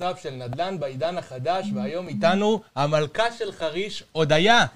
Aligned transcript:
נוסף 0.00 0.22
של 0.22 0.30
נדל"ן 0.30 0.80
בעידן 0.80 1.18
החדש, 1.18 1.66
והיום 1.74 2.08
איתנו 2.08 2.60
המלכה 2.76 3.32
של 3.32 3.52
חריש, 3.52 4.04
הודיה. 4.12 4.66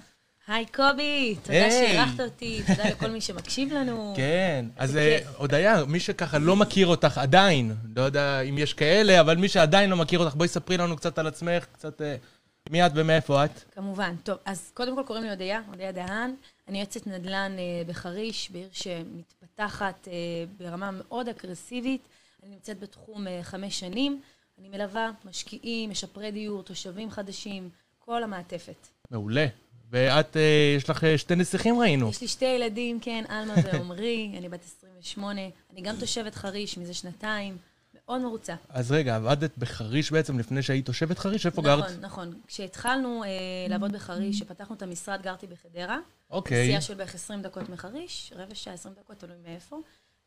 היי 0.48 0.66
קובי, 0.66 1.36
תודה 1.42 1.54
היי. 1.54 1.70
שאירחת 1.70 2.20
אותי, 2.20 2.62
תודה 2.66 2.88
לכל 2.88 3.10
מי 3.10 3.20
שמקשיב 3.20 3.72
לנו. 3.72 4.14
כן, 4.16 4.64
אז 4.76 4.96
אה. 4.96 5.18
הודיה, 5.36 5.84
מי 5.84 6.00
שככה 6.00 6.38
לא 6.38 6.56
מכיר 6.56 6.86
אותך 6.86 7.18
עדיין, 7.18 7.74
לא 7.96 8.02
יודע 8.02 8.40
אם 8.40 8.58
יש 8.58 8.74
כאלה, 8.74 9.20
אבל 9.20 9.36
מי 9.36 9.48
שעדיין 9.48 9.90
לא 9.90 9.96
מכיר 9.96 10.18
אותך, 10.18 10.34
בואי 10.34 10.48
ספרי 10.48 10.76
לנו 10.76 10.96
קצת 10.96 11.18
על 11.18 11.26
עצמך, 11.26 11.64
קצת 11.72 12.02
אה, 12.02 12.16
מי 12.70 12.86
את 12.86 12.92
ומאיפה 12.94 13.44
את. 13.44 13.64
כמובן. 13.74 14.14
טוב, 14.22 14.38
אז 14.44 14.70
קודם 14.74 14.96
כל 14.96 15.02
קוראים 15.06 15.24
לי 15.24 15.30
הודיה, 15.30 15.60
הודיה 15.66 15.92
דהן. 15.92 16.34
אני 16.68 16.78
יועצת 16.78 17.06
נדל"ן 17.06 17.52
אה, 17.58 17.82
בחריש, 17.86 18.50
בעיר 18.50 18.68
שמתפתחת 18.72 20.08
ברמה 20.58 20.90
מאוד 20.90 21.28
אגרסיבית. 21.28 22.08
אני 22.42 22.50
נמצאת 22.50 22.80
בתחום 22.80 23.26
חמש 23.42 23.80
שנים. 23.80 24.20
אני 24.62 24.68
מלווה 24.68 25.10
משקיעים, 25.24 25.90
משפרי 25.90 26.30
דיור, 26.30 26.62
תושבים 26.62 27.10
חדשים, 27.10 27.70
כל 27.98 28.22
המעטפת. 28.22 28.88
מעולה. 29.10 29.46
ואת, 29.90 30.36
אה, 30.36 30.74
יש 30.76 30.90
לך 30.90 31.04
אה, 31.04 31.18
שתי 31.18 31.36
נסיכים 31.36 31.78
ראינו. 31.78 32.08
יש 32.08 32.20
לי 32.20 32.28
שתי 32.28 32.44
ילדים, 32.44 33.00
כן, 33.00 33.24
עלמה 33.28 33.54
ועומרי, 33.64 34.34
אני 34.38 34.48
בת 34.48 34.64
28. 34.64 35.40
אני 35.72 35.80
גם 35.82 35.96
תושבת 36.00 36.34
חריש 36.34 36.78
מזה 36.78 36.94
שנתיים, 36.94 37.56
מאוד 37.94 38.22
מרוצה. 38.22 38.54
אז 38.68 38.92
רגע, 38.92 39.16
עבדת 39.16 39.58
בחריש 39.58 40.12
בעצם 40.12 40.38
לפני 40.38 40.62
שהיית 40.62 40.86
תושבת 40.86 41.18
חריש? 41.18 41.46
איפה 41.46 41.62
גרת? 41.62 41.84
נכון, 41.84 42.00
נכון. 42.00 42.40
כשהתחלנו 42.46 43.24
אה, 43.24 43.28
לעבוד 43.68 43.92
בחריש, 43.92 44.36
כשפתחנו 44.36 44.74
את 44.76 44.82
המשרד, 44.82 45.22
גרתי 45.22 45.46
בחדרה. 45.46 45.98
אוקיי. 46.30 46.62
נסיעה 46.62 46.80
של 46.80 46.94
בערך 46.94 47.14
20 47.14 47.42
דקות 47.42 47.68
מחריש, 47.68 48.32
רבע 48.36 48.54
שעה, 48.54 48.74
20 48.74 48.94
דקות, 48.94 49.18
תלוי 49.18 49.36
מאיפה. 49.44 49.76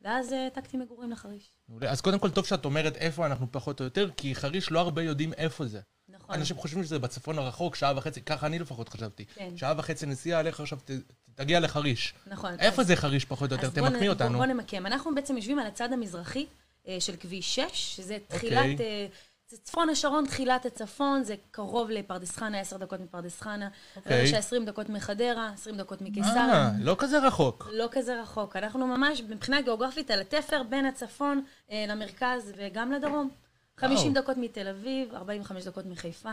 ואז 0.05 0.33
אה, 0.33 0.43
העתקתי 0.43 0.77
מגורים 0.77 1.11
לחריש. 1.11 1.49
מעולה. 1.69 1.89
אז 1.91 2.01
קודם 2.01 2.19
כל, 2.19 2.29
טוב 2.29 2.45
שאת 2.45 2.65
אומרת 2.65 2.95
איפה 2.97 3.25
אנחנו 3.25 3.47
פחות 3.51 3.79
או 3.79 3.85
יותר, 3.85 4.09
כי 4.17 4.35
חריש 4.35 4.71
לא 4.71 4.79
הרבה 4.79 5.03
יודעים 5.03 5.33
איפה 5.33 5.65
זה. 5.67 5.79
נכון. 6.09 6.35
אנשים 6.35 6.57
חושבים 6.57 6.83
שזה 6.83 6.99
בצפון 6.99 7.39
הרחוק, 7.39 7.75
שעה 7.75 7.93
וחצי, 7.97 8.21
ככה 8.21 8.47
אני 8.47 8.59
לפחות 8.59 8.89
חשבתי. 8.89 9.25
כן. 9.25 9.57
שעה 9.57 9.73
וחצי 9.77 10.05
נסיעה, 10.05 10.41
לך 10.41 10.59
עכשיו, 10.59 10.79
ת- 10.85 10.91
תגיע 11.35 11.59
לחריש. 11.59 12.13
נכון. 12.27 12.59
איפה 12.59 12.81
אז- 12.81 12.87
זה 12.87 12.95
חריש 12.95 13.25
פחות 13.25 13.51
או 13.51 13.55
יותר? 13.55 13.69
תמקמי 13.69 14.09
אותנו. 14.09 14.29
בוא, 14.37 14.45
בוא 14.45 14.53
נמקם. 14.53 14.85
אנחנו 14.85 15.15
בעצם 15.15 15.35
יושבים 15.37 15.59
על 15.59 15.67
הצד 15.67 15.93
המזרחי 15.93 16.45
אה, 16.87 16.97
של 16.99 17.15
כביש 17.15 17.55
6, 17.55 17.61
שזה 17.73 18.17
אוקיי. 18.23 18.39
תחילת... 18.39 18.81
אה, 18.81 19.07
זה 19.49 19.57
צפון 19.63 19.89
השרון, 19.89 20.25
תחילת 20.25 20.65
הצפון, 20.65 21.23
זה 21.23 21.35
קרוב 21.51 21.89
לפרדס 21.89 22.37
חנה, 22.37 22.59
10 22.59 22.77
דקות 22.77 22.99
מפרדס 22.99 23.41
חנה. 23.41 23.69
אוקיי. 23.95 24.27
שעה 24.27 24.39
20 24.39 24.65
דקות 24.65 24.89
מחדרה, 24.89 25.49
20 25.53 25.77
דקות 25.77 26.01
מקיסריה. 26.01 26.53
אה, 26.53 26.71
לא 26.79 26.95
כזה 26.99 27.19
רחוק. 27.19 27.69
לא 27.73 27.87
כזה 27.91 28.21
רחוק. 28.21 28.55
אנחנו 28.55 28.87
ממש, 28.87 29.21
מבחינה 29.29 29.61
גיאוגרפית, 29.61 30.11
על 30.11 30.21
התפר 30.21 30.63
בין 30.69 30.85
הצפון 30.85 31.43
אה, 31.71 31.85
למרכז 31.87 32.53
וגם 32.57 32.91
לדרום. 32.91 33.29
50 33.77 34.11
וואו. 34.11 34.21
דקות 34.23 34.37
מתל 34.37 34.67
אביב, 34.67 35.15
45 35.15 35.65
דקות 35.65 35.85
מחיפה. 35.85 36.31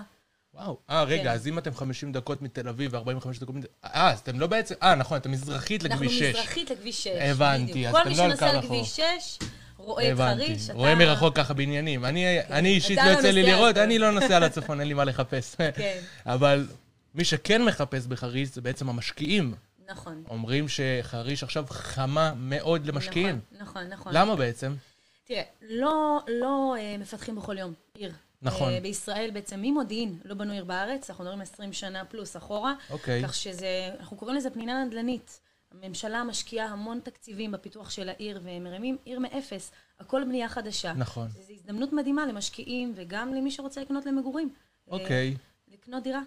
וואו. 0.54 0.78
אה, 0.91 1.04
רגע, 1.04 1.22
כן. 1.22 1.28
אז 1.28 1.47
אם 1.47 1.58
אתם 1.58 1.74
50 1.74 2.12
דקות 2.12 2.42
מתל 2.42 2.69
אביב 2.69 2.94
ו-45 2.94 3.41
דקות 3.41 3.54
מתל... 3.54 3.66
אה, 3.84 4.10
אז 4.10 4.19
אתם 4.19 4.41
לא 4.41 4.47
בעצם... 4.47 4.74
אה, 4.82 4.94
נכון, 4.94 5.19
אתם 5.19 5.30
מזרחית 5.30 5.84
אנחנו 5.84 6.04
לכביש 6.04 6.19
6. 6.19 6.36
מזרחית 6.36 6.70
לכביש 6.70 7.04
6. 7.04 7.06
הבנתי. 7.06 7.88
אז 7.88 7.94
כל 7.94 8.00
אתם 8.00 8.10
מי 8.10 8.16
לא 8.16 8.22
על 8.22 8.30
שנוסע 8.30 8.50
קו 8.50 8.58
לכביש 8.58 8.97
6, 8.97 9.38
רואה 9.83 10.12
את. 10.12 10.16
חריש. 10.19 10.64
אתה- 10.64 10.72
רואה 10.72 10.94
מרחוק 10.94 11.36
ככה 11.36 11.55
בעניינים. 11.55 12.05
אני 12.05 12.41
אני 12.41 12.69
אישית 12.69 12.98
לא 12.98 13.05
לא 13.05 13.11
יוצא 13.11 13.30
לי 13.30 13.42
לראות. 13.42 13.77
אני 13.77 13.98
לא 13.98 14.11
נוסע 14.11 14.38
לצפון, 14.38 14.80
אין 14.80 14.88
לי 14.88 14.94
מה 14.94 15.05
לחפש. 15.05 15.55
כן, 15.77 15.98
אבל 16.27 16.66
מי 17.14 17.25
שכן 17.25 17.64
מחפש 17.64 18.06
בחריש 18.06 18.48
זה 18.48 18.60
בעצם 18.60 18.88
המשקיעים. 18.88 19.55
נכון. 19.91 20.22
אומרים 20.30 20.66
שחריש 20.69 21.42
עכשיו 21.42 21.64
חמה 21.69 22.32
מאוד 22.37 22.87
למשקיעים. 22.87 23.41
נכון, 23.53 23.62
נכון, 23.66 23.87
נכון. 23.87 24.12
למה 24.15 24.37
בעצם? 24.37 24.75
תראה, 25.25 25.43
לא, 25.62 26.19
לא 26.28 26.75
אה, 26.78 26.97
מפתחים 26.99 27.37
בכל 27.37 27.59
יום 27.59 27.72
עיר. 27.94 28.12
נכון. 28.43 28.72
אה, 28.72 28.81
בישראל 28.81 29.31
בעצם, 29.34 29.62
ממודיעין 29.62 30.19
לא 30.25 30.34
בנו 30.34 30.53
עיר 30.53 30.64
בארץ, 30.64 31.10
אנחנו 31.10 31.25
מדברים 31.25 31.41
20 31.41 31.72
שנה 31.72 32.04
פלוס 32.04 32.37
אחורה. 32.37 32.75
אוקיי. 32.91 33.22
כך 33.25 33.34
שזה, 33.34 33.66
אנחנו 34.00 34.16
קוראים 34.16 34.37
לזה 34.37 34.50
פנינה 34.50 34.84
נדל"נית. 34.84 35.41
הממשלה 35.72 36.25
משקיעה 36.25 36.66
המון 36.66 37.00
תקציבים 37.05 37.53
בפיתוח 37.53 37.91
של 37.91 38.09
העיר, 38.09 38.41
והם 38.44 38.65
מרימים 38.65 38.97
עיר 39.05 39.19
מאפס, 39.19 39.72
הכל 40.00 40.25
בנייה 40.25 40.49
חדשה. 40.49 40.93
נכון. 40.93 41.28
זו 41.28 41.53
הזדמנות 41.53 41.93
מדהימה 41.93 42.27
למשקיעים, 42.27 42.93
וגם 42.97 43.34
למי 43.34 43.50
שרוצה 43.50 43.81
לקנות 43.81 44.06
למגורים. 44.06 44.55
אוקיי. 44.88 45.31
אה, 45.31 45.75
לקנות 45.75 46.03
דירה. 46.03 46.21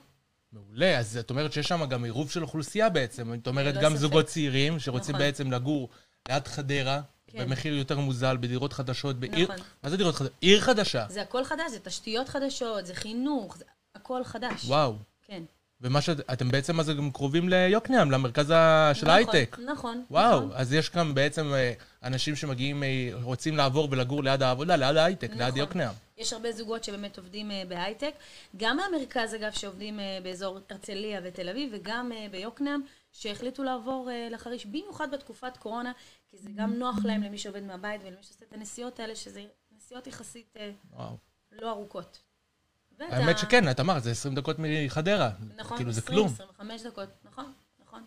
מעולה, 0.52 1.00
אז 1.00 1.18
את 1.18 1.30
אומרת 1.30 1.54
שיש 1.54 1.68
שם 1.68 1.86
גם 1.86 2.04
עירוב 2.04 2.32
של 2.32 2.42
אוכלוסייה 2.42 2.90
בעצם. 2.90 3.34
את 3.34 3.48
אומרת 3.48 3.76
ללא 3.76 3.84
גם 3.84 3.92
ספק. 3.92 4.02
זוגות 4.02 4.26
צעירים 4.26 4.80
שרוצים 4.80 5.16
נכון. 5.16 5.26
בעצם 5.26 5.52
לגור 5.52 5.90
ליד 6.30 6.48
חדרה, 6.48 7.02
כן. 7.28 7.40
במחיר 7.40 7.74
יותר 7.74 8.00
מוזל, 8.00 8.38
בדירות 8.38 8.74
חדשות, 8.74 9.20
בעיר... 9.20 9.54
נכון. 9.54 9.66
מה 9.84 9.90
זה 9.90 9.98
דירות 9.98 10.16
חדשות? 10.16 10.34
עיר 10.42 10.62
חדשה. 10.62 11.06
זה 11.10 11.22
הכל 11.22 11.44
חדש, 11.44 11.72
זה 11.72 11.80
תשתיות 11.80 12.30
חדשות, 12.30 12.86
זה 12.86 12.96
חינוך, 12.96 13.58
זה 13.58 13.66
הכל 13.96 14.24
חדש. 14.24 14.66
וואו. 14.66 14.96
כן. 15.24 15.44
ומה 15.86 16.02
שאתם 16.02 16.50
בעצם 16.50 16.80
אז 16.80 16.90
גם 16.90 17.12
קרובים 17.12 17.50
ליוקנעם, 17.50 18.12
למרכז 18.12 18.48
של 18.48 18.54
נכון, 18.94 19.10
ההייטק. 19.10 19.58
נכון. 19.66 20.04
וואו, 20.12 20.40
נכון. 20.40 20.52
אז 20.56 20.74
יש 20.74 20.92
גם 20.92 21.16
בעצם 21.16 21.54
אה, 21.54 21.74
אנשים 22.04 22.36
שמגיעים, 22.36 22.84
אה, 22.84 23.10
רוצים 23.22 23.58
לעבור 23.58 23.88
ולגור 23.92 24.24
ליד 24.24 24.44
העבודה, 24.44 24.76
ליד 24.76 24.98
ההייטק, 24.98 25.30
ליד 25.30 25.42
נכון. 25.42 25.58
יוקנעם. 25.58 25.94
יש 26.18 26.34
הרבה 26.34 26.52
זוגות 26.52 26.84
שבאמת 26.84 27.18
עובדים 27.18 27.52
אה, 27.52 27.64
בהייטק, 27.68 28.14
גם 28.58 28.78
מהמרכז 28.78 29.36
אגב 29.36 29.52
שעובדים 29.52 30.00
באזור 30.24 30.60
הרצליה 30.70 31.22
ותל 31.24 31.50
אביב, 31.50 31.70
וגם 31.74 32.12
ביוקנעם, 32.32 32.82
שהחליטו 33.12 33.64
לעבור 33.64 34.10
לחריש, 34.32 34.66
במיוחד 34.66 35.12
בתקופת 35.12 35.58
קורונה, 35.58 35.92
כי 36.28 36.38
זה 36.38 36.50
גם 36.56 36.74
נוח 36.74 36.96
להם 37.04 37.24
למי 37.24 37.38
שעובד 37.38 37.64
מהבית 37.64 38.02
ולמי 38.04 38.24
שעושה 38.24 38.46
את 38.48 38.54
הנסיעות 38.54 39.00
האלה, 39.00 39.16
שזה 39.16 39.42
נסיעות 39.78 40.08
יחסית 40.08 40.56
וואו. 40.92 41.18
לא 41.52 41.72
ארוכות. 41.72 42.20
ואת 43.00 43.12
האמת 43.12 43.38
שכן, 43.38 43.72
את 43.72 43.80
אמרת, 43.80 44.04
זה 44.04 44.12
20 44.12 44.36
דקות 44.36 44.56
מחדרה. 44.60 45.30
נכון, 45.56 45.78
כאילו, 45.78 45.92
זה 45.92 46.02
20, 46.02 46.18
כלום. 46.18 46.28
25 46.28 46.82
דקות, 46.82 47.10
נכון, 47.24 47.54
נכון. 47.86 48.04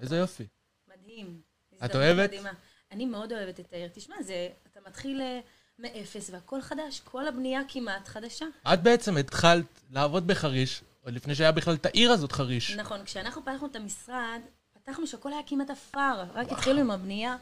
איזה 0.00 0.16
יופי. 0.16 0.46
מדהים. 0.88 1.40
את 1.84 1.94
אוהבת? 1.94 2.28
מדהימה. 2.28 2.50
אני 2.92 3.06
מאוד 3.06 3.32
אוהבת 3.32 3.60
את 3.60 3.72
העיר. 3.72 3.88
תשמע, 3.94 4.16
זה, 4.22 4.48
אתה 4.72 4.80
מתחיל 4.86 5.20
אה, 5.20 5.40
מאפס 5.78 6.30
והכל 6.30 6.60
חדש, 6.60 7.00
כל 7.04 7.28
הבנייה 7.28 7.60
כמעט 7.68 8.08
חדשה. 8.08 8.46
את 8.72 8.82
בעצם 8.82 9.16
התחלת 9.16 9.80
לעבוד 9.90 10.26
בחריש, 10.26 10.82
עוד 11.04 11.14
לפני 11.14 11.34
שהיה 11.34 11.52
בכלל 11.52 11.74
את 11.74 11.86
העיר 11.86 12.12
הזאת 12.12 12.32
חריש. 12.32 12.76
נכון, 12.76 13.04
כשאנחנו 13.04 13.42
פתחנו 13.42 13.66
את 13.66 13.76
המשרד, 13.76 14.40
פתחנו 14.72 15.06
שהכל 15.06 15.32
היה 15.32 15.42
כמעט 15.46 15.70
עפר, 15.70 16.24
רק 16.34 16.52
התחילו 16.52 16.80
עם 16.80 16.90
הבנייה. 16.90 17.36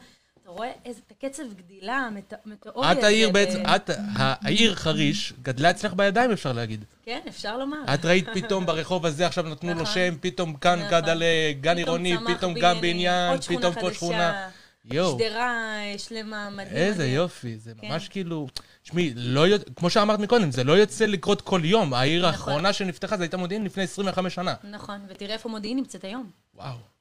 אתה 0.45 0.53
רואה 0.53 0.71
איזה, 0.85 1.01
את 1.07 1.11
הקצב 1.11 1.43
גדילה 1.53 2.09
המטאורי 2.45 2.91
את 2.91 3.03
העיר 3.03 3.29
בעצם, 3.29 3.63
ב- 3.63 3.67
את, 3.67 3.89
העיר 4.17 4.75
חריש 4.75 5.33
גדלה 5.41 5.69
אצלך 5.69 5.93
בידיים, 5.93 6.31
אפשר 6.31 6.51
להגיד. 6.51 6.85
כן, 7.03 7.19
אפשר 7.27 7.57
לומר. 7.57 7.77
את 7.93 8.05
ראית 8.05 8.25
פתאום 8.33 8.65
ברחוב 8.65 9.05
הזה, 9.05 9.27
עכשיו 9.27 9.43
נתנו 9.43 9.73
לו 9.73 9.81
נכון. 9.81 9.93
שם, 9.93 10.15
פתאום 10.21 10.55
כאן 10.55 10.79
נכון. 10.79 10.91
גד 10.91 11.09
על 11.09 11.23
אה, 11.23 11.51
גן 11.61 11.77
עירוני, 11.77 12.15
פתאום 12.27 12.53
גם 12.53 12.81
בניין, 12.81 13.39
פתאום 13.39 13.73
פה 13.73 13.93
שכונה. 13.93 14.49
יואו, 14.85 15.19
שדרה 15.19 15.77
אה, 15.77 15.95
שלמה, 15.97 16.49
מדהים. 16.49 16.75
איזה 16.75 17.03
מדהים. 17.03 17.15
יופי, 17.15 17.57
זה 17.57 17.71
כן. 17.81 17.87
ממש 17.87 18.09
כאילו... 18.09 18.47
תשמעי, 18.83 19.13
לא 19.15 19.47
יודע, 19.47 19.65
כמו 19.75 19.89
שאמרת 19.89 20.19
מקודם, 20.19 20.51
זה 20.51 20.63
לא 20.63 20.73
יוצא 20.73 21.05
לקרות 21.05 21.41
כל 21.41 21.61
יום. 21.63 21.93
העיר 21.93 22.21
נכון. 22.21 22.33
האחרונה 22.33 22.73
שנפתחה, 22.73 23.17
זה 23.17 23.23
הייתה 23.23 23.37
מודיעין 23.37 23.63
לפני 23.63 23.83
25 23.83 24.35
שנה. 24.35 24.53
נכון, 24.63 24.99
ותראה 25.07 25.33
איפה 25.33 25.49
מודיעין 25.49 25.77
נמצאת 25.77 26.03
היום. 26.03 26.29
וואו. 26.55 26.94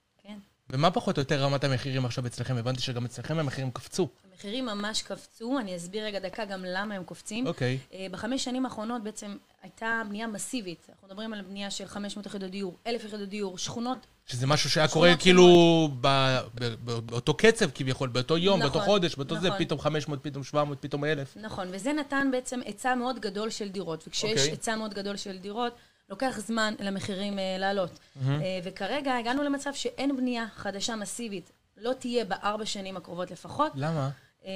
ומה 0.70 0.90
פחות 0.90 1.16
או 1.16 1.20
יותר 1.20 1.42
רמת 1.42 1.64
המחירים 1.64 2.04
עכשיו 2.04 2.26
אצלכם? 2.26 2.56
הבנתי 2.56 2.80
שגם 2.80 3.04
אצלכם 3.04 3.38
המחירים 3.38 3.70
קפצו. 3.70 4.08
המחירים 4.32 4.66
ממש 4.66 5.02
קפצו, 5.02 5.58
אני 5.58 5.76
אסביר 5.76 6.04
רגע 6.04 6.18
דקה 6.18 6.44
גם 6.44 6.64
למה 6.64 6.94
הם 6.94 7.04
קופצים. 7.04 7.46
אוקיי. 7.46 7.78
אה, 7.92 8.06
בחמש 8.10 8.44
שנים 8.44 8.64
האחרונות 8.64 9.02
בעצם 9.02 9.36
הייתה 9.62 10.02
בנייה 10.08 10.26
מסיבית. 10.26 10.86
אנחנו 10.88 11.08
מדברים 11.08 11.32
על 11.32 11.42
בנייה 11.42 11.70
של 11.70 11.86
500 11.86 12.26
יחידות 12.26 12.50
דיור, 12.50 12.76
1,000 12.86 13.04
יחידות 13.04 13.28
דיור, 13.28 13.58
שכונות. 13.58 14.06
שזה 14.26 14.46
משהו 14.46 14.70
שהיה 14.70 14.88
קורה 14.88 15.16
כאילו 15.16 15.88
ב- 16.00 16.38
ב- 16.54 16.74
ב- 16.84 16.98
באותו 16.98 17.34
קצב 17.34 17.70
כביכול, 17.74 18.08
באותו 18.08 18.38
יום, 18.38 18.58
נכון, 18.60 18.72
באותו 18.72 18.86
חודש, 18.86 19.14
באותו 19.14 19.40
זה, 19.40 19.48
נכון. 19.48 19.58
פתאום 19.64 19.80
500, 19.80 20.18
פתאום 20.22 20.44
700, 20.44 20.78
פתאום 20.80 21.04
1,000. 21.04 21.36
נכון, 21.40 21.68
וזה 21.70 21.92
נתן 21.92 22.28
בעצם 22.32 22.60
היצע 22.64 22.94
מאוד 22.94 23.18
גדול 23.20 23.50
של 23.50 23.68
דירות. 23.68 24.04
וכשיש 24.06 24.40
אוקיי. 24.40 24.50
היצע 24.50 24.76
מאוד 24.76 24.94
גדול 24.94 25.16
של 25.16 25.38
דירות, 25.38 25.72
לוקח 26.08 26.38
זמן 26.38 26.74
למחירים 26.78 27.38
אה, 27.38 27.56
לעלות. 27.58 27.98
אה, 28.28 28.58
וכרגע 28.64 29.16
הגענו 29.16 29.42
למצב 29.42 29.74
שאין 29.74 30.16
בנייה 30.16 30.46
חדשה 30.54 30.96
מסיבית, 30.96 31.50
לא 31.76 31.92
תהיה 31.92 32.24
בארבע 32.24 32.66
שנים 32.66 32.96
הקרובות 32.96 33.30
לפחות. 33.30 33.72
למה? 33.74 34.10
אה, 34.44 34.50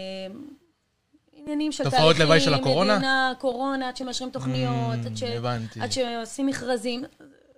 עניינים 1.32 1.72
של 1.72 1.84
תופעות 1.84 2.02
תהליכים, 2.02 2.22
לוואי 2.22 2.40
של 2.40 2.54
הקורונה? 2.54 2.94
מדינה, 2.96 3.32
קורונה, 3.38 3.88
עד 3.88 3.96
שמאשרים 3.96 4.30
תוכניות, 4.30 5.06
עד, 5.06 5.16
ש... 5.16 5.22
עד 5.80 5.92
שעושים 5.92 6.46
מכרזים, 6.46 7.04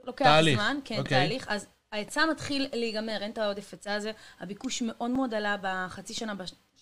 לוקח 0.05 0.25
תהליך, 0.25 0.59
זמן, 0.59 0.77
כן, 0.85 0.99
אוקיי. 0.99 1.19
תהליך. 1.19 1.47
אז 1.49 1.67
ההיצע 1.93 2.27
מתחיל 2.31 2.69
להיגמר, 2.73 3.19
אין 3.21 3.31
את 3.31 3.39
העודף 3.39 3.73
היצע 3.73 3.95
הזה. 3.95 4.13
הביקוש 4.41 4.83
מאוד 4.83 5.11
מאוד 5.11 5.35
עלה 5.35 5.57
בחצי 5.63 6.15
שנה, 6.15 6.35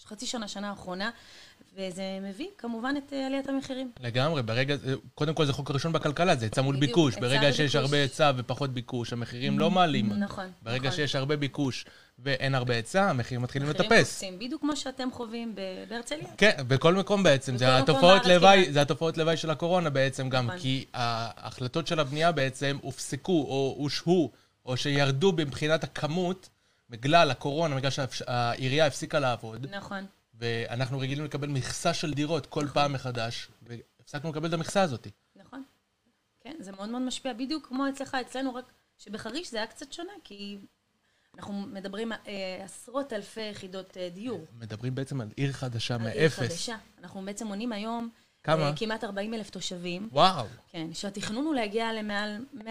בחצי 0.05 0.27
שנה, 0.27 0.49
שנה 0.49 0.71
האחרונה, 0.71 1.11
וזה 1.79 2.03
מביא 2.23 2.47
כמובן 2.59 2.95
את 2.99 3.13
אה, 3.13 3.27
עליית 3.27 3.49
המחירים. 3.49 3.93
לגמרי, 4.01 4.43
ברגע, 4.43 4.77
קודם 5.15 5.35
כל 5.35 5.45
זה 5.45 5.53
חוק 5.53 5.71
הראשון 5.71 5.93
בכלכלה, 5.93 6.37
זה 6.37 6.45
היצע 6.45 6.63
מול 6.63 6.77
ביקוש. 6.77 7.17
ברגע 7.17 7.53
שיש. 7.53 7.75
הרבה 7.75 7.97
היצע 7.97 8.33
ופחות 8.37 8.71
ביקוש, 8.71 9.13
המחירים 9.13 9.59
לא 9.59 9.71
מעלים. 9.71 10.13
נכון, 10.13 10.51
ברגע 10.63 10.89
נכון. 10.89 10.97
שיש 10.97 11.15
הרבה 11.15 11.37
ביקוש 11.37 11.87
ואין 12.19 12.55
הרבה 12.55 12.75
היצע, 12.75 13.11
המחירים 13.11 13.43
מתחילים 13.43 13.69
לטפס. 13.69 14.13
קופצים, 14.13 14.39
בדיוק 14.39 14.61
כמו 14.61 14.77
שאתם 14.77 15.09
חווים 15.13 15.55
בהרצליה. 15.89 16.27
כן, 16.37 16.51
בכל 16.69 16.95
מקום 16.95 17.23
בעצם. 17.23 17.53
בכל 17.53 17.59
זה 17.59 17.67
מקום 17.67 17.83
התופעות 17.83 18.27
לוואי. 18.27 18.73
זה 18.73 18.83
התופעות 18.83 19.19
לוואי 19.19 19.37
של 19.37 19.51
הקורונה 19.51 19.91
בעצם 19.91 20.29
גם, 20.29 20.47
נכון. 20.47 20.59
כי 20.59 20.85
ההחלטות 20.95 21.87
של 21.87 22.01
הבנייה 22.01 22.33
בעצם 22.33 22.79
הופסקו 22.83 23.47
או 23.49 23.75
הושהו, 23.79 24.31
או 24.67 24.77
שירדו 24.77 25.33
מבחינת 25.33 25.85
הכמות, 25.85 26.49
בגלל 26.91 27.31
הקורונה, 27.31 27.77
בגלל 27.77 27.91
שהעירייה 27.91 28.87
הפסיקה 28.87 29.19
לעבוד, 29.19 29.67
נכון. 29.71 30.07
ואנחנו 30.39 30.99
רגילים 30.99 31.25
לקבל 31.25 31.49
מכסה 31.49 31.95
של 31.95 32.15
דירות 32.15 32.47
כל 32.47 32.67
פעם 32.73 32.93
מחדש, 32.93 33.49
והפסקנו 33.63 34.31
לקבל 34.31 34.49
את 34.49 34.53
המכסה 34.53 34.83
הזאת. 34.83 35.07
נכון. 35.37 35.63
כן, 36.41 36.55
זה 36.61 36.73
מאוד 36.73 36.89
מאוד 36.89 37.03
משפיע, 37.03 37.33
בדיוק 37.33 37.67
כמו 37.67 37.89
אצלך, 37.89 38.17
אצלנו, 38.21 38.55
רק 38.55 38.65
שבחריש 38.99 39.51
זה 39.51 39.57
היה 39.57 39.67
קצת 39.67 39.93
שונה, 39.93 40.13
כי 40.25 40.59
אנחנו 41.37 41.53
מדברים 41.53 42.13
אה, 42.13 42.19
עשרות 42.65 43.13
אלפי 43.13 43.41
יחידות 43.41 43.97
אה, 43.97 44.09
דיור. 44.15 44.45
מדברים 44.59 44.95
בעצם 44.95 45.21
על 45.21 45.29
עיר 45.37 45.53
חדשה 45.53 45.95
על 45.95 46.07
עיר 46.07 46.23
מאפס. 46.23 46.39
חדשה. 46.39 46.77
אנחנו 47.03 47.25
בעצם 47.25 47.47
מונים 47.47 47.73
היום 47.73 48.11
כמה? 48.43 48.63
אה, 48.63 48.73
כמעט 48.77 49.05
40 49.05 49.35
אלף 49.35 49.51
תושבים. 49.51 50.09
וואו, 50.13 50.47
כן, 50.71 50.95
שהתכנון 50.95 51.45
הוא 51.45 51.55
להגיע 51.55 51.93
למעל 51.93 52.45
100-150 52.55 52.65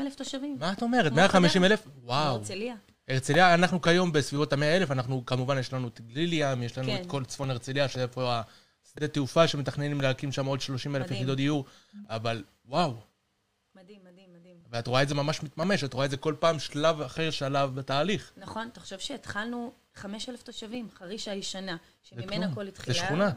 אלף 0.00 0.14
תושבים. 0.14 0.56
מה 0.58 0.72
את 0.72 0.82
אומרת? 0.82 1.06
כמו 1.06 1.16
150 1.16 1.64
אלף? 1.64 1.88
וואו. 2.02 2.34
הרצליה. 2.34 2.74
הרצליה, 3.08 3.54
אנחנו 3.54 3.82
כיום 3.82 4.12
בסביבות 4.12 4.52
ה-100 4.52 4.62
אלף, 4.62 4.90
אנחנו 4.90 5.26
כמובן, 5.26 5.58
יש 5.58 5.72
לנו 5.72 5.88
את 5.88 6.00
גליל 6.00 6.32
ים, 6.32 6.62
יש 6.62 6.78
לנו 6.78 6.86
כן. 6.88 7.02
את 7.02 7.06
כל 7.06 7.24
צפון 7.24 7.50
הרצליה, 7.50 7.88
שאיפה 7.88 8.40
השדה 8.86 9.08
תעופה 9.08 9.48
שמתכננים 9.48 10.00
להקים 10.00 10.32
שם 10.32 10.46
עוד 10.46 10.60
30 10.60 10.96
אלף. 10.96 11.10
יחידות 11.10 11.36
דיור, 11.36 11.64
אבל 12.08 12.44
וואו, 12.66 12.96
מדהים, 13.74 13.98
מדהים, 14.12 14.28
מדהים. 14.40 14.56
ואת 14.70 14.86
רואה 14.86 15.02
את 15.02 15.08
זה 15.08 15.14
ממש 15.14 15.42
מתממש, 15.42 15.84
את 15.84 15.94
רואה 15.94 16.04
את 16.04 16.10
זה 16.10 16.16
כל 16.16 16.34
פעם 16.38 16.58
שלב 16.58 17.00
אחר 17.00 17.30
שלב 17.30 17.74
בתהליך. 17.74 18.32
נכון, 18.36 18.68
תחשוב 18.72 18.98
שהתחלנו 18.98 19.72
5,000 19.94 20.42
תושבים, 20.42 20.88
חריש 20.98 21.28
הישנה, 21.28 21.76
זה 22.10 22.22
שממנה. 22.22 22.46
הכל 22.46 22.64
זה 22.64 22.68
התחילה. 22.68 22.94
שכונה. 22.94 23.30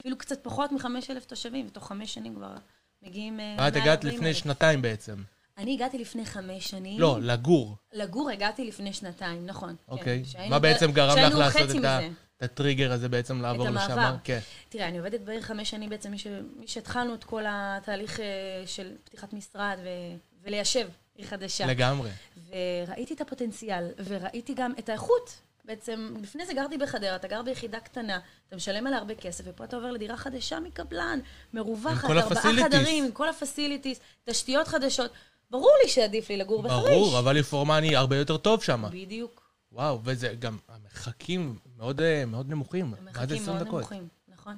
אפילו 0.00 0.18
קצת 0.18 0.44
פחות 0.44 0.72
מ-5,000 0.72 1.24
תושבים, 1.26 1.66
ותוך 1.66 1.88
חמש 1.88 2.14
שנים 2.14 2.34
כבר 2.34 2.54
מגיעים 3.02 3.40
אה, 3.40 3.56
ואת 3.58 3.76
הגעת 3.76 4.04
40,000. 4.04 4.14
לפני 4.14 4.34
שנתיים 4.34 4.82
בעצם. 4.82 5.22
אני 5.58 5.74
הגעתי 5.74 5.98
לפני 5.98 6.26
חמש 6.26 6.70
שנים. 6.70 7.00
לא, 7.00 7.18
לגור. 7.22 7.76
לגור 7.92 8.30
הגעתי 8.30 8.64
לפני 8.64 8.92
שנתיים, 8.92 9.46
נכון. 9.46 9.68
כן. 9.86 9.92
אוקיי. 9.92 10.24
שהיינו 10.24 10.50
מה 10.50 10.58
בעצם 10.58 10.92
גרם 10.92 11.18
לך 11.18 11.34
לעשות 11.38 11.70
את 11.78 11.84
ה-. 11.84 12.00
את 12.36 12.42
הטריגר 12.42 12.92
הזה 12.92 13.08
בעצם 13.08 13.42
לעבור 13.42 13.68
לשם? 13.68 13.76
המעבר. 13.92 14.16
כן. 14.24 14.38
תראה, 14.68 14.88
אני 14.88 14.98
עובדת 14.98 15.20
בעיר 15.20 15.40
חמש 15.40 15.70
שנים 15.70 15.90
בעצם, 15.90 16.10
מי 16.10 16.18
ש- 16.18 16.26
מי 16.56 16.66
שהתחלנו 16.66 17.14
את 17.14 17.24
כל 17.24 17.42
התהליך 17.48 18.20
אה, 18.20 18.26
של 18.66 18.92
פתיחת 19.04 19.32
משרד 19.32 19.76
ו- 19.84 20.16
וליישב 20.42 20.88
עיר 21.14 21.26
חדשה. 21.26 21.66
לגמרי. 21.66 22.10
וראיתי 22.86 23.14
את 23.14 23.20
הפוטנציאל, 23.20 23.84
וראיתי 24.04 24.54
גם 24.54 24.72
את 24.78 24.88
האיכות. 24.88 25.40
בעצם, 25.64 26.14
לפני 26.22 26.46
זה 26.46 26.54
גרתי 26.54 26.78
בחדרה, 26.78 27.16
אתה 27.16 27.28
גר 27.28 27.42
ביחידה 27.42 27.80
קטנה, 27.80 28.18
אתה 28.48 28.56
משלם 28.56 28.86
עליה 28.86 28.98
הרבה 28.98 29.14
כסף, 29.14 29.44
ופה 29.46 29.64
אתה 29.64 29.76
עובר 29.76 29.90
לדירה 29.90 30.16
חדשה 30.16 30.60
מקבלן, 30.60 31.18
מרווחת, 31.54 32.10
ארבעה. 32.10 32.42
חדרים, 32.64 33.04
עם 33.04 33.12
כל 33.12 33.28
הפסיליטיס, 33.28 34.00
תשתיות 34.24 34.68
חדשות. 34.68 35.10
ברור 35.50 35.72
לי 35.82 35.88
שעדיף 35.88 36.30
לי 36.30 36.36
לגור 36.36 36.62
בחריש. 36.62 36.84
ברור, 36.84 37.18
אבל 37.18 37.36
לפורמני 37.36 37.96
הרבה 37.96 38.16
יותר 38.16 38.36
טוב 38.36 38.62
שם. 38.62 38.84
בדיוק. 38.90 39.50
וואו, 39.72 40.00
וזה 40.04 40.34
גם, 40.38 40.58
המרחקים 40.68 41.58
מאוד, 41.76 42.00
אה, 42.00 42.24
מאוד 42.26 42.48
נמוכים. 42.50 42.94
המרחקים 42.98 43.36
20 43.36 43.56
מאוד 43.56 43.66
דקות. 43.66 43.80
נמוכים. 43.80 44.08
נכון. 44.28 44.56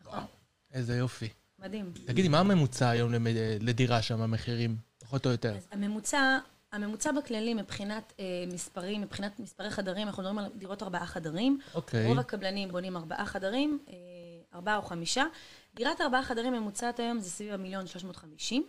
נכון. 0.00 0.24
איזה 0.72 0.96
יופי. 0.96 1.28
מדהים. 1.58 1.92
תגידי, 2.04 2.28
מה 2.28 2.38
הממוצע 2.38 2.88
היום 2.88 3.12
לדירה 3.60 4.02
שם, 4.02 4.20
המחירים? 4.20 4.76
פחות 4.98 5.26
או 5.26 5.30
יותר. 5.30 5.56
אז 5.56 5.68
הממוצע, 5.70 6.38
הממוצע 6.72 7.12
בכללי 7.12 7.54
מבחינת 7.54 8.12
אה, 8.20 8.24
מספרים, 8.52 9.00
מבחינת 9.00 9.40
מספרי 9.40 9.70
חדרים, 9.70 10.06
אנחנו 10.06 10.22
מדברים 10.22 10.38
על 10.38 10.50
דירות 10.56 10.82
ארבעה 10.82 11.06
חדרים. 11.06 11.58
אוקיי. 11.74 12.06
רוב 12.06 12.18
הקבלנים 12.18 12.68
בונים 12.68 12.96
ארבעה 12.96 13.26
חדרים, 13.26 13.78
אה, 13.88 13.94
ארבעה 14.54 14.76
או 14.76 14.82
חמישה. 14.82 15.24
דירת 15.74 16.00
ארבעה 16.00 16.22
חדרים 16.22 16.52
ממוצעת 16.52 17.00
היום 17.00 17.20
זה 17.20 17.30
סביב 17.30 17.52
המיליון 17.52 17.86
שלוש 17.86 18.04
מאות 18.04 18.16
חמישים. 18.16 18.66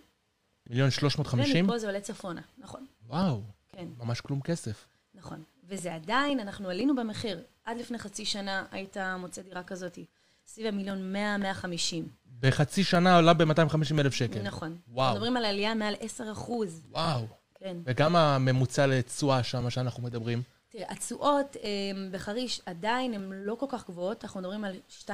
מיליון 0.69 0.91
שלוש 0.91 1.17
מאות 1.17 1.27
חמישים? 1.27 1.65
ומפה 1.65 1.79
זה 1.79 1.87
עולה 1.87 1.99
צפונה, 2.01 2.41
נכון, 2.57 2.85
וואו, 3.07 3.41
כן, 3.69 3.87
ממש 3.97 4.21
כלום 4.21 4.41
כסף. 4.41 4.87
נכון. 5.15 5.43
וזה 5.67 5.95
עדיין, 5.95 6.39
אנחנו 6.39 6.69
עלינו 6.69 6.95
במחיר. 6.95 7.39
עד 7.65 7.77
לפני 7.77 7.97
חצי 7.99 8.25
שנה 8.25 8.65
היית 8.71 8.97
מוצא 9.19 9.41
דירה 9.41 9.63
כזאת, 9.63 9.99
סביב 10.45 10.67
המיליון 10.67 11.13
מאה, 11.13 11.37
מאה 11.37 11.53
חמישים. 11.53 12.07
בחצי 12.39 12.83
שנה 12.83 13.15
עולה 13.15 13.33
ב-250 13.33 13.99
אלף 13.99 14.13
שקל. 14.13 14.41
נכון. 14.41 14.77
וואו. 14.87 15.05
אנחנו 15.07 15.15
מדברים 15.15 15.37
על 15.37 15.45
עלייה 15.45 15.75
מעל 15.75 15.95
עשר 15.99 16.31
אחוז, 16.31 16.81
וואו. 16.91 17.27
כן. 17.55 17.77
וכמה 17.85 18.35
הממוצע 18.35 18.87
לתשואה 18.87 19.43
שם 19.43 19.69
שאנחנו 19.69 20.03
מדברים? 20.03 20.41
תראה, 20.77 20.91
התשואות 20.91 21.55
אה, 21.63 21.69
בחריש 22.11 22.61
עדיין 22.65 23.13
הן 23.13 23.31
לא 23.33 23.55
כל 23.59 23.65
כך 23.69 23.87
גבוהות, 23.89 24.23
אנחנו 24.23 24.39
מדברים 24.39 24.63
על 24.63 24.75
2.5 25.05 25.07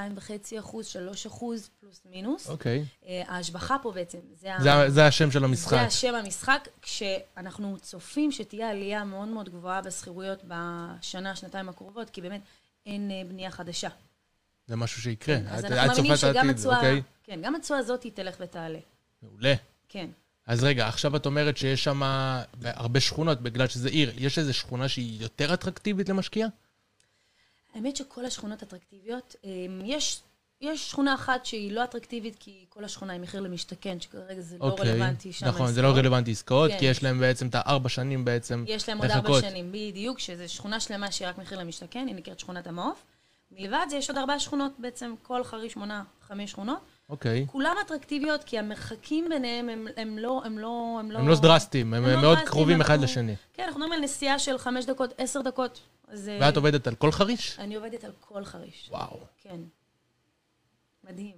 אחוז, 0.58 0.86
3 0.86 1.26
אחוז, 1.26 1.70
פלוס 1.80 2.00
מינוס. 2.10 2.48
אוקיי. 2.50 2.84
אה, 3.06 3.22
ההשבחה 3.26 3.76
פה 3.82 3.92
בעצם, 3.92 4.18
זה, 4.34 4.48
זה 4.60 4.72
ה- 4.74 4.90
זה 4.90 5.06
השם 5.06 5.30
של 5.30 5.44
המשחק. 5.44 5.70
זה 5.70 5.80
השם 5.80 6.14
המשחק, 6.14 6.68
כשאנחנו 6.82 7.76
צופים 7.80 8.32
שתהיה 8.32 8.70
עלייה 8.70 9.04
מאוד 9.04 9.28
מאוד 9.28 9.48
גבוהה 9.48 9.82
בשכירויות 9.82 10.40
בשנה, 10.44 11.36
שנתיים 11.36 11.68
הקרובות, 11.68 12.10
כי 12.10 12.20
באמת 12.20 12.40
אין 12.86 13.10
אה, 13.10 13.22
בנייה 13.28 13.50
חדשה. 13.50 13.88
זה 14.66 14.76
משהו 14.76 15.02
שיקרה. 15.02 15.36
אז 15.48 15.64
את- 15.64 15.70
אנחנו 15.70 15.88
מאמינים 15.96 16.16
שגם 16.16 16.50
התשואה, 16.50 16.76
אוקיי? 16.76 17.02
כן, 17.24 17.40
גם 17.42 17.54
התשואה 17.54 17.78
הזאת 17.78 18.06
תלך 18.14 18.36
ותעלה. 18.40 18.78
מעולה. 19.22 19.54
כן. 19.88 20.06
אז 20.46 20.64
רגע, 20.64 20.88
עכשיו 20.88 21.16
את 21.16 21.26
אומרת 21.26 21.56
שיש 21.56 21.84
שם 21.84 22.02
הרבה 22.64 23.00
שכונות, 23.00 23.40
בגלל 23.40 23.68
שזה 23.68 23.88
עיר. 23.88 24.12
יש 24.16 24.38
איזו 24.38 24.54
שכונה 24.54 24.88
שהיא 24.88 25.22
יותר 25.22 25.54
אטרקטיבית 25.54 26.08
למשקיע? 26.08 26.46
האמת 27.74 27.96
שכל 27.96 28.24
השכונות 28.24 28.62
אטרקטיביות, 28.62 29.36
אה, 29.44 29.50
יש, 29.84 30.20
יש 30.60 30.90
שכונה 30.90 31.14
אחת 31.14 31.46
שהיא 31.46 31.72
לא 31.72 31.84
אטרקטיבית, 31.84 32.36
כי 32.40 32.64
כל 32.68 32.84
השכונה 32.84 33.12
היא 33.12 33.20
מחיר 33.20 33.40
למשתכן, 33.40 34.00
שכרגע 34.00 34.40
זה 34.40 34.58
לא 34.58 34.64
אוקיי. 34.64 34.90
רלוונטי 34.90 35.32
שם. 35.32 35.46
נכון, 35.46 35.72
זה 35.72 35.82
לא. 35.82 35.88
רלוונטי 35.88 36.30
עסקאות, 36.30 36.70
כן. 36.70 36.78
כי 36.78 36.84
יש 36.84 37.02
להם 37.02 37.20
בעצם 37.20 37.48
את 37.48 37.54
הארבע 37.54 37.88
שנים 37.88 38.24
בעצם 38.24 38.64
יש 38.68 38.88
להם 38.88 38.98
עוד 38.98 39.10
ארבע 39.10 39.30
לחכות. 39.30 39.50
שנים, 39.50 39.72
בדיוק, 39.72 40.18
שזו 40.18 40.48
שכונה 40.48 40.80
שלמה 40.80 41.12
שהיא 41.12 41.28
רק 41.28 41.38
מחיר 41.38 41.58
למשתכן, 41.58 42.06
היא 42.06 42.16
נקראת 42.16 42.40
שכונת 42.40 42.66
המעוף. 42.66 43.04
מלבד 43.50 43.86
זה 43.90 43.96
יש 43.96 44.10
עוד 44.10 44.18
ארבע 44.18 44.38
שכונות, 44.38 44.72
בעצם 44.78 45.14
כל 45.22 45.44
חריש 45.44 45.76
מונה 45.76 46.02
חמש 46.28 46.50
שכונות. 46.50 46.80
אוקיי. 47.08 47.46
כולן 47.48 47.74
אטרקטיביות, 47.86 48.44
כי 48.44 48.58
המרחקים 48.58 49.28
ביניהם 49.28 49.68
הם, 49.68 49.86
הם 49.96 50.18
לא... 50.18 50.42
הם 50.44 50.58
לא... 50.58 50.96
הם 51.00 51.10
לא, 51.10 51.18
הם 51.18 51.28
לא 51.28 51.40
דרסטיים, 51.40 51.94
הם 51.94 52.04
הם 52.04 52.10
לא 52.10 52.20
מאוד 52.20 52.34
דרסטיים, 52.36 52.48
קרובים 52.52 52.80
אחד 52.80 52.90
אנחנו- 52.90 53.04
לשני. 53.04 53.36
כן, 53.52 53.62
אנחנו 53.62 53.80
מדברים 53.80 53.98
על 53.98 54.04
נסיעה 54.04 54.38
של 54.38 54.58
חמש 54.58 54.84
דקות, 54.84 55.10
עשר 55.18 55.40
דקות. 55.40 55.80
אז... 56.08 56.28
אה, 56.28 56.38
ואת 56.40 56.56
עובדת 56.56 56.86
על 56.86 56.94
כל 56.94 57.12
חריש? 57.12 57.58
אני 57.58 57.74
עובדת 57.74 58.04
על 58.04 58.12
כל 58.20 58.44
חריש. 58.44 58.88
וואו. 58.90 59.20
כן. 59.42 59.60
מדהים. 61.04 61.36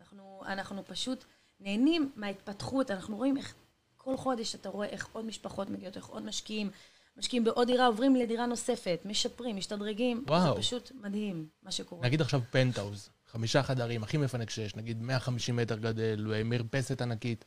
אנחנו, 0.00 0.42
אנחנו 0.46 0.82
פשוט 0.86 1.24
נהנים 1.60 2.10
מההתפתחות, 2.16 2.90
אנחנו 2.90 3.16
רואים 3.16 3.36
איך 3.36 3.54
כל 3.96 4.16
חודש 4.16 4.54
אתה 4.54 4.68
רואה 4.68 4.86
איך 4.86 5.08
עוד 5.12 5.24
משפחות 5.24 5.70
מגיעות, 5.70 5.96
איך 5.96 6.06
עוד 6.06 6.22
משקיעים, 6.22 6.70
משקיעים 7.16 7.44
בעוד 7.44 7.66
דירה, 7.66 7.86
עוברים 7.86 8.16
לדירה 8.16 8.46
נוספת, 8.46 9.00
משפרים, 9.04 9.56
משתדרגים. 9.56 10.24
וואו. 10.28 10.54
זה 10.54 10.60
פשוט 10.60 10.92
מדהים 11.00 11.46
מה 11.62 11.70
שקורה. 11.70 12.02
נגיד 12.06 12.20
עכשיו 12.20 12.40
פנטהאוז, 12.50 13.08
חמישה 13.32 13.62
חדרים, 13.62 14.02
הכי 14.02 14.16
מפנק 14.16 14.50
שיש, 14.50 14.76
נגיד 14.76 15.02
150 15.02 15.56
מטר 15.56 15.76
גדל, 15.76 16.34
מרפסת 16.44 17.02
ענקית. 17.02 17.44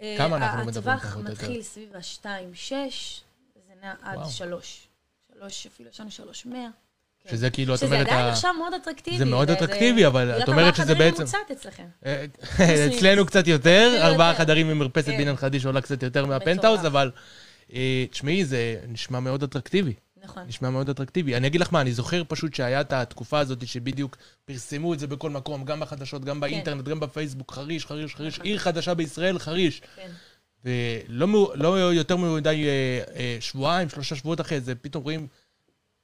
אה, 0.00 0.14
כמה 0.18 0.36
אנחנו 0.36 0.64
מדברים 0.66 0.96
הטווח 0.96 1.10
פחות 1.10 1.26
או 1.26 1.30
יותר? 1.30 1.32
מתחיל 1.44 1.62
סביב 1.62 1.88
ה-2.6, 1.96 2.70
זה 3.68 3.74
נע 3.82 3.94
עד 4.02 4.16
וואו. 4.18 4.30
3. 4.30 4.86
3, 5.38 5.66
אפילו 5.66 5.88
יש 5.90 6.00
לנו 6.00 6.10
3.100. 6.10 6.52
כן. 7.24 7.30
שזה 7.30 7.50
כאילו, 7.50 7.74
את 7.74 7.78
שזה 7.78 7.86
אומרת... 7.86 8.06
עדיין 8.06 8.26
ה- 8.26 8.30
נחשב 8.30 8.48
מאוד 8.58 8.74
אטרקטיבי. 8.74 9.18
זה 9.18 9.24
מאוד 9.24 9.48
זה- 9.48 9.54
אטרקטיבי, 9.54 10.06
אבל 10.06 10.42
את 10.42 10.48
אומרת 10.48 10.74
שזה 10.74 10.82
חדרים 10.84 10.98
בעצם- 10.98 11.22
ממוצעת 11.22 11.50
אצלכם. 11.52 11.86
אה, 12.06 12.24
מינוס. 12.58 12.96
אצלנו 12.98 13.26
קצת 13.26 13.46
יותר, 13.46 13.98
ארבעה. 14.02 14.34
חדרים 14.34 14.70
עם 14.70 14.78
מרפסת 14.78 15.06
כן. 15.06 15.18
בניין 15.18 15.36
חדיש 15.36 15.64
עולה 15.66 15.80
קצת 15.80 16.02
יותר 16.02 16.26
מהפנטהאוז. 16.26 16.86
אבל 16.86 17.10
אה, 17.72 18.04
תשמעי, 18.10 18.44
זה 18.44 18.80
נשמע 18.88 19.20
מאוד 19.20 19.42
אטרקטיבי. 19.42 19.94
נכון. 20.30 20.42
נשמע 20.48 20.70
מאוד 20.70 20.90
אטרקטיבי. 20.90 21.36
אני 21.36 21.46
אגיד 21.46 21.60
לך 21.60 21.72
מה, 21.72 21.80
אני 21.80 21.92
זוכר 21.92 22.22
פשוט 22.28 22.54
שהיה 22.54 22.80
את 22.80 22.92
התקופה 22.92 23.38
הזאת 23.38 23.66
שבדיוק 23.66 24.16
פרסמו 24.44 24.94
את 24.94 24.98
זה 24.98 25.06
בכל 25.06 25.30
מקום, 25.30 25.64
גם 25.64 25.80
בחדשות, 25.80 26.24
גם 26.24 26.40
באינטרנט, 26.40 26.84
גם 26.84 27.00
בפייסבוק, 27.00 27.52
חריש, 27.52 27.86
חריש, 27.86 28.14
חריש, 28.14 28.34
נכון. 28.34 28.46
עיר 28.46 28.58
חדשה 28.58 28.94
בישראל, 28.94 29.38
חריש. 29.38 29.82
כן. 29.96 30.10
ולא 30.64 31.52
לא 31.56 31.94
יותר 31.94 32.16
מדי 32.16 32.64
אה, 32.68 33.00
אה, 33.16 33.36
שבועיים, 33.40 33.88
שלושה 33.88 34.16
שבועות 34.16 34.40
אחרי 34.40 34.60
זה, 34.60 34.74
פתאום 34.74 35.04
רואים, 35.04 35.26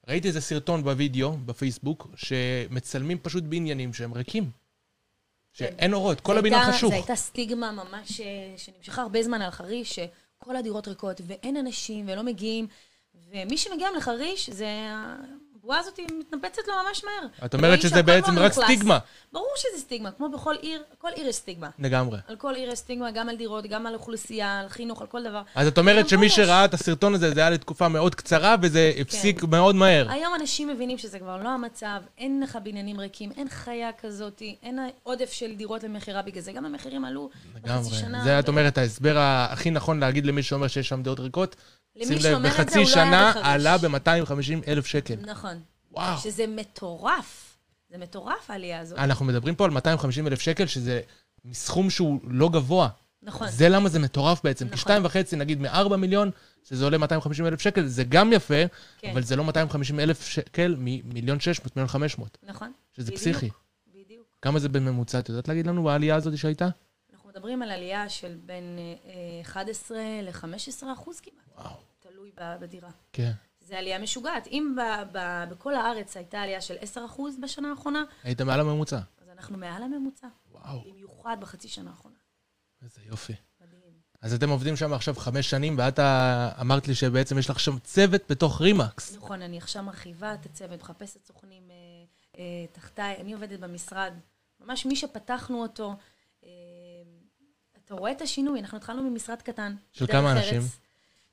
ראיתי 0.07 0.27
איזה 0.27 0.41
סרטון 0.41 0.83
בווידאו, 0.83 1.37
בפייסבוק, 1.45 2.07
שמצלמים 2.15 3.17
פשוט 3.21 3.43
בניינים 3.43 3.93
שהם 3.93 4.13
ריקים. 4.13 4.49
שאין 5.53 5.93
אורות, 5.93 6.21
כל 6.21 6.37
הבניין 6.37 6.61
הייתה- 6.61 6.77
חשוך. 6.77 6.89
זו 6.89 6.95
הייתה 6.95 7.15
סטיגמה 7.15 7.71
ממש 7.71 8.21
אה, 8.21 8.25
שנמשכה 8.57 9.01
הרבה 9.01 9.23
זמן 9.23 9.41
על 9.41 9.51
חריש, 9.51 9.99
שכל 9.99 10.55
הדירות 10.55 10.87
ריקות 10.87 11.21
ואין 11.27 11.57
אנשים 11.57 12.05
ולא 12.09 12.23
מגיעים, 12.23 12.67
ומי 13.31 13.57
שמגיע 13.57 13.87
לחריש 13.97 14.49
זה 14.49 14.67
הבועה 15.55 15.79
הזאת 15.79 15.99
מתנפצת 16.19 16.61
לו 16.67 16.73
ממש 16.87 17.03
מהר. 17.03 17.45
את 17.45 17.53
אומרת 17.53 17.81
שזה 17.81 18.03
בעצם 18.03 18.39
רק. 18.39 18.51
סטיגמה. 18.51 18.99
ברור 19.33 19.53
שזה 19.55 19.81
סטיגמה, 19.81 20.11
כמו 20.11 20.29
בכל 20.29 20.55
עיר, 20.61 20.83
כל 20.97 21.07
עיר 21.15 21.27
יש 21.27 21.35
סטיגמה. 21.35 21.69
לגמרי. 21.79 22.17
על 22.27 22.35
כל 22.35 22.55
עיר 22.55 22.71
יש 22.71 22.79
סטיגמה, 22.79 23.11
גם 23.11 23.29
על 23.29 23.35
דירות, 23.35 23.65
גם 23.65 23.87
על 23.87 23.93
אוכלוסייה, 23.93 24.59
על 24.59 24.69
חינוך, 24.69 25.01
על 25.01 25.07
כל 25.07 25.23
דבר. 25.23 25.41
אז 25.55 25.67
את 25.67 25.77
אומרת 25.77 26.09
שמי 26.09 26.29
שראה 26.29 26.65
את 26.65 26.73
הסרטון 26.73 27.13
הזה, 27.13 27.33
זה 27.33 27.39
היה 27.39 27.49
לתקופה 27.49 27.87
מאוד 27.87 28.15
קצרה, 28.15 28.55
וזה 28.61 28.91
הפסיק 29.01 29.43
מאוד 29.43 29.75
מהר. 29.75 30.11
היום 30.11 30.35
אנשים 30.35 30.67
מבינים 30.67 30.97
שזה 30.97 31.19
כבר 31.19 31.37
לא 31.43 31.49
המצב, 31.49 32.01
אין 32.17 32.41
לך 32.43 32.57
בניינים 32.63 32.99
ריקים, 32.99 33.31
אין 33.37 33.49
חיה 33.49 33.89
כזאת, 34.01 34.41
אין 34.63 34.79
עודף 35.03 35.31
של 35.31 35.55
דירות 35.55 35.83
למכירה 35.83 36.21
בגלל 36.21 36.41
זה. 36.41 36.51
גם 36.51 36.65
המחירים 36.65 37.05
עלו 37.05 37.29
בחצי 37.53 37.67
לגמרי. 37.69 37.89
שנה. 37.89 38.23
זה, 38.23 38.39
את 38.39 38.45
ו- 38.45 38.51
אומרת, 38.51 38.77
ההסבר 38.77 39.17
הכי 39.19 39.71
נכון 39.71 39.99
להגיד 39.99 40.25
למי 40.25 40.43
שאומר 40.43 40.67
שיש 40.67 40.89
שם 40.89 41.03
דעות 41.03 41.19
ריקות. 41.19 41.55
למי 41.97 42.05
שים 42.05 42.15
לב, 42.15 42.21
שאומר 42.21 42.49
את 42.49 42.53
זה, 42.53 42.63
בחצי 42.63 42.77
הוא 42.77 42.85
לא 42.85 42.95
היה 42.95 43.05
שנה 43.05 43.29
בחריש. 43.29 43.45
עלה 43.47 43.77
ב-250 43.77 44.67
אלף 44.67 44.85
שקל. 44.85 45.15
נכון. 45.15 45.59
וואו. 45.91 46.17
שזה 46.17 46.47
מטורף. 46.47 47.57
זה 47.89 47.97
מטורף 47.97 48.49
העלייה 48.49 48.79
הזאת. 48.79 48.99
אנחנו 48.99 49.25
מדברים 49.25 49.55
פה 49.55 49.65
על 49.65 49.71
250 49.71 50.27
אלף 50.27 50.41
שקל, 50.41 50.65
שזה 50.65 51.01
מסכום 51.45 51.89
שהוא 51.89 52.19
לא 52.23 52.49
גבוה. 52.49 52.89
נכון. 53.21 53.47
זה 53.49 53.69
למה 53.69 53.89
זה 53.89 53.99
מטורף 53.99 54.43
בעצם. 54.43 54.65
כי 54.65 54.73
נכון. 54.73 54.77
שתיים 54.77 55.05
וחצי, 55.05 55.35
נגיד, 55.35 55.61
מ-4 55.61 55.95
מיליון, 55.95 56.31
שזה 56.63 56.83
עולה 56.83 56.97
250 56.97 57.45
אלף 57.45 57.61
שקל, 57.61 57.85
זה 57.85 58.03
גם 58.03 58.33
יפה, 58.33 58.63
כן. 58.97 59.09
אבל 59.11 59.23
זה 59.23 59.35
לא 59.35 59.43
250 59.43 59.99
אלף 59.99 60.27
שקל 60.27 60.75
ממיליון 60.79 61.39
600, 61.39 61.75
מיליון 61.75 61.87
500, 61.87 62.37
נכון. 62.43 62.71
שזה 62.93 63.05
בדיוק, 63.05 63.21
פסיכי. 63.21 63.49
בדיוק. 63.87 64.23
כמה 64.41 64.59
זה 64.59 64.69
בממוצע? 64.69 65.19
את 65.19 65.29
יודעת 65.29 65.47
להגיד 65.47 65.67
לנו 65.67 65.83
בעלייה 65.83 66.15
הזאת 66.15 66.37
שהייתה? 66.37 66.67
אנחנו 67.13 67.29
מדברים 67.29 67.61
על 67.61 67.71
עלייה 67.71 68.09
של 68.09 68.35
בין 68.45 68.77
אה, 68.79 69.11
אה, 69.11 69.41
11 69.41 69.97
ל-15 70.23 70.83
אחוז 70.93 71.19
כמעט. 71.19 71.57
וואו. 71.57 71.86
תלוי 72.17 72.31
בדירה. 72.59 72.89
כן. 73.13 73.31
זה 73.59 73.77
עלייה 73.77 73.99
משוגעת. 73.99 74.47
אם 74.47 74.75
ב- 74.77 75.17
ב- 75.17 75.43
בכל 75.49 75.75
הארץ 75.75 76.17
הייתה 76.17 76.41
עלייה 76.41 76.61
של 76.61 76.75
10 76.79 77.05
אחוז 77.05 77.37
בשנה 77.41 77.69
האחרונה, 77.69 78.03
היית 78.23 78.41
מעל 78.41 78.59
הממוצע. 78.59 78.99
אז 79.21 79.29
אנחנו 79.29 79.57
מעל 79.57 79.83
הממוצע. 79.83 80.27
וואו, 80.51 80.81
במיוחד 80.91 81.37
בחצי 81.39 81.67
שנה 81.67 81.89
האחרונה. 81.89 82.15
איזה 82.81 83.01
יופי. 83.05 83.33
מדהים. 83.61 83.93
אז 84.21 84.33
אתם 84.33 84.49
עובדים 84.49 84.75
שם 84.75 84.93
עכשיו 84.93 85.15
חמש 85.15 85.49
שנים, 85.49 85.75
ואת 85.77 85.99
אמרת 86.61 86.87
לי 86.87 86.95
שבעצם 86.95 87.37
יש 87.37 87.49
לך 87.49 87.59
שם 87.59 87.79
צוות 87.79 88.21
בתוך 88.29 88.61
רימקס. 88.61 89.15
נכון, 89.15 89.41
אני 89.41 89.57
עכשיו 89.57 89.83
מרחיבה 89.83 90.33
את 90.33 90.45
הצוות, 90.45 90.81
מחפשת 90.81 91.25
סוכנים 91.25 91.63
אה, 91.71 91.75
אה, 92.39 92.65
תחתיי. 92.71 93.15
אני 93.21 93.33
עובדת 93.33 93.59
במשרד, 93.59 94.13
ממש 94.59 94.85
מי 94.85 94.95
שפתחנו 94.95 95.61
אותו. 95.61 95.95
אה, 96.43 96.49
אתה 97.85 97.95
רואה 97.95 98.11
את 98.11 98.21
השינוי, 98.21 98.59
אנחנו 98.59 98.77
התחלנו 98.77 99.09
ממשרד 99.09 99.41
קטן. 99.41 99.75
של 99.91 100.07
כמה 100.07 100.31
אנשים? 100.31 100.61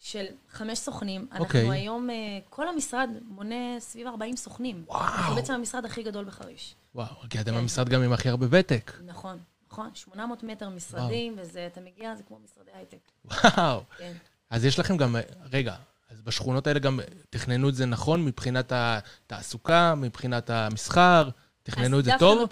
של 0.05 0.25
חמש 0.51 0.79
סוכנים. 0.79 1.27
אוקיי. 1.39 1.61
אנחנו 1.61 1.73
היום, 1.73 2.11
אה, 2.11 2.15
כל 2.51 2.69
המשרד 2.69 3.11
מונה 3.29 3.81
סביב 3.81 4.07
40 4.07 4.37
סוכנים. 4.37 4.85
וואו. 4.87 5.01
אנחנו 5.03 5.35
בעצם 5.35 5.53
המשרד 5.53 5.85
הכי 5.85 6.03
גדול 6.03 6.25
בחריש. 6.25 6.75
וואו, 6.95 7.15
כי 7.31 7.41
אתם 7.41 7.51
כן. 7.51 7.57
המשרד 7.57 7.89
גם 7.89 8.03
עם 8.03 8.13
הכי 8.13 8.29
הרבה 8.29 8.47
ותק. 8.51 8.93
נכון, 9.05 9.39
נכון. 9.71 9.91
800 9.95 10.43
מטר 10.43 10.69
משרדים, 10.69 11.37
וזה, 11.39 11.67
אתה 11.67 11.81
מגיע, 11.81 12.15
זה 12.15 12.23
כמו 12.23 12.39
משרדי 12.45 12.71
הייטק. 12.75 12.99
וואו. 13.25 13.83
כן. 13.99 14.13
אז 14.51 14.65
יש 14.65 14.79
לכם 14.79 14.97
גם, 14.97 15.17
רגע, 15.53 15.75
אז 16.11 16.21
בשכונות 16.21 16.67
האלה 16.67 16.79
גם 16.79 17.01
תכננו 17.31 17.69
את 17.69 17.75
זה 17.75 17.87
נכון 17.87 18.25
מבחינת 18.25 18.73
התעסוקה, 18.75 19.95
מבחינת 19.95 20.51
המסחר, 20.51 21.29
תכננו 21.65 21.99
את 22.01 22.05
זה 22.05 22.11
טוב? 22.19 22.49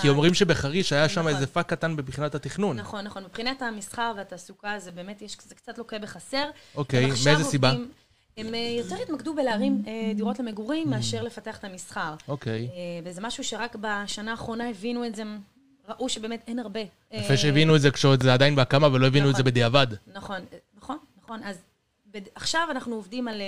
כי 0.00 0.08
אומרים 0.08 0.34
שבחריש 0.34 0.92
היה 0.92 1.08
שם 1.08 1.20
נכון. 1.20 1.32
איזה 1.34 1.46
פאק 1.46 1.66
קטן 1.70 1.92
מבחינת 1.92 2.34
התכנון. 2.34 2.76
נכון, 2.76 3.04
נכון. 3.04 3.24
מבחינת 3.24 3.62
המסחר 3.62 4.12
והתעסוקה, 4.16 4.78
זה 4.78 4.90
באמת, 4.90 5.22
יש, 5.22 5.36
זה 5.46 5.54
קצת 5.54 5.78
לוקה 5.78 5.98
בחסר. 5.98 6.44
אוקיי, 6.74 7.06
מאיזה 7.06 7.44
סיבה? 7.44 7.68
עובדים- 7.70 7.90
הם 8.36 8.54
אה, 8.54 8.74
יותר 8.78 8.96
התמקדו 9.02 9.34
בלהרים 9.34 9.82
אה, 9.86 10.12
דירות 10.14 10.38
למגורים 10.38 10.90
מאשר 10.90 11.22
לפתח 11.22 11.58
את 11.58 11.64
המסחר. 11.64 12.14
אוקיי. 12.28 12.68
אה, 12.74 12.80
וזה 13.04 13.20
משהו 13.20 13.44
שרק 13.44 13.76
בשנה 13.80 14.30
האחרונה 14.30 14.70
הבינו 14.70 15.06
את 15.06 15.14
זה, 15.14 15.22
ראו 15.88 16.08
שבאמת 16.08 16.44
אין 16.46 16.58
הרבה. 16.58 16.80
יפה 17.12 17.36
שהבינו 17.36 17.76
את 17.76 17.80
זה 17.80 17.90
כשעוד 17.90 18.22
זה 18.22 18.32
עדיין 18.34 18.56
בהקמה 18.56 18.88
ולא 18.92 19.06
הבינו 19.06 19.30
את 19.30 19.34
זה 19.36 19.42
נכון. 19.42 19.50
בדיעבד. 19.50 19.86
נכון, 20.14 20.40
נכון, 20.76 20.98
נכון. 21.22 21.40
אז. 21.44 21.56
עכשיו 22.34 22.68
אנחנו 22.70 22.94
עובדים 22.94 23.28
על 23.28 23.42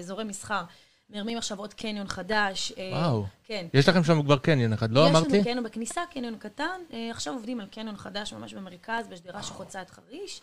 אזורי 0.00 0.24
מסחר. 0.24 0.62
מרמים 1.10 1.38
עכשיו 1.38 1.58
עוד 1.58 1.74
קניון 1.74 2.08
חדש. 2.08 2.72
אה, 2.78 2.90
וואו. 2.92 3.26
כן. 3.44 3.66
יש 3.74 3.88
לכם 3.88 4.04
שם 4.04 4.22
כבר 4.22 4.36
קניון 4.38 4.72
אחד, 4.72 4.90
לא 4.92 5.00
יש 5.00 5.10
אמרתי? 5.10 5.32
לנו 5.34 5.44
קניון 5.44 5.62
בכניסה, 5.64 6.00
קניון 6.12 6.36
קטן. 6.38 6.80
אה, 6.92 7.10
עכשיו 7.10 7.34
עובדים 7.34 7.60
על 7.60 7.66
קניון 7.66 7.96
חדש 7.96 8.32
ממש 8.32 8.54
במרכז, 8.54 9.06
בשדרה 9.10 9.42
שחוצה 9.42 9.82
את 9.82 9.90
חריש. 9.90 10.40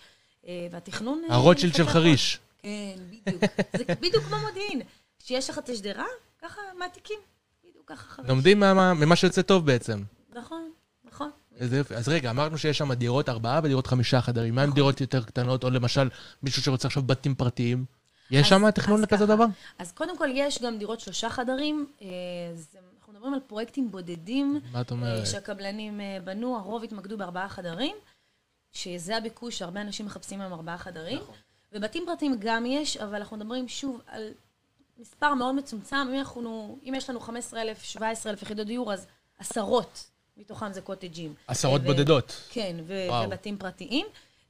אה, 0.48 0.68
והתכנון... 0.72 1.22
הרוטשילד 1.30 1.76
של 1.76 1.88
חריש. 1.88 2.40
כן, 2.64 2.70
בדיוק. 3.10 3.42
זה 3.78 3.84
בדיוק 4.02 4.24
כמו 4.24 4.38
מודיעין. 4.48 4.82
כשיש 5.20 5.50
לך 5.50 5.58
את 5.58 5.70
השדרה, 5.70 6.06
ככה 6.42 6.62
מעתיקים. 6.80 7.20
בדיוק 7.70 7.84
ככה 7.92 8.08
חריש. 8.16 8.30
לומדים 8.30 8.60
מה- 8.60 8.94
ממה 8.94 9.16
שיוצא 9.16 9.42
טוב 9.42 9.66
בעצם. 9.66 10.04
נכון, 10.36 10.72
נכון. 11.04 11.30
איזה 11.60 11.78
יופי. 11.78 11.96
אז 11.96 12.10
רגע, 12.10 12.30
אמרנו 12.30 12.58
שיש 12.58 12.78
שם 12.78 12.94
דירות 12.94 13.30
ארבעה 13.30 13.60
ודירות 13.64 13.88
חמישה 13.88 14.22
חדרים. 14.22 14.56
מה 14.56 14.62
עם 14.62 14.68
נכון. 14.70 14.76
דירות 14.76 15.02
יותר 15.02 15.24
קטנות, 15.24 15.64
או 15.64 15.70
למשל 15.70 16.10
מישהו 16.44 16.62
שרוצה 16.62 16.88
עכשיו 16.88 17.04
בתים 17.04 17.36
פרטיים? 17.36 17.86
יש 18.32 18.50
שם 18.50 18.72
תכנון 18.72 19.06
ככה. 19.06 19.26
דבר? 19.26 19.46
אז 19.80 19.92
קודם 19.92 20.18
כל, 20.18 20.30
יש 20.34 20.62
גם 20.62 20.78
דירות 20.78 21.00
שלושה 21.00 21.30
חדרים. 21.30 21.88
אה, 22.02 22.08
אנחנו 22.98 23.14
מדברים 23.14 23.34
על 23.34 23.40
פרויקטים 23.40 23.92
בודדים. 23.92 24.62
מה 24.72 24.82
את 24.82 24.92
אה, 24.92 24.98
אומרת? 24.98 25.28
שהקבלנים 25.28 26.02
אה, 26.02 26.18
בנו, 26.24 26.58
הרוב 26.58 26.84
התמקדו 26.84 27.18
בארבעה 27.18 27.50
חדרים, 27.50 27.96
שזה 28.72 29.18
הביקוש 29.18 29.58
שהרבה 29.58 29.82
אנשים 29.82 30.06
מחפשים 30.06 30.42
היום 30.42 30.54
ארבעה 30.54 30.78
חדרים. 30.78 31.18
נכון. 31.18 31.36
ובתים 31.74 32.04
פרטיים 32.06 32.36
גם 32.40 32.66
יש, 32.66 32.98
אבל 32.98 33.16
אנחנו 33.16 33.38
מדברים 33.38 33.68
שוב 33.68 34.02
על 34.08 34.32
מספר 34.98 35.34
מאוד 35.34 35.56
מצומצם. 35.56 35.96
אם, 35.96 36.20
אנחנו, 36.20 36.80
אם 36.90 36.94
יש 36.96 37.10
לנו 37.10 37.20
15,000, 37.20 37.84
17,000 37.84 38.42
יחידות 38.42 38.68
דיור, 38.68 38.94
אז 38.94 39.08
עשרות 39.40 40.10
מתוכם 40.38 40.74
זה 40.74 40.82
קוטג'ים. 40.82 41.34
עשרות 41.48 41.82
ו- 41.82 41.86
בודדות. 41.86 42.42
כן, 42.50 42.76
ו-. 42.88 42.94
ובתים 43.26 43.58
פרטיים. 43.58 44.06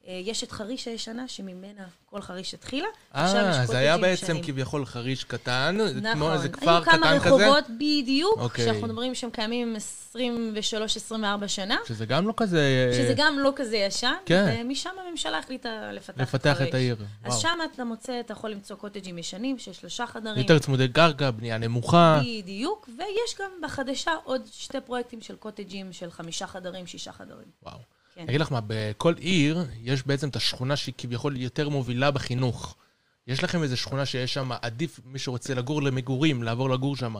אה, 0.07 0.21
יש 0.23 0.43
את 0.43 0.51
חריש 0.51 0.87
הישנה, 0.87 1.27
שממנה 1.27 1.83
כל 2.05 2.21
חריש 2.21 2.53
התחילה. 2.53 2.87
אה, 3.15 3.65
זה 3.65 3.77
היה 3.77 3.97
בעצם 3.97 4.23
ישנים. 4.23 4.43
כביכול 4.43 4.85
חריש 4.85 5.23
קטן, 5.23 5.77
כמו 6.01 6.09
נכון. 6.15 6.33
איזה 6.33 6.49
כפר 6.49 6.75
היו 6.75 6.83
כמה 6.83 6.97
קטן 6.97 7.19
כזה, 7.19 7.29
רחובות 7.29 7.63
בדיוק, 7.75 8.37
אוקיי. 8.37 8.65
שאנחנו 8.65 8.87
מדברים 8.87 9.15
שהם 9.15 9.29
קיימים 9.29 9.75
23-24 10.15 11.47
שנה, 11.47 11.77
שזה 11.87 12.05
גם 12.05 12.27
לא 12.27 12.33
כזה... 12.37 12.91
שזה 12.93 13.13
גם 13.17 13.39
לא 13.39 13.53
כזה 13.55 13.77
ישן, 13.77 14.13
כן. 14.25 14.57
ומשם 14.59 14.89
הממשלה 15.07 15.39
החליטה 15.39 15.91
לפתח, 15.91 16.21
לפתח 16.21 16.53
חריש. 16.57 16.69
את 16.69 16.73
העיר. 16.73 16.95
אז 17.23 17.31
וואו. 17.31 17.41
שם 17.41 17.59
אתה 17.73 17.83
מוצא, 17.83 18.19
אתה 18.19 18.33
יכול 18.33 18.49
למצוא 18.49 18.75
קוטג'ים 18.75 19.17
ישנים 19.17 19.59
של 19.59 19.73
שלושה 19.73 20.07
חדרים. 20.07 20.37
יותר 20.37 20.59
צמודי 20.59 20.87
קרקע, 20.87 21.31
בנייה 21.31 21.57
נמוכה. 21.57 22.19
בדיוק, 22.23 22.89
ויש 22.97 23.35
גם 23.41 23.51
בחדשה 23.63 24.11
עוד 24.23 24.41
שתי 24.51 24.81
פרויקטים 24.81 25.21
של 25.21 25.35
קוטג'ים 25.35 25.93
של 25.93 26.11
חמישה 26.11 26.47
חדרים, 26.47 26.87
שישה 26.87 27.11
חדרים. 27.11 27.47
וואו. 27.63 27.94
כן. 28.15 28.21
אני 28.21 28.29
אגיד 28.29 28.41
לך 28.41 28.51
מה, 28.51 28.59
בכל 28.67 29.13
עיר 29.17 29.65
יש 29.81 30.03
בעצם 30.07 30.29
את 30.29 30.35
השכונה 30.35 30.75
שהיא 30.75 30.93
כביכול 30.97 31.37
יותר 31.37 31.69
מובילה 31.69 32.11
בחינוך. 32.11 32.75
יש 33.27 33.43
לכם 33.43 33.63
איזו 33.63 33.77
שכונה 33.77 34.05
שיש 34.05 34.33
שם, 34.33 34.51
עדיף 34.61 34.99
מי 35.05 35.19
שרוצה 35.19 35.53
לגור 35.53 35.81
למגורים, 35.81 36.43
לעבור 36.43 36.69
לגור 36.69 36.95
שם. 36.95 37.15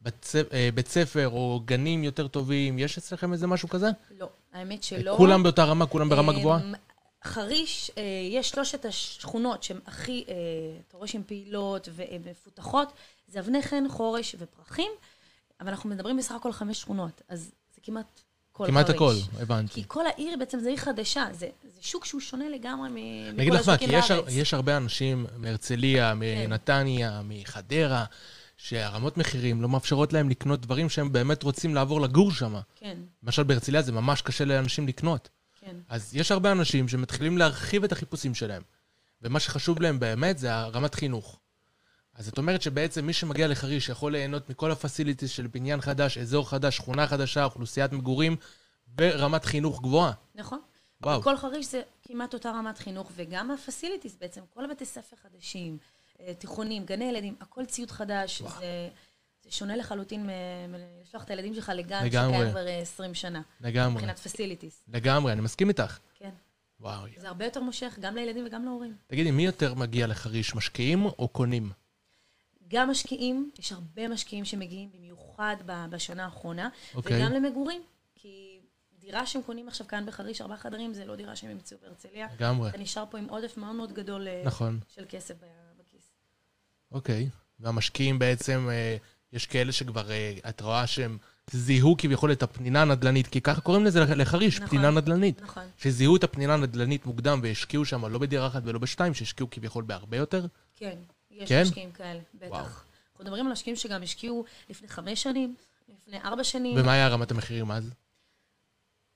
בית, 0.00 0.32
אה, 0.52 0.68
בית 0.74 0.88
ספר 0.88 1.28
או 1.28 1.62
גנים 1.64 2.04
יותר 2.04 2.28
טובים, 2.28 2.78
יש 2.78 2.98
אצלכם 2.98 3.32
איזה 3.32 3.46
משהו 3.46 3.68
כזה? 3.68 3.86
לא, 4.18 4.28
האמת 4.52 4.82
שלא. 4.82 5.14
כולם 5.16 5.42
באותה 5.42 5.64
רמה, 5.64 5.86
כולם 5.86 6.08
ברמה 6.08 6.32
אמ, 6.32 6.38
גבוהה? 6.38 6.60
חריש, 7.24 7.90
אה, 7.98 8.02
יש 8.30 8.50
שלושת 8.50 8.84
השכונות 8.84 9.62
שהן 9.62 9.78
הכי, 9.86 10.24
אה, 10.28 10.34
אתה 10.88 10.96
רואה 10.96 11.08
שהן 11.08 11.22
פעילות 11.26 11.88
ומפותחות, 11.92 12.92
זה 13.28 13.40
אבני 13.40 13.62
חן, 13.62 13.84
חורש 13.88 14.36
ופרחים, 14.38 14.92
אבל 15.60 15.68
אנחנו 15.68 15.90
מדברים 15.90 16.16
בסך 16.16 16.34
הכל 16.34 16.52
חמש 16.52 16.80
שכונות, 16.80 17.22
אז 17.28 17.52
זה 17.74 17.80
כמעט 17.82 18.20
כל 18.58 18.66
כמעט 18.66 18.86
חריש. 18.86 18.96
הכל, 18.96 19.42
הבנתי. 19.42 19.74
כי 19.74 19.84
כל 19.88 20.06
העיר 20.06 20.36
בעצם 20.38 20.60
זה 20.60 20.68
עיר 20.68 20.76
חדשה, 20.78 21.26
זה, 21.32 21.46
זה 21.62 21.80
שוק 21.80 22.04
שהוא 22.04 22.20
שונה 22.20 22.44
לגמרי 22.48 22.88
מ- 22.88 22.96
אני 22.96 23.42
אגיד 23.42 23.52
מכל 23.52 23.60
לך 23.60 23.68
מה, 23.68 23.78
כי 23.78 23.84
יש, 23.88 24.10
הר- 24.10 24.20
בארץ. 24.20 24.34
יש 24.36 24.54
הרבה 24.54 24.76
אנשים 24.76 25.26
מהרצליה, 25.36 26.10
כן. 26.12 26.16
מנתניה, 26.50 27.20
מחדרה, 27.24 28.04
שהרמות 28.56 29.16
מחירים 29.16 29.62
לא 29.62 29.68
מאפשרות 29.68 30.12
להם 30.12 30.28
לקנות 30.28 30.60
דברים 30.60 30.88
שהם 30.88 31.12
באמת 31.12 31.42
רוצים 31.42 31.74
לעבור 31.74 32.00
לגור 32.00 32.32
שם. 32.32 32.54
כן, 32.76 32.96
למשל 33.22 33.42
בהרצליה 33.42 33.82
זה 33.82 33.92
ממש 33.92 34.22
קשה 34.22 34.44
לאנשים 34.44 34.88
לקנות. 34.88 35.28
כן. 35.60 35.76
אז 35.88 36.14
יש 36.16 36.32
הרבה 36.32 36.52
אנשים 36.52 36.88
שמתחילים 36.88 37.38
להרחיב 37.38 37.84
את 37.84 37.92
החיפושים 37.92 38.34
שלהם. 38.34 38.62
ומה 39.22 39.40
שחשוב 39.40 39.82
להם 39.82 40.00
באמת 40.00 40.38
זה 40.38 40.54
הרמת 40.54 40.94
חינוך. 40.94 41.38
אז 42.18 42.24
זאת 42.24 42.38
אומרת 42.38 42.62
שבעצם 42.62 43.06
מי 43.06 43.12
שמגיע 43.12 43.48
לחריש 43.48 43.88
יכול 43.88 44.12
ליהנות 44.12 44.50
מכל 44.50 44.70
הפסיליטיז 44.70 45.30
של 45.30 45.46
בניין 45.46 45.80
חדש, 45.80 46.18
אזור 46.18 46.48
חדש, 46.48 46.76
שכונה 46.76 47.06
חדשה, 47.06 47.44
אוכלוסיית 47.44 47.92
מגורים 47.92 48.36
ורמת 48.98 49.44
חינוך 49.44 49.82
גבוהה. 49.82 50.12
נכון. 50.34 50.60
וואו. 51.02 51.20
בכל 51.20 51.36
חריש 51.36 51.66
זה 51.66 51.82
כמעט 52.02 52.34
אותה 52.34 52.50
רמת 52.50 52.78
חינוך, 52.78 53.10
וגם 53.16 53.50
הפסיליטיס 53.50 54.16
בעצם, 54.20 54.40
כל 54.54 54.64
הבתי 54.64 54.84
ספר 54.84 55.16
חדשים, 55.22 55.78
אה, 56.20 56.34
תיכונים, 56.34 56.84
גני 56.84 57.04
ילדים, 57.04 57.34
הכל 57.40 57.64
ציוד 57.64 57.90
חדש, 57.90 58.42
זה, 58.42 58.88
זה 59.42 59.50
שונה 59.50 59.76
לחלוטין 59.76 60.28
מלשלוח 60.68 61.24
את 61.24 61.30
הילדים 61.30 61.54
שלך 61.54 61.72
לגן. 61.74 62.06
שקיים 62.06 62.50
כבר 62.50 62.66
אה, 62.66 62.78
20 62.78 63.14
שנה, 63.14 63.42
לגמרי. 63.60 63.94
מבחינת 63.94 64.18
פסיליטיס. 64.18 64.84
לגמרי, 64.88 65.32
אני 65.32 65.40
מסכים 65.40 65.68
איתך. 65.68 65.98
כן. 66.14 66.30
וואו. 66.80 67.06
זה 67.16 67.28
הרבה 67.28 67.44
יותר 67.44 67.60
מושך, 67.60 67.98
גם 68.00 68.14
לילדים 68.14 68.46
וגם 68.46 68.64
להורים. 68.64 68.96
תגידי, 69.06 69.30
מי 69.30 69.46
יותר 69.46 69.74
מגיע 69.74 70.06
לחריש, 70.06 70.54
משקיעים 70.54 71.06
או 71.06 71.28
קונים? 71.28 71.70
גם 72.68 72.90
משקיעים, 72.90 73.50
יש 73.58 73.72
הרבה 73.72 74.08
משקיעים 74.08 74.44
שמגיעים 74.44 74.90
במיוחד 74.92 75.56
בשנה 75.66 76.24
האחרונה, 76.24 76.68
אוקיי. 76.94 77.16
וגם 77.16 77.32
למגורים, 77.32 77.82
כי 78.14 78.58
דירה 78.98 79.26
שהם 79.26 79.42
קונים 79.42 79.68
עכשיו 79.68 79.86
כאן 79.86 80.06
בחריש, 80.06 80.40
ארבעה 80.40 80.56
חדרים, 80.56 80.94
זה 80.94 81.04
לא 81.04 81.16
דירה 81.16 81.36
שהם 81.36 81.50
ימצאו 81.50 81.76
בהרצליה. 81.82 82.26
לגמרי. 82.34 82.68
אתה 82.68 82.78
נשאר 82.78 83.04
פה 83.10 83.18
עם 83.18 83.28
עודף 83.28 83.56
מאוד 83.56 83.74
מאוד 83.74 83.92
גדול 83.92 84.28
אה, 84.28 84.42
נכון. 84.44 84.80
של 84.88 85.04
כסף 85.08 85.34
בכיס. 85.80 86.12
אוקיי. 86.92 87.28
והמשקיעים 87.60 88.18
בעצם, 88.18 88.68
אה, 88.70 88.96
יש 89.32 89.46
כאלה 89.46 89.72
שכבר, 89.72 90.10
אה, 90.10 90.34
את 90.48 90.60
רואה 90.60 90.86
שהם 90.86 91.18
זיהו 91.50 91.96
כביכול 91.98 92.32
את 92.32 92.42
הפנינה 92.42 92.82
הנדל"נית, 92.82 93.26
כי 93.26 93.40
ככה 93.40 93.60
קוראים 93.60 93.84
לזה 93.84 94.00
לחריש, 94.00 94.56
נכון. 94.56 94.68
פנינה 94.68 94.90
נדל"נית. 94.90 95.42
נכון. 95.42 95.64
שזיהו 95.76 96.16
את 96.16 96.24
הפנינה 96.24 96.54
הנדל"נית 96.54 97.06
מוקדם 97.06 97.40
והשקיעו 97.42 97.84
שם 97.84 98.06
לא 98.06 98.18
בדירה 98.18 98.46
אחת 98.46 98.62
ולא 98.64 98.78
בשתיים, 98.78 99.14
שהשקיעו 99.14 99.50
כביכול 99.50 99.84
בהרבה 99.84 100.16
יותר. 100.16 100.46
כן, 100.76 100.98
יש 101.38 101.48
כן? 101.48 101.62
משקיעים 101.62 101.92
כאלה, 101.92 102.20
בטח. 102.34 102.48
וואו. 102.50 102.60
אנחנו 102.64 102.84
מדברים 103.24 103.46
על 103.46 103.52
משקיעים 103.52 103.76
שגם 103.76 104.02
השקיעו 104.02 104.44
לפני 104.70 104.88
חמש 104.88 105.22
שנים, 105.22 105.54
לפני 105.88 106.20
ארבע 106.24 106.44
שנים. 106.44 106.76
ומה 106.80 106.92
היה 106.92 107.08
רמת 107.08 107.30
המחירים 107.30 107.70
אז? 107.70 107.90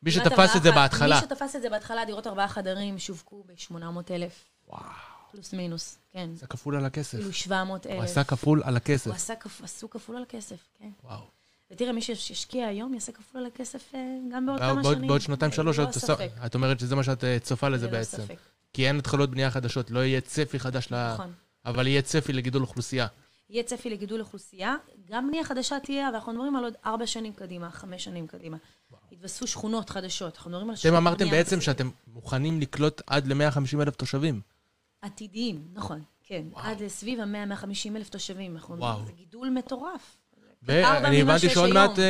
מי 0.03 0.11
שתפס 0.11 0.57
את 0.57 0.63
זה 0.63 0.71
בהתחלה. 0.73 1.15
מי 1.15 1.21
שתפס 1.21 1.57
את 1.57 1.63
זה 1.63 1.71
בהתחלה, 1.71 2.05
דירות 2.05 2.27
ארבעה 2.27 2.49
חדרים 2.49 2.99
שווקו 2.99 3.45
ב-800,000, 3.47 4.13
וואו, 4.69 4.83
פלוס 5.33 5.53
מינוס, 5.53 5.99
כן. 6.13 6.31
עשה 6.37 6.47
כפול 6.47 6.77
על 6.77 6.85
הכסף. 6.85 7.15
אפילו 7.15 7.33
700,000. 7.33 7.97
הוא 7.97 8.05
עשה 8.05 8.25
כפול 8.25 8.63
על 8.65 8.77
הכסף. 8.77 9.07
הוא 9.07 9.15
עשה 9.15 9.35
כפ- 9.41 9.65
עשו 9.65 9.91
כפול 9.91 10.17
על 10.17 10.23
הכסף, 10.23 10.57
כן. 10.79 10.91
וואו. 11.05 11.21
ותראה, 11.71 11.93
מי 11.93 12.03
שישקיע 12.03 12.67
היום 12.67 12.95
יעשה 12.95 13.13
כפול 13.13 13.41
על 13.41 13.47
הכסף 13.47 13.95
אה, 13.95 14.01
גם 14.33 14.47
בעוד 14.47 14.59
כמה 14.61 14.85
שנים. 14.85 15.09
בעוד 15.09 15.21
שנתיים 15.21 15.53
שלוש, 15.53 15.79
ללא 15.79 15.89
את 15.89 15.95
עושה- 15.95 16.07
ספק. 16.07 16.31
את 16.47 16.55
אומרת 16.55 16.81
שזה 16.81 16.97
מה 16.97 17.03
שאת 17.03 17.25
אה, 17.25 17.39
צופה 17.41 17.69
לזה 17.69 17.89
בעצם. 17.89 18.17
ספק. 18.23 18.37
כי 18.73 18.89
אין 18.89 18.99
התחלות 18.99 19.31
בנייה 19.31 19.51
חדשות, 19.51 19.91
לא 19.91 20.01
יהיה 20.05 20.21
צפי 20.21 20.59
חדש 20.59 20.89
ל... 20.93 21.13
נכון. 21.15 21.33
אבל 21.67 21.87
יהיה 21.87 22.03
צפי 22.03 22.33
לגידול 22.33 22.63
אוכלוסייה. 22.63 23.07
יהיה 23.51 23.63
צפי 23.63 23.91
לגידול 23.91 24.21
אוכלוסייה, 24.21 24.77
גם 25.11 25.29
בנייה 25.29 25.45
חדשה 25.45 25.81
תהיה, 25.81 26.09
אבל 26.09 26.15
אנחנו 26.17 26.33
מדברים 26.33 26.57
על 26.57 26.65
עוד 26.65 26.75
ארבע 26.87 27.07
שנים 27.07 27.33
קדימה, 27.33 27.71
חמש 27.71 28.05
שנים 28.05 28.27
קדימה. 28.27 28.57
יתווספו 29.13 29.47
שכונות 29.47 29.91
חדשות, 29.91 30.37
אנחנו 30.37 30.51
מדברים 30.51 30.69
על 30.71 30.75
אתם 30.75 30.81
שכונות 30.81 30.99
אמרתם 30.99 31.19
בנייה 31.25 31.33
בעצם 31.45 31.57
מסיבית. 31.59 31.65
שאתם 31.79 31.91
מוכנים 32.07 32.61
לקלוט 32.61 33.01
עד 33.07 33.27
ל-150 33.27 33.83
אלף 33.83 33.97
תושבים. 33.97 34.41
עתידיים, 35.03 35.65
נכון, 35.73 36.03
כן. 36.25 36.43
וואו. 36.51 36.65
עד 36.65 36.81
לסביב 36.83 37.21
ה-100-150 37.21 37.97
אלף 37.97 38.09
תושבים. 38.09 38.55
אנחנו- 38.57 38.79
וואו. 38.79 39.07
זה 39.07 39.13
גידול 39.13 39.51
מטורף. 39.51 40.17
ואני 40.63 41.21
הבנתי 41.23 41.49
שעוד. 41.51 41.71
מעט 41.73 41.99
אה, 41.99 42.05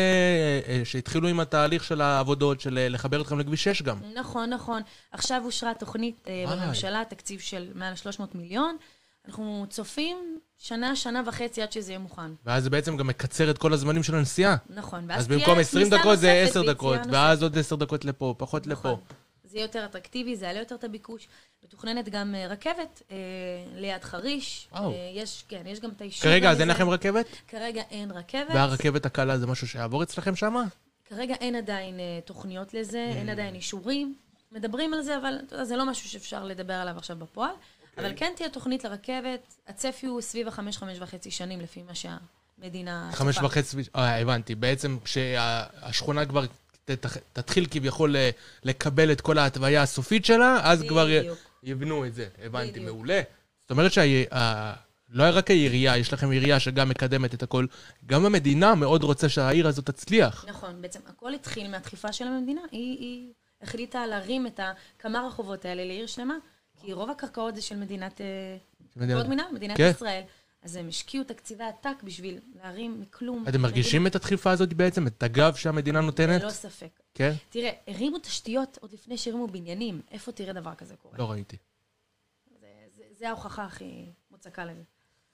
אה, 0.68 0.80
שהתחילו 0.84 1.28
עם 1.28 1.40
התהליך 1.40 1.84
של 1.84 2.00
העבודות, 2.00 2.60
של 2.60 2.78
אה, 2.78 2.88
לחבר 2.88 3.20
אתכם 3.20 3.38
לכביש 3.38 3.64
6 3.64 3.82
גם. 3.82 3.98
נכון, 4.14 4.50
נכון. 4.50 4.82
עכשיו 5.12 5.42
אושרה 5.44 5.74
תוכנית 5.74 6.28
אה. 6.28 6.44
בממשלה, 6.48 7.02
תקציב 7.08 7.40
של 7.40 7.70
מעל 7.74 7.94
300 7.96 8.34
מיליון. 8.34 8.76
אנחנו 9.26 9.66
צופים 9.70 10.38
שנה, 10.58 10.96
שנה 10.96 11.22
וחצי 11.26 11.62
עד 11.62 11.72
שזה 11.72 11.92
יהיה 11.92 11.98
מוכן. 11.98 12.30
ואז 12.44 12.62
זה 12.62 12.70
בעצם 12.70 12.96
גם 12.96 13.06
מקצר 13.06 13.50
את 13.50 13.58
כל 13.58 13.72
הזמנים 13.72 14.02
של 14.02 14.14
הנסיעה. 14.14 14.56
נכון. 14.70 15.04
ואז 15.08 15.20
אז 15.20 15.28
במקום 15.28 15.58
20 15.58 15.84
כניסה 15.86 15.98
דקות 15.98 16.18
זה 16.18 16.40
נוספת 16.42 16.50
10 16.50 16.60
ויציאה 16.60 16.74
דקות. 16.74 17.00
ואז 17.12 17.42
עוד 17.42 17.58
10 17.58 17.76
דקות 17.76 18.04
לפה, 18.04 18.34
פחות 18.38 18.66
לפה. 18.66 18.88
נכון. 18.88 19.00
זה 19.44 19.58
יהיה 19.58 19.64
יותר 19.64 19.84
אטרקטיבי, 19.84 20.36
זה 20.36 20.46
יעלה 20.46 20.58
יותר 20.58 20.74
את 20.74 20.84
הביקוש. 20.84 21.28
מתוכננת 21.64 22.08
גם 22.08 22.34
אה, 22.34 22.46
רכבת 22.46 23.02
אה, 23.10 23.16
ליד 23.74 24.02
חריש. 24.04 24.68
וואו. 24.72 24.90
אה, 24.92 25.10
יש, 25.14 25.44
כן, 25.48 25.62
יש 25.66 25.80
גם 25.80 25.90
את 25.90 26.00
האישור. 26.00 26.22
כרגע 26.22 26.50
אז 26.50 26.60
אין. 26.60 26.68
לכם 26.68 26.88
רכבת? 26.90 27.26
כרגע 27.48 27.82
אין 27.90 28.10
רכבת. 28.10 28.54
והרכבת 28.54 29.06
הקלה 29.06 29.38
זה 29.38 29.46
משהו 29.46 29.68
שיעבור 29.68 30.02
אצלכם 30.02 30.36
שם? 30.36 30.54
כרגע 31.04 31.34
אין 31.34 31.54
עדיין 31.54 32.00
אה, 32.00 32.18
תוכניות 32.24 32.74
לזה, 32.74 33.10
Mm. 33.12 33.16
אין 33.16 33.28
עדיין 33.28 33.54
אישורים. 33.54 34.14
מדברים 34.52 34.94
על 34.94 35.02
זה, 35.02 35.18
אבל 35.18 35.38
אתה 35.46 35.54
יודע, 35.54 35.64
זה 35.64 35.76
לא 35.76 35.86
משהו 35.86 36.08
שאפשר 36.08 36.44
לדבר 36.44 36.74
עליו 36.74 36.96
עכשיו 36.96 37.16
בפועל. 37.16 37.54
אבל 37.98 38.12
כן 38.16 38.32
תהיה 38.36 38.48
תוכנית 38.48 38.84
לרכבת. 38.84 39.54
הצפי 39.68 40.06
הוא 40.06 40.20
סביב 40.20 40.48
החמש, 40.48 40.76
חמש 40.76 40.98
וחצי 41.00 41.30
שנים, 41.30 41.60
לפי 41.60 41.82
מה 41.82 41.92
שהמדינה... 41.94 43.10
חמש. 43.12 43.38
וחצי, 43.38 43.76
אה, 43.96 44.20
הבנתי. 44.20 44.54
בעצם 44.54 44.96
כשהשכונה 45.04 46.26
כבר 46.26 46.44
תתחיל 47.32 47.66
כביכול 47.70 48.16
ל- 48.16 48.30
לקבל 48.64 49.12
את 49.12 49.20
כל 49.20 49.38
ההתוויה 49.38 49.82
הסופית 49.82 50.24
שלה, 50.24 50.60
אז 50.62 50.82
כבר. 50.88 51.08
יבנו 51.62 52.06
את 52.06 52.14
זה. 52.14 52.28
הבנתי, 52.44 52.70
בדיוק. 52.70 52.86
מעולה. 52.86 53.20
זאת 53.60 53.70
אומרת 53.70 53.92
שלא 53.92 55.24
רק 55.32 55.50
העירייה, 55.50 55.96
יש 55.96 56.12
לכם 56.12 56.30
עירייה 56.30 56.60
שגם 56.60 56.88
מקדמת 56.88 57.34
את 57.34 57.42
הכל, 57.42 57.66
גם 58.06 58.26
המדינה 58.26 58.74
מאוד 58.74 59.02
רוצה 59.02 59.28
שהעיר 59.28 59.68
הזאת 59.68 59.86
תצליח. 59.86 60.44
נכון, 60.48 60.82
בעצם 60.82 61.00
הכל 61.06 61.34
התחיל 61.34 61.68
מהדחיפה 61.70 62.12
של 62.12 62.24
המדינה. 62.26 62.60
היא, 62.70 62.98
היא 62.98 63.32
החליטה 63.62 64.06
להרים 64.06 64.46
את 64.46 64.60
כמה 64.98 65.26
רחובות 65.28 65.64
האלה 65.64 65.84
לעיר 65.84 66.06
שלמה, 66.06 66.34
כי 66.82 66.92
רוב 66.92 67.10
הקרקעות 67.10 67.54
זה 67.54 67.62
של 67.62 67.76
מדינת... 67.76 68.20
אה, 68.20 68.56
מדינת- 68.96 69.26
מדינה, 69.26 69.44
מדינת 69.52 69.76
כן. 69.76 69.90
ישראל. 69.94 70.22
אז 70.62 70.76
הם 70.76 70.88
השקיעו 70.88 71.24
תקציבי 71.24 71.64
עתק 71.64 72.02
בשביל 72.04 72.38
להרים 72.62 73.00
מכלום. 73.00 73.44
אתם 73.48 73.60
מרגישים 73.60 74.06
את 74.06 74.14
הדחיפה 74.16 74.50
הזאת 74.50 74.72
בעצם? 74.72 75.06
את 75.06 75.22
הגב 75.22 75.54
שהמדינה 75.54 76.00
נותנת? 76.00 76.42
ללא 76.42 76.50
ספק. 76.50 77.00
כן? 77.14 77.32
תראה, 77.50 77.70
הרימו 77.86 78.18
תשתיות 78.18 78.78
עוד 78.80 78.92
לפני 78.92 79.16
שהרימו 79.16 79.46
בניינים. 79.46 80.00
איפה 80.10 80.32
תראה 80.32 80.52
דבר 80.52 80.74
כזה 80.74 80.96
קורה? 80.96 81.14
לא 81.18 81.30
ראיתי. 81.30 81.56
זה, 82.60 82.66
זה, 82.96 83.02
זה 83.18 83.28
ההוכחה 83.28 83.64
הכי 83.64 84.04
מוצקה 84.30 84.64
לזה. 84.64 84.82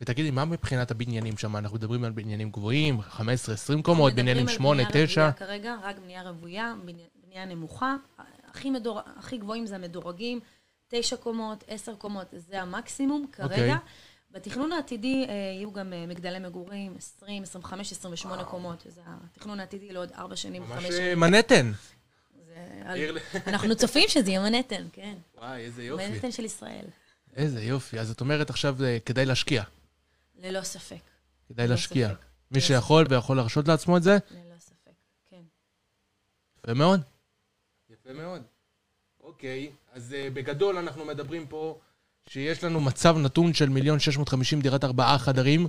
ותגידי, 0.00 0.30
מה 0.30 0.44
מבחינת 0.44 0.90
הבניינים 0.90 1.36
שם? 1.36 1.56
אנחנו 1.56 1.76
מדברים 1.76 2.04
על 2.04 2.12
בניינים 2.12 2.50
גבוהים, 2.50 3.00
15-20 3.00 3.22
קומות, 3.82 4.12
בניינים 4.12 4.46
מדברים 4.46 4.80
על 4.80 4.86
8-9. 4.86 4.90
בנייה 4.90 5.06
רוויה 5.06 5.32
כרגע, 5.32 5.74
רק 5.82 5.98
בנייה 5.98 6.22
רוויה, 6.22 6.74
בנייה, 6.84 7.06
בנייה 7.26 7.44
נמוכה. 7.44 7.96
הכי, 8.50 8.70
מדור, 8.70 9.00
הכי 9.16 9.38
גבוהים 9.38 9.66
זה 9.66 9.74
המדורגים, 9.74 10.40
תשע 10.88 11.16
קומות, 11.16 11.64
עשר 11.66 11.94
קומות, 11.94 12.26
זה 12.36 12.62
המקסימום 12.62 13.26
כרגע. 13.32 13.52
אוקיי. 13.54 13.74
בתכנון 14.30 14.72
העתידי 14.72 15.26
אה, 15.28 15.34
יהיו 15.34 15.72
גם 15.72 15.92
אה, 15.92 16.06
מגדלי 16.06 16.38
מגורים, 16.38 16.94
20, 16.98 17.42
25, 17.42 17.92
28 17.92 18.44
קומות. 18.44 18.82
זה 18.88 19.00
התכנון 19.06 19.60
העתידי 19.60 19.92
לעוד 19.92 20.12
ארבע 20.12 20.36
שנים, 20.36 20.62
ממש 20.62 20.72
חמש 20.72 20.84
אה, 20.84 20.96
שנים. 20.96 21.20
מנהטן. 21.20 21.72
עיר 22.94 23.12
ל- 23.12 23.18
אנחנו 23.46 23.76
צופים 23.76 24.08
שזה 24.08 24.30
יהיה 24.30 24.40
מנהטן, 24.40 24.86
כן. 24.92 25.14
וואי, 25.38 25.60
איזה 25.60 25.84
יופי. 25.84 26.06
מנהטן 26.08 26.30
של 26.32 26.44
ישראל. 26.44 26.84
איזה 27.36 27.62
יופי. 27.62 28.00
אז 28.00 28.10
את 28.10 28.20
אומרת 28.20 28.50
עכשיו, 28.50 28.76
כדאי 29.06 29.26
להשקיע. 29.26 29.62
ללא 30.38 30.62
ספק. 30.62 31.00
כדאי 31.48 31.66
ללא 31.66 31.74
להשקיע. 31.74 32.08
ספק. 32.08 32.18
מי 32.50 32.60
שיכול 32.60 33.06
ויכול 33.10 33.36
להרשות 33.36 33.68
לעצמו 33.68 33.96
את 33.96 34.02
זה, 34.02 34.18
ללא 34.30 34.58
ספק, 34.58 34.90
כן. 35.30 35.40
יפה 36.58 36.74
מאוד. 36.74 37.00
יפה 37.90 38.12
מאוד. 38.12 38.42
אוקיי, 39.38 39.70
אז 39.92 40.14
uh, 40.14 40.34
בגדול 40.34 40.78
אנחנו 40.78 41.04
מדברים 41.04 41.46
פה 41.46 41.78
שיש 42.28 42.64
לנו 42.64 42.80
מצב 42.80 43.16
נתון 43.18 43.54
של 43.54 43.68
מיליון 43.68 43.98
שש 43.98 44.16
מאות 44.16 44.28
חמישים 44.28 44.60
דירת 44.60 44.84
ארבעה 44.84 45.18
חדרים. 45.18 45.66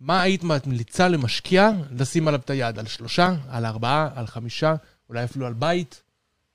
מה 0.00 0.22
היית 0.22 0.44
ממליצה 0.44 1.08
למשקיע 1.08 1.70
לשים 1.90 2.28
עליו 2.28 2.40
את 2.40 2.50
היד? 2.50 2.78
על 2.78 2.86
שלושה? 2.86 3.34
על 3.48 3.66
ארבעה? 3.66 4.10
על 4.14 4.26
חמישה? 4.26 4.74
אולי 5.08 5.24
אפילו 5.24 5.46
על 5.46 5.52
בית? 5.52 6.02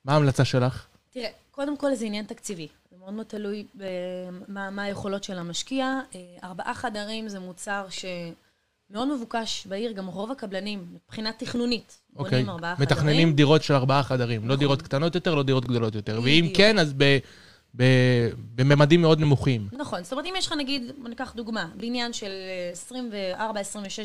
מה 0.05 0.13
ההמלצה 0.13 0.45
שלך? 0.45 0.87
תראה, 1.09 1.29
קודם 1.51 1.77
כל 1.77 1.95
זה 1.95 2.05
עניין 2.05 2.25
תקציבי. 2.25 2.67
זה 2.91 2.97
מאוד 2.97 3.13
מאוד 3.13 3.25
תלוי 3.25 3.65
במה 3.75 4.69
מה 4.69 4.83
היכולות 4.83 5.23
של 5.23 5.37
המשקיע. 5.37 5.99
אה, 6.15 6.19
ארבעה 6.43 6.73
חדרים 6.73 7.29
זה 7.29 7.39
מוצר 7.39 7.85
שמאוד 8.91 9.07
מבוקש 9.15 9.67
בעיר, 9.69 9.91
גם 9.91 10.07
רוב 10.07 10.31
הקבלנים, 10.31 10.85
מבחינה 11.05 11.31
תכנונית, 11.31 11.97
אוקיי, 12.15 12.31
בונים 12.31 12.49
ארבעה 12.49 12.75
חדרים. 12.75 12.91
מתכננים 12.91 13.33
דירות 13.33 13.63
של 13.63 13.73
ארבעה 13.73 14.03
חדרים. 14.03 14.41
לא 14.41 14.47
נכון. 14.47 14.59
דירות 14.59 14.81
קטנות 14.81 15.15
יותר, 15.15 15.35
לא 15.35 15.43
דירות 15.43 15.65
גדולות 15.65 15.95
יותר. 15.95 16.19
ואם. 16.23 16.47
כן, 16.53 16.79
אז 16.79 16.93
ב- 16.97 17.17
ב- 17.77 18.29
בממדים 18.55 19.01
מאוד 19.01 19.19
נמוכים. 19.19 19.67
נכון, 19.71 20.03
זאת 20.03 20.11
אומרת, 20.13 20.25
אם 20.25 20.33
יש 20.37 20.47
לך 20.47 20.53
נגיד, 20.57 20.91
בוא 21.01 21.09
ניקח 21.09 21.33
דוגמה, 21.35 21.67
בניין 21.77 22.13
של 22.13 22.31
24-26 23.37 23.39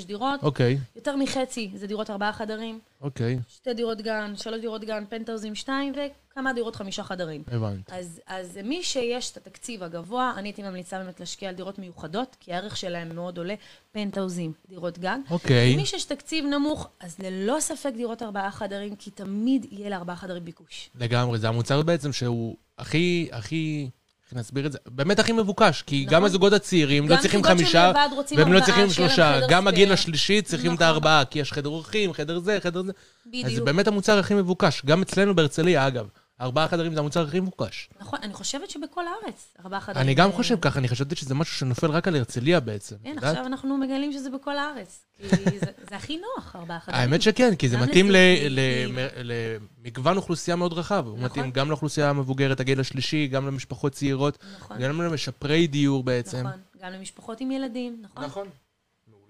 דירות, 0.06 0.42
אוקיי, 0.42 0.78
יותר 0.96 1.16
מחצי 1.16 1.70
זה 1.74 1.86
דירות 1.86 2.10
ארבעה 2.10 2.32
חדרים, 2.32 2.78
אוקיי, 3.00 3.38
שתי 3.48 3.74
דירות 3.74 4.00
גן, 4.02 4.32
שלוש 4.36 4.60
דירות 4.60 4.84
גן, 4.84 5.04
פנטהאוזים 5.08 5.54
שתיים, 5.54 5.92
וכמה 6.32 6.52
דירות 6.52 6.76
חמישה 6.76 7.02
חדרים. 7.02 7.42
הבנתי. 7.46 7.92
אז, 7.94 8.20
אז 8.26 8.58
מי 8.64 8.82
שיש 8.82 9.30
את 9.30 9.36
התקציב 9.36 9.82
הגבוה, 9.82 10.32
אני 10.36 10.48
הייתי 10.48 10.62
ממליצה 10.62 10.98
באמת 10.98 11.20
להשקיע 11.20 11.48
על 11.48 11.54
דירות 11.54 11.78
מיוחדות, 11.78 12.36
כי 12.40 12.52
הערך 12.52 12.76
שלהן 12.76 13.14
מאוד 13.14 13.38
עולה, 13.38 13.54
פנטהאוזים, 13.92 14.52
דירות 14.68 14.98
גן. 14.98 15.20
אוקיי. 15.30 15.76
מי 15.76 15.86
שיש 15.86 16.04
תקציב 16.04 16.44
נמוך, 16.44 16.88
אז 17.00 17.18
ללא 17.18 17.56
ספק 17.60 17.92
דירות 17.96 18.22
ארבעה 18.22 18.50
חדרים, 18.50 18.96
כי 18.96 19.10
תמיד 19.10 19.66
יהיה 19.70 19.90
לארבעה 19.90 20.16
חדרים 20.16 20.44
ביקוש. 20.44 20.90
לגמרי, 20.94 21.38
זה 21.38 21.48
המוצר 21.48 21.82
בעצם 21.82 22.12
שהוא 22.12 22.56
הכי, 22.78 23.28
הכי, 23.32 23.90
נסביר 24.32 24.66
את 24.66 24.72
זה? 24.72 24.78
באמת 24.86 25.18
הכי 25.18 25.32
מבוקש, 25.32 25.82
כי 25.82 26.04
נכון. 26.06 26.14
גם 26.14 26.24
הזוגות 26.24 26.52
הצעירים 26.52 27.08
לא 27.08 27.16
גם 27.16 27.22
צריכים 27.22 27.40
זוגות 27.40 27.58
חמישה, 27.58 27.92
והם 28.36 28.52
לא 28.52 28.60
צריכים 28.60 28.90
שלושה. 28.90 29.40
גם 29.48 29.68
הגיל. 29.68 29.92
השלישי 29.92 30.42
צריכים 30.42 30.70
את 30.70 30.76
נכון. 30.76 30.86
הארבעה, 30.86 31.24
כי 31.24 31.38
יש 31.38 31.52
חדר 31.52 31.68
אורחים, 31.68 32.12
חדר 32.12 32.38
זה, 32.38 32.58
חדר 32.60 32.82
זה. 32.82 32.90
אז 32.90 32.94
זה 33.32 33.42
בדיוק. 33.42 33.64
באמת 33.64 33.86
המוצר 33.86 34.18
הכי 34.18 34.34
מבוקש. 34.34 34.82
גם 34.86 35.02
אצלנו 35.02 35.36
בהרצליה, 35.36 35.86
אגב. 35.86 36.06
ארבעה 36.40 36.68
חדרים 36.68 36.94
זה 36.94 37.00
המוצר 37.00 37.26
הכי 37.26 37.40
מבוקש. 37.40 37.88
נכון, 38.00 38.18
אני 38.22 38.34
חושבת 38.34 38.70
שבכל 38.70 39.04
הארץ, 39.06 39.54
ארבעה 39.64 39.80
חדרים. 39.80 40.02
אני 40.06 40.14
גם 40.14 40.32
חושב 40.32 40.56
ככה, 40.60 40.78
אני 40.78 40.88
חשבתי 40.88 41.16
שזה 41.16 41.34
משהו 41.34 41.54
שנופל 41.54 41.90
רק 41.90 42.08
על 42.08 42.16
הרצליה 42.16 42.60
בעצם. 42.60 42.96
כן? 43.04 43.16
עכשיו 43.18 43.46
אנחנו 43.46 43.76
מגלים 43.78 44.12
שזה 44.12 44.30
בכל 44.30 44.58
הארץ. 44.58 45.04
כי 45.18 45.28
זה, 45.58 45.66
הכי 45.96 46.16
נוח, 46.36 46.56
ארבעה 46.56 46.80
חדרים. 46.80 47.00
האמת 47.00 47.22
שכן, 47.22 47.54
כי 47.54 47.68
זה 47.68 47.76
מתאים 47.78 48.10
ל- 48.10 48.14
לסיעודיים. 48.14 48.98
ל- 49.16 49.56
למגוון 49.84 50.16
אוכלוסייה 50.16 50.56
מאוד 50.56 50.72
רחב. 50.72 51.04
הוא 51.06 51.14
נכון. 51.18 51.24
מתאים 51.24 51.50
גם 51.50 51.68
לאוכלוסייה 51.68 52.10
המבוגרת, 52.10 52.60
הגיל 52.60 52.80
השלישי, 52.80 53.26
גם 53.26 53.46
למשפחות 53.46 53.92
צעירות, 53.92 54.38
נכון, 54.58 54.78
גם 54.78 55.02
למשפרי 55.02 55.66
דיור 55.66 56.02
בעצם. 56.02 56.46
נכון. 56.46 56.60
גם 56.82 56.92
למשפחות 56.92 57.40
עם 57.40 57.50
ילדים, 57.50 58.02
נכון? 58.02 58.24
נכון. 58.24 58.48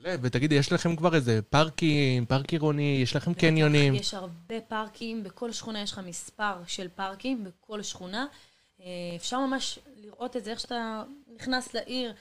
מעולה, 0.02 0.16
ותגידי, 0.22 0.54
יש 0.54 0.72
לכם 0.72 0.96
כבר 0.96 1.14
איזה 1.14 1.40
פארקים, 1.50 2.26
פארק 2.26 2.52
עירוני, 2.52 3.00
יש 3.02 3.16
לכם 3.16 3.34
קניונים? 3.34 3.94
יש 3.94 4.14
הרבה 4.14 4.60
פארקים, 4.68 5.22
בכל 5.22 5.52
שכונה 5.52 5.82
יש 5.82 5.92
לך 5.92 6.00
מספר 6.06 6.54
של 6.66 6.88
פארקים, 6.94 7.44
בכל 7.44 7.82
שכונה. 7.82 8.26
אה, 8.80 8.86
אפשר 9.16 9.38
ממש 9.40 9.78
לראות 9.96 10.36
את 10.36 10.44
זה, 10.44 10.50
איך 10.50 10.60
שאתה 10.60 11.02
נכנס 11.36 11.74
לעיר, 11.74 12.12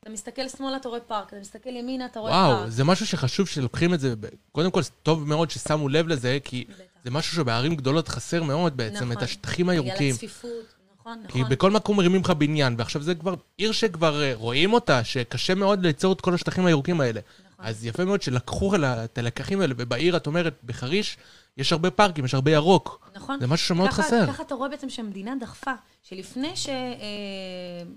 אתה 0.00 0.10
מסתכל 0.10 0.48
שמאלה, 0.48 0.76
אתה 0.76 0.88
רואה 0.88 1.00
פארק, 1.00 1.28
אתה 1.28 1.40
מסתכל 1.40 1.70
ימינה, 1.70 2.06
אתה 2.06 2.20
רואה 2.20 2.32
וואו, 2.32 2.56
פארק. 2.56 2.68
זה 2.68 2.84
משהו 2.84 3.06
שחשוב 3.06 3.48
שלוקחים 3.48 3.94
את 3.94 4.00
זה, 4.00 4.14
קודם 4.52 4.70
כל, 4.70 4.80
טוב 5.02 5.28
מאוד 5.28 5.50
ששמו 5.50 5.88
לב 5.88 6.08
לזה, 6.08 6.38
כי 6.44 6.64
בטח. 6.68 6.84
זה 7.04 7.10
משהו 7.10 7.36
שבערים 7.36 7.76
גדולות 7.76 8.08
חסר 8.08 8.42
מאוד 8.42 8.76
בעצם, 8.76 9.12
את 9.12 9.16
נכון. 9.16 9.24
השטחים 9.24 9.66
בגלל 9.66 9.84
הירוקים. 9.84 10.14
הצפיפות, 10.14 10.74
נכון, 11.06 11.22
כי 11.28 11.38
נכון. 11.38 11.50
בכל 11.52 11.70
מקום 11.70 11.96
מרימים 11.96 12.20
לך 12.20 12.30
בניין, 12.30 12.74
ועכשיו 12.78 13.02
זה 13.02 13.14
כבר 13.14 13.34
עיר 13.56 13.72
שכבר 13.72 14.22
אה, 14.22 14.32
רואים 14.34 14.72
אותה, 14.72 15.04
שקשה 15.04 15.54
מאוד 15.54 15.86
ליצור 15.86 16.12
את 16.12 16.20
כל 16.20 16.34
השטחים 16.34 16.66
הירוקים 16.66 17.00
האלה. 17.00 17.20
נכון. 17.52 17.66
אז 17.66 17.86
יפה 17.86 18.04
מאוד 18.04 18.22
שלקחו 18.22 18.72
את 18.76 19.18
הלקחים 19.18 19.60
האלה, 19.60 19.74
ובעיר, 19.78 20.16
את 20.16 20.26
אומרת, 20.26 20.54
בחריש, 20.64 21.16
יש 21.56 21.72
הרבה 21.72 21.90
פארקים, 21.90 22.24
יש 22.24 22.34
הרבה 22.34 22.50
ירוק. 22.50 23.10
נכון. 23.14 23.40
זה 23.40 23.46
משהו 23.46 23.66
שמאוד 23.66 23.88
ככה- 23.90 24.02
חסר. 24.02 24.26
ככה 24.26 24.42
אתה 24.42 24.54
רואה 24.54 24.68
בעצם 24.68 24.88
שהמדינה 24.88 25.34
דחפה, 25.40 25.72
שלפני 26.02 26.52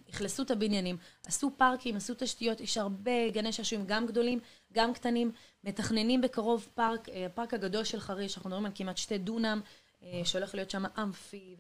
שאכלסו 0.10 0.44
את 0.44 0.52
הבניינים, 0.52 0.98
עשו 1.26 1.52
פארקים, 1.58 1.96
עשו 1.96 2.14
תשתיות, 2.18 2.62
יש 2.62 2.78
הרבה 2.78 3.30
גני 3.34 3.52
שעשועים, 3.54 3.86
גם 3.86 4.06
גדולים, 4.06 4.40
גם 4.74 4.94
קטנים, 4.94 5.32
מתכננים 5.64 6.22
בקרוב 6.22 6.68
פארק, 6.76 7.10
אה, 7.10 7.26
הפארק 7.26 7.54
הגדול 7.54 7.84
של 7.84 8.00
חריש, 8.00 8.38
אנחנו 8.38 8.50
מדברים 8.50 8.66
על 8.66 8.72
כמעט 8.76 8.98
שתי 8.98 9.18
דונם, 9.18 9.62
אה, 10.04 10.22
שהולך 10.24 10.56
להיות 10.56 10.72
שם 10.72 10.84
אמפי, 11.02 11.56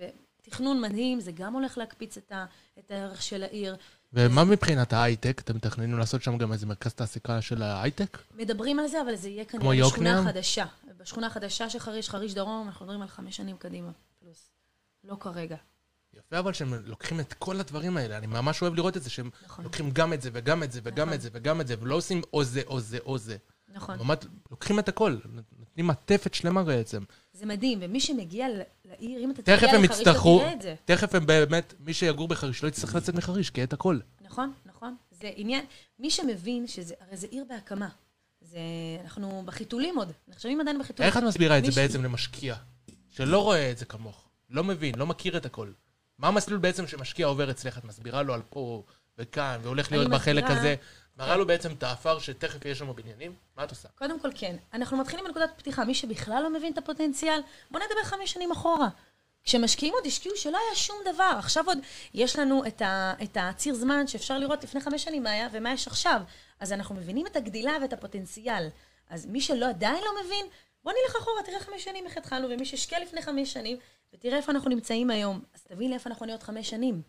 ותכנון 0.47 0.81
מדהים, 0.81 1.19
זה 1.19 1.31
גם 1.31 1.53
הולך 1.53 1.77
להקפיץ 1.77 2.17
את, 2.17 2.31
ה, 2.31 2.45
את 2.79 2.91
הערך 2.91 3.21
של 3.21 3.43
העיר. 3.43 3.75
ומה 4.13 4.43
מבחינת 4.43 4.93
ההייטק? 4.93 5.41
אתם 5.43 5.55
מתכננים 5.55 5.97
לעשות 5.97 6.23
שם 6.23 6.37
גם 6.37 6.53
איזה 6.53 6.65
מרכז 6.65 6.93
תעסוקה 6.93 7.41
של 7.41 7.61
ההייטק? 7.61 8.17
מדברים 8.35 8.79
על 8.79 8.87
זה, 8.87 9.01
אבל 9.01 9.15
זה 9.15 9.29
יהיה 9.29 9.45
כנראה 9.45 9.85
בשכונה? 9.85 10.23
חדשה. 10.25 10.65
בשכונה 10.97 11.29
חדשה 11.29 11.69
של 11.69 11.79
חריש, 11.79 12.09
חריש 12.09 12.33
דרום, 12.33 12.67
אנחנו 12.67 12.85
מדברים 12.85 13.01
על 13.01 13.07
חמש 13.07 13.37
שנים 13.37 13.57
קדימה, 13.57 13.91
פלוס. 14.19 14.49
לא 15.03 15.15
כרגע. 15.19 15.55
יפה 16.13 16.39
אבל 16.39 16.53
שהם 16.53 16.73
לוקחים 16.85 17.19
את 17.19 17.33
כל 17.33 17.59
הדברים 17.59 17.97
האלה, 17.97 18.17
אני 18.17 18.27
ממש 18.27 18.61
אוהב 18.61 18.75
לראות 18.75 18.97
את 18.97 19.03
זה, 19.03 19.09
שהם 19.09 19.29
נכון. 19.45 19.63
לוקחים 19.63 19.91
גם 19.91 20.13
את 20.13 20.21
זה 20.21 20.29
וגם 20.33 20.63
את 20.63 20.71
זה 20.71 20.79
וגם 20.83 21.07
נכון. 21.07 21.13
את 21.13 21.21
זה 21.21 21.29
וגם 21.33 21.61
את 21.61 21.67
זה, 21.67 21.75
ולא 21.81 21.95
עושים 21.95 22.21
או 22.33 22.43
זה 22.43 22.61
או 22.67 22.79
זה 22.79 22.97
או 23.05 23.17
זה. 23.17 23.37
נכון. 23.69 23.99
ממש 23.99 24.17
לוקחים 24.51 24.79
את 24.79 24.89
הכל, 24.89 25.17
נותנים 25.77 25.87
מעטפת 25.87 26.33
שלמה 26.33 26.63
בעצם. 26.63 27.03
זה 27.33 27.45
מדהים, 27.45 27.79
ומי 27.81 27.99
שמגיע 27.99 28.47
לעיר, 28.85 29.19
אם 29.19 29.31
אתה 29.31 29.41
תגיע 29.41 29.55
לחריש, 29.55 30.01
אתה 30.01 30.13
תראה 30.13 30.53
את 30.53 30.61
זה. 30.61 30.75
תכף 30.85 31.15
הם 31.15 31.25
באמת, 31.25 31.73
מי 31.79 31.93
שיגור 31.93 32.27
בחריש 32.27 32.63
לא 32.63 32.67
יצטרך 32.67 32.95
לצאת 32.95 33.15
מחריש, 33.15 33.49
כי 33.49 33.59
יהיה 33.59 33.65
את 33.65 33.73
הכל. 33.73 33.99
נכון, 34.21 34.53
נכון. 34.65 34.95
זה 35.11 35.31
עניין, 35.35 35.65
מי 35.99 36.09
שמבין 36.09 36.67
שזה, 36.67 36.93
הרי 36.99 37.17
זה 37.17 37.27
עיר 37.31 37.43
בהקמה. 37.49 37.89
זה, 38.41 38.59
אנחנו 39.03 39.43
בחיתולים 39.45 39.97
עוד, 39.97 40.11
נחשבים 40.27 40.61
עדיין 40.61 40.79
בחיתולים. 40.79 41.07
איך 41.07 41.17
את 41.17 41.23
מסבירה 41.23 41.57
את 41.57 41.65
זה 41.65 41.81
בעצם 41.81 42.03
למשקיע, 42.03 42.55
שלא 43.09 43.43
רואה 43.43 43.71
את 43.71 43.77
זה 43.77 43.85
כמוך, 43.85 44.29
לא 44.49 44.63
מבין, 44.63 44.95
לא 44.95 45.07
מכיר 45.07 45.37
את 45.37 45.45
הכל? 45.45 45.71
מה 46.19 46.27
המסלול 46.27 46.59
בעצם 46.59 46.87
שמשקיע 46.87 47.27
עובר 47.27 47.51
אצלך? 47.51 47.77
את 47.77 47.85
מסבירה 47.85 48.23
לו 48.23 48.33
על 48.33 48.41
פה 48.49 48.83
וכאן, 49.17 49.59
והולך 49.63 49.91
להיות 49.91 50.09
בחלק 50.09 50.43
הזה? 50.47 50.75
מראה 51.17 51.37
לו 51.37 51.47
בעצם 51.47 51.71
את 51.71 51.83
האפר 51.83 52.19
שתכף 52.19 52.65
יש 52.65 52.77
שם 52.77 52.95
בניינים? 52.95 53.35
מה 53.57 53.63
את 53.63 53.69
עושה? 53.69 53.87
קודם 53.95 54.19
כל 54.19 54.29
כן, 54.35 54.55
אנחנו 54.73 54.97
מתחילים 54.97 55.25
מנקודת 55.25 55.49
פתיחה, 55.57 55.85
מי 55.85 55.93
שבכלל 55.93 56.43
לא 56.43 56.49
מבין 56.53 56.73
את 56.73 56.77
הפוטנציאל, 56.77 57.39
בוא 57.71 57.79
נדבר 57.79 58.03
חמש 58.03 58.31
שנים 58.31 58.51
אחורה. 58.51 58.87
כשמשקיעים 59.43 59.93
עוד 59.93 60.05
השקיעו 60.05 60.35
שלא 60.35 60.57
היה 60.57 60.75
שום 60.75 60.97
דבר, 61.13 61.35
עכשיו 61.37 61.63
עוד 61.67 61.77
יש 62.13 62.39
לנו 62.39 62.65
את, 62.67 62.81
ה, 62.81 63.13
את 63.23 63.37
הציר 63.39 63.75
זמן 63.75 64.07
שאפשר 64.07 64.37
לראות 64.37 64.63
לפני 64.63 64.81
חמש 64.81 65.03
שנים 65.03 65.23
מה 65.23 65.31
היה 65.31 65.47
ומה 65.51 65.73
יש 65.73 65.87
עכשיו. 65.87 66.21
אז 66.59 66.73
אנחנו 66.73 66.95
מבינים 66.95 67.27
את 67.27 67.35
הגדילה 67.35 67.77
ואת 67.81 67.93
הפוטנציאל. 67.93 68.67
אז 69.09 69.25
מי 69.25 69.41
שלא 69.41 69.69
עדיין 69.69 70.03
לא 70.03 70.23
מבין, 70.23 70.45
בוא 70.83 70.91
נלך 70.91 71.15
אחורה, 71.15 71.43
תראה 71.43 71.59
חמש 71.59 71.83
שנים 71.83 72.05
איך 72.05 72.17
התחלנו, 72.17 72.49
ומי 72.49 72.65
שהשקיע 72.65 72.99
לפני 72.99 73.21
חמש 73.21 73.53
שנים, 73.53 73.77
ותראה 74.13 74.37
איפה 74.37 74.51
אנחנו 74.51 74.69
נמצאים 74.69 75.09
היום. 75.09 75.41
אז 75.53 75.63
תבין 75.63 75.91
לאיפה 75.91 76.09
אנחנו 76.09 76.25
נהיה 76.25 76.35
עוד 76.35 76.43
חמש 76.43 76.69
שנים. 76.69 77.01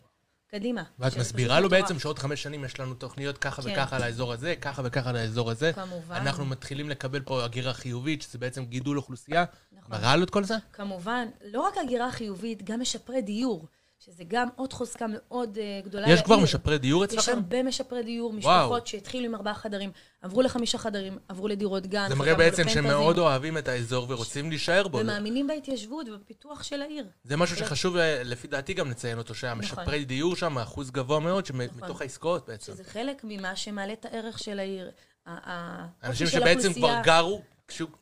קדימה. 0.51 0.83
ואת 0.99 1.17
מסבירה 1.17 1.61
לו. 1.61 1.69
בעצם 1.69 1.99
שעוד 1.99 2.19
חמש 2.19 2.43
שנים 2.43 2.65
יש 2.65 2.81
לנו 2.81 2.95
תוכניות 2.95 3.39
ככה 3.39 3.63
כן. 3.63 3.73
וככה 3.73 3.99
לאזור 3.99 4.33
הזה, 4.33 4.55
ככה 4.61 4.83
וככה 4.85 5.13
לאזור 5.13 5.51
הזה. 5.51 5.73
כמובן. 5.73 6.15
אנחנו 6.15 6.45
מתחילים 6.45 6.91
לקבל 6.91 7.21
פה 7.21 7.45
הגירה 7.45 7.73
חיובית, 7.73 8.23
שזה 8.23 8.39
בעצם 8.39 8.65
גידול 8.65 8.97
אוכלוסייה. 8.97 9.45
נכון. 9.73 9.97
מראה 9.97 10.17
לו 10.17 10.25
את 10.25 10.31
כל 10.31 10.45
זה? 10.45 10.55
כמובן, 10.73 11.29
לא 11.45 11.61
רק 11.61 11.75
הגירה 11.79 12.13
חיובית, 12.13 12.63
גם 12.63 12.81
משפרי 12.81 13.23
דיור, 13.23 13.67
שזה 13.99 14.25
גם 14.29 14.49
עוד 14.57 14.73
חוזקה 14.73 15.07
מאוד 15.09 15.59
uh, 15.59 15.87
גדולה 15.87 16.11
יש 16.11 16.23
כבר. 16.23 16.39
משפרי 16.39 16.79
דיור 16.79 17.05
יש 17.05 17.13
אצלכם? 17.13 17.33
הרבה 17.33 17.63
משפרי 17.63 18.03
דיור, 18.03 18.31
וואו. 18.31 18.39
משפחות 18.39 18.87
שהתחילו 18.87 19.25
עם 19.25 19.35
ארבעה 19.35 19.55
חדרים, 19.55 19.91
עברו 20.23 20.43
לחמישה 20.43 20.79
חדרים, 20.79 21.19
עברו 21.29 21.49
לדירות 21.49 21.87
גן. 21.87 22.09
זה 22.09 22.15
מראה 22.15 22.35
בעצם 22.35 22.57
שהם 22.57 22.85
לפנטזים, 22.85 22.91
מאוד 22.91 23.19
אוהבים 23.19 23.59
את 23.59 23.69
האזור 23.69 24.07
ורוצים 24.09 24.51
להישאר 24.51 24.89
בו. 24.89 24.99
ומאמינים 24.99 25.47
בהתיישבות 25.47 26.09
ובפיתוח 26.09 26.63
של 26.63 26.83
העיר. 26.83 27.07
זה 27.25 27.37
משהו 27.37 27.57
שחשוב 27.57 27.97
אה, 27.97 28.23
לפי 28.25 28.49
דאתי 28.49 28.75
גם 28.75 28.91
לציין 28.91 29.19
אותו, 29.19 29.35
שהמשפרי 29.35 30.05
דיור 30.05 30.37
שם, 30.37 30.59
אחוז 30.59 30.91
גבוה 30.91 31.21
מאוד, 31.21 31.47
שמתוך 31.47 32.01
העסקאות 32.01 32.49
בעצם. 32.49 32.73
שזה 32.73 32.85
חלק 32.85 33.21
ממה 33.25 33.57
שמעלה 33.57 33.93
את 33.93 34.05
הערך 34.05 34.39
של 34.39 34.59
העיר. 34.59 34.91
ה- 35.27 35.51
ה- 35.51 35.87
אנשים 36.05 36.27
האופי 36.27 36.39
של 36.39 36.41
שבעצם 36.41 36.73
כבר 36.73 37.01
גרו, 37.05 37.43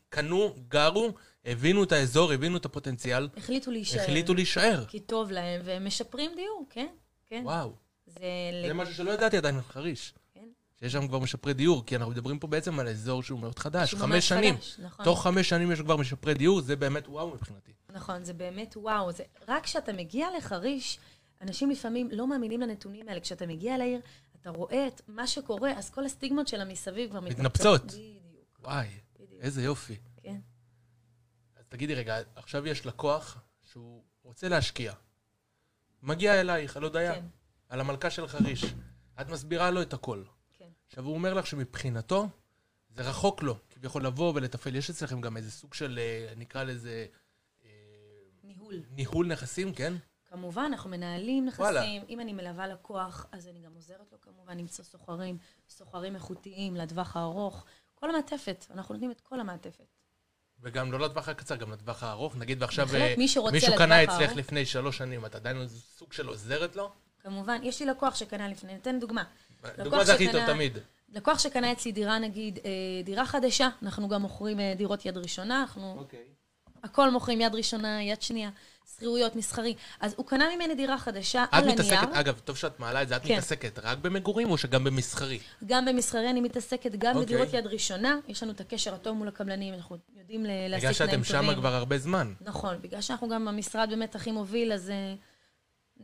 קנו, 0.09 0.55
גרו, 0.69 1.13
הבינו 1.47 1.85
את 1.85 1.93
האזור, 1.93 2.33
הבינו 2.33 2.57
את 2.57 2.65
הפוטנציאל, 2.65 3.29
החליטו 3.37 3.71
להישאר. 3.71 4.03
החליטו 4.03 4.35
להישאר. 4.35 4.85
כי 4.89 5.01
טוב 5.01 5.31
להם, 5.31 5.61
והם 5.65 5.87
משפרים 5.87 6.31
דיור, 6.37 6.67
כן, 6.71 6.87
כן. 7.27 7.43
וואו, 7.45 7.73
זה... 8.07 8.21
זה 8.67 8.75
משהו 8.75 8.95
שלא 8.95 9.11
ידעתי 9.11 9.37
עדיין 9.37 9.59
בחריש. 9.59 10.15
כן. 10.35 10.49
שיש 10.81 10.93
שם 10.93 11.09
כבר 11.09 11.19
משפרי 11.19 11.55
דיור, 11.55 11.87
כי 11.87 11.97
אנחנו 11.97 12.13
מדברים 12.13 12.39
פה 12.39 12.47
בעצם 12.47 12.79
על 12.79 12.89
אזור 12.89 13.23
שהוא 13.23 13.41
מאוד 13.41 13.59
חדש, 13.59 13.91
שהוא 13.91 14.01
חמש 14.01 14.29
שנים. 14.29 14.55
חדש, 14.55 14.77
נכון. 14.79 15.05
תוך 15.05 15.23
חמש 15.23 15.49
שנים 15.49 15.73
יש 15.73 15.81
כבר 15.81 15.97
משפרי 15.97 16.35
דיור, 16.35 16.61
זה 16.61 16.77
באמת 16.77 17.09
וואו 17.09 17.31
מבחינתי. 17.31 17.73
נכון, 17.93 18.25
זה 18.25 18.33
באמת 18.33 18.77
וואו. 18.77 19.13
זה, 19.13 19.23
רק 19.49 19.65
כשאתה 19.65 19.93
מגיע 19.93 20.29
לחריש, 20.39 20.99
אנשים 21.43 21.71
לפעמים 21.71 22.09
לא 22.13 22.27
מאמינים 22.27 22.61
לנתונים 22.61 23.09
האלה. 23.09 23.21
כשאתה 23.21 23.47
מגיע 23.47 23.79
לעיר, 23.79 24.01
אתה 24.41 24.51
רואה 24.51 24.87
את 24.87 25.01
מה 25.09 25.27
שקורה, 25.27 25.73
אז 25.73 25.91
כל 25.91 26.05
הסטיגמות 26.05 26.49
של 26.49 26.61
המסביב 26.61 27.11
כבר 27.11 27.21
מתנפצות. 27.21 27.85
בדיוק, 27.85 28.61
וואי, 28.65 28.87
בדיוק. 29.15 29.43
איזה 29.43 29.63
יופי. 29.63 29.97
תגידי 31.69 31.95
רגע, 31.95 32.17
עכשיו 32.37 32.67
יש 32.67 32.87
לקוח 32.87 33.39
שהוא 33.63 34.03
רוצה 34.23 34.49
להשקיע. 34.49 34.93
מגיע 36.03 36.41
אלייך, 36.41 36.77
על 36.77 36.83
הודיה, 36.83 37.15
כן. 37.15 37.27
על 37.69 37.81
המלכה 37.81 38.11
של 38.11 38.27
חריש. 38.27 38.65
את 39.21 39.29
מסבירה 39.29 39.71
לו 39.71 39.83
את 39.83 39.93
הכל. 39.93 40.23
כן. 40.53 40.69
עכשיו, 40.87 41.05
הוא 41.05 41.15
אומר 41.15 41.35
לך 41.35 41.47
שמבחינתו, 41.47 42.29
זה 42.91 43.03
רחוק 43.03 43.43
לו, 43.43 43.57
כביכול 43.71 44.07
לבוא 44.07 44.33
ולתפעל. 44.35 44.77
יש 44.77 44.91
אצלכם 44.91 45.21
גם 45.21 45.37
איזה 45.37 45.51
סוג 45.51 45.75
של, 45.75 45.99
אה, 46.03 46.33
נקרא 46.37 46.63
לזה, 46.63 47.07
אה, 47.65 47.71
ניהול. 48.43 48.83
ניהול 48.91 49.27
נכסים, 49.27 49.75
כן? 49.75 49.93
כמובן, 50.25 50.65
אנחנו 50.65 50.91
מנהלים 50.91 51.45
נכסים. 51.45 51.65
וואלה. 51.65 51.85
אם 52.09 52.21
אני 52.21 52.33
מלווה 52.33 52.67
לקוח, 52.67 53.27
אז 53.33 53.49
אני 53.49 53.61
גם 53.61 53.75
עוזרת 53.75 54.13
לו 54.13 54.21
כמובן 54.21 54.59
למצוא 54.59 54.85
סוחרים, 54.85 55.39
סוחרים 55.69 56.15
איכותיים 56.15 56.77
לטווח 56.77 57.17
הארוך. 57.17 57.65
כל 57.95 58.11
המעטפת, 58.11 58.67
אנחנו 58.71 58.95
נותנים 58.95 59.11
את 59.11 59.21
כל 59.21 59.41
המעטפת. 59.41 59.96
וגם 60.63 60.93
לא 60.93 61.01
לטווח 61.01 61.29
הקצר, 61.29 61.57
גם 61.57 61.73
לטווח 61.73 62.03
הארוך. 62.03 62.37
נגיד 62.37 62.63
ועכשיו 62.63 62.87
בהחלט, 62.87 63.01
אה, 63.01 63.15
מי 63.19 63.29
שרוצה 63.29 63.53
מישהו 63.53 63.77
קנה 63.77 64.05
אצלך. 64.05 64.37
לפני 64.37 64.67
שלוש 64.67 64.99
שנים, 64.99 65.27
את 65.27 65.35
עדיין 65.35 65.69
סוג 65.69 66.13
של 66.13 66.27
עוזרת 66.29 66.77
לו? 66.77 66.91
כמובן, 67.23 67.59
יש 67.63 67.81
לי 67.81 67.87
לקוח 67.87 68.15
שקנה 68.15 68.49
לפני, 68.49 68.73
ניתן 68.73 69.01
דוגמה. 69.01 69.25
דוגמה 69.79 70.05
זה 70.05 70.15
הכי 70.15 70.33
טוב 70.33 70.47
תמיד. 70.47 70.79
לקוח 71.13 71.39
שקנה 71.39 71.73
אצלי 71.73 71.93
דירה, 71.93 72.19
נגיד, 72.19 72.59
אה, 72.65 72.71
דירה 73.05 73.27
חדשה, 73.27 73.69
אנחנו 73.83 74.09
גם 74.09 74.23
מוכרים 74.23 74.61
אה, 74.61 74.75
דירות 74.77 75.07
יד 75.07 75.17
ראשונה, 75.17 75.61
אנחנו 75.61 75.95
אוקיי. 75.99 76.25
הכל 76.87 77.11
מוכרים 77.11 77.41
יד 77.41 77.55
ראשונה, 77.55 78.03
יד 78.03 78.23
שנייה, 78.23 78.51
שכירויות, 78.95 79.37
מסחרי. 79.37 79.75
אז 80.01 80.15
הוא 80.17 80.27
קנה 80.27 80.45
ממני 80.57 80.75
דירה 80.75 80.99
חדשה 80.99 81.45
את 81.45 81.49
על 81.53 81.63
הנייר. 81.63 81.75
מתעסקת, 81.75 82.09
אגב, 82.13 82.39
טוב 82.45 82.57
שאת 82.57 82.81
מעלה 82.81 83.03
את 83.03 83.09
זה, 83.09 83.17
את 83.17 83.23
כן. 83.23 83.33
מתעסקת 83.35 83.79
רק 83.79 83.99
במגורים 83.99 84.51
או 84.51 84.59
שגם 84.59 84.85
במסחרי? 84.85 85.39
גם 85.67 85.85
במסחרי 85.85 86.31
אני 86.31 86.41
מתעסקת, 86.41 86.91
גם 86.99 87.17
אוקיי. 87.17 87.27
בדירות 87.27 87.55
יד 87.55 87.67
ראשונה. 87.67 88.19
יש 88.29 88.43
לנו 88.43 88.53
את 88.53 88.61
הקשר 88.61 88.95
הטוב 88.95 89.17
מול 89.17 89.29
הקבלנים, 89.29 89.75
אנחנו 89.75 89.97
יודעים 90.19 90.45
להשיג 90.45 90.67
בגלל 90.69 90.81
תנאים 90.81 91.25
שאתם 91.25 91.39
טובים. 91.39 91.55
שם 91.55 91.61
כבר 91.61 91.75
הרבה 91.75 91.99
זמן. 91.99 92.35
נכון, 92.41 92.77
בגלל 92.81 93.01
שאנחנו 93.01 93.29
גם 93.29 93.49
המשרד 93.49 93.91
באמת 93.91 94.15
הכי 94.15 94.33
מוביל, 94.33 94.73
אז 94.73 94.91
אה, 94.91 95.15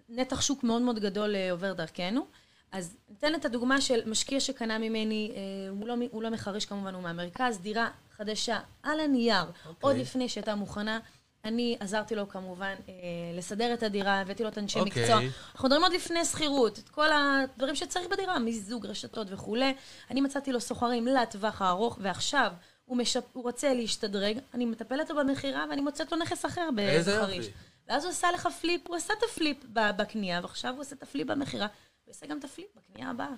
נתח 0.09 0.41
שוק 0.41 0.65
מאוד 0.65 0.83
מאוד 0.83 0.99
גדול 0.99 1.37
אה, 1.37 1.51
עובר 1.51 1.73
דרכנו. 1.73 2.27
אז 2.73 2.97
ניתן 3.11 3.35
את 3.35 3.45
הדוגמה 3.45 3.81
של 3.81 4.01
משקיע 4.07 4.41
שקנה 4.41 4.79
ממני, 4.79 5.33
אה, 5.35 5.41
הוא 5.71 5.89
לא, 5.89 5.95
הוא 6.11 6.23
לא 6.23 6.31
מחריש 6.31 6.67
כמובן, 6.67 6.95
הוא 6.95 7.03
מהמרכז, 7.03 7.59
דירה 7.59 7.89
חדשה 8.17 8.61
על 8.83 9.01
הנייר, 9.01 9.45
עוד 9.81 9.97
לפני 9.97 10.29
שהייתה 10.29 10.55
מוכנה. 10.55 10.99
אני 11.45 11.77
עזרתי 11.81 12.15
לו 12.15 12.29
כמובן 12.29 12.75
אה, 12.89 12.95
לסדר 13.35 13.75
את 13.75 13.83
הדירה, 13.83 14.21
הבאתי 14.21 14.43
לו 14.43 14.49
את 14.49 14.59
אנשי 14.59 14.79
אוקיי. 14.79 15.03
מקצוע. 15.03 15.21
אנחנו 15.55 15.69
מדברים 15.69 15.83
עוד 15.83 15.93
לפני 15.93 16.25
שכירות, 16.25 16.79
את 16.79 16.89
כל 16.89 17.09
הדברים 17.13 17.75
שצריך 17.75 18.07
בדירה, 18.09 18.39
מיזוג, 18.39 18.87
רשתות 18.87 19.27
וכולי. 19.31 19.75
אני 20.11 20.21
מצאתי 20.21 20.53
לו 20.53 20.61
סוחרים 20.61 21.07
לטווח 21.07 21.63
הארוך, 21.63 21.99
ועכשיו 22.01 22.53
הוא, 22.85 22.97
משפ... 22.97 23.25
הוא 23.33 23.43
רוצה 23.43 23.75
להשתדרג, 23.75 24.39
אני 24.55 24.67
מטפלת 24.67 25.11
לו 25.11 25.17
במכירה 25.17 25.65
ואני 25.71 25.81
מוצאת 25.81 26.13
לו 26.13 26.19
נכס 26.19 26.47
אחר 26.47 26.69
בחריש. 26.77 27.47
ואז 27.89 28.05
הוא 28.05 28.11
עשה 28.11 28.33
לך 28.33 28.49
פליפ, 28.61 28.87
הוא 28.89 28.97
עשה 28.97 29.13
את 29.19 29.23
הפליפ 29.31 29.65
בקנייה, 29.73 30.41
ועכשיו 30.43 30.73
הוא 30.73 30.81
עושה 30.81 30.97
את 30.97 31.03
הפליפ 31.03 31.27
במכירה, 31.27 31.67
הוא 32.05 32.13
עושה 32.13 32.27
גם 32.27 32.39
את 32.39 32.45
הפליפ 32.45 32.67
בקנייה 32.77 33.11
הבאה. 33.11 33.35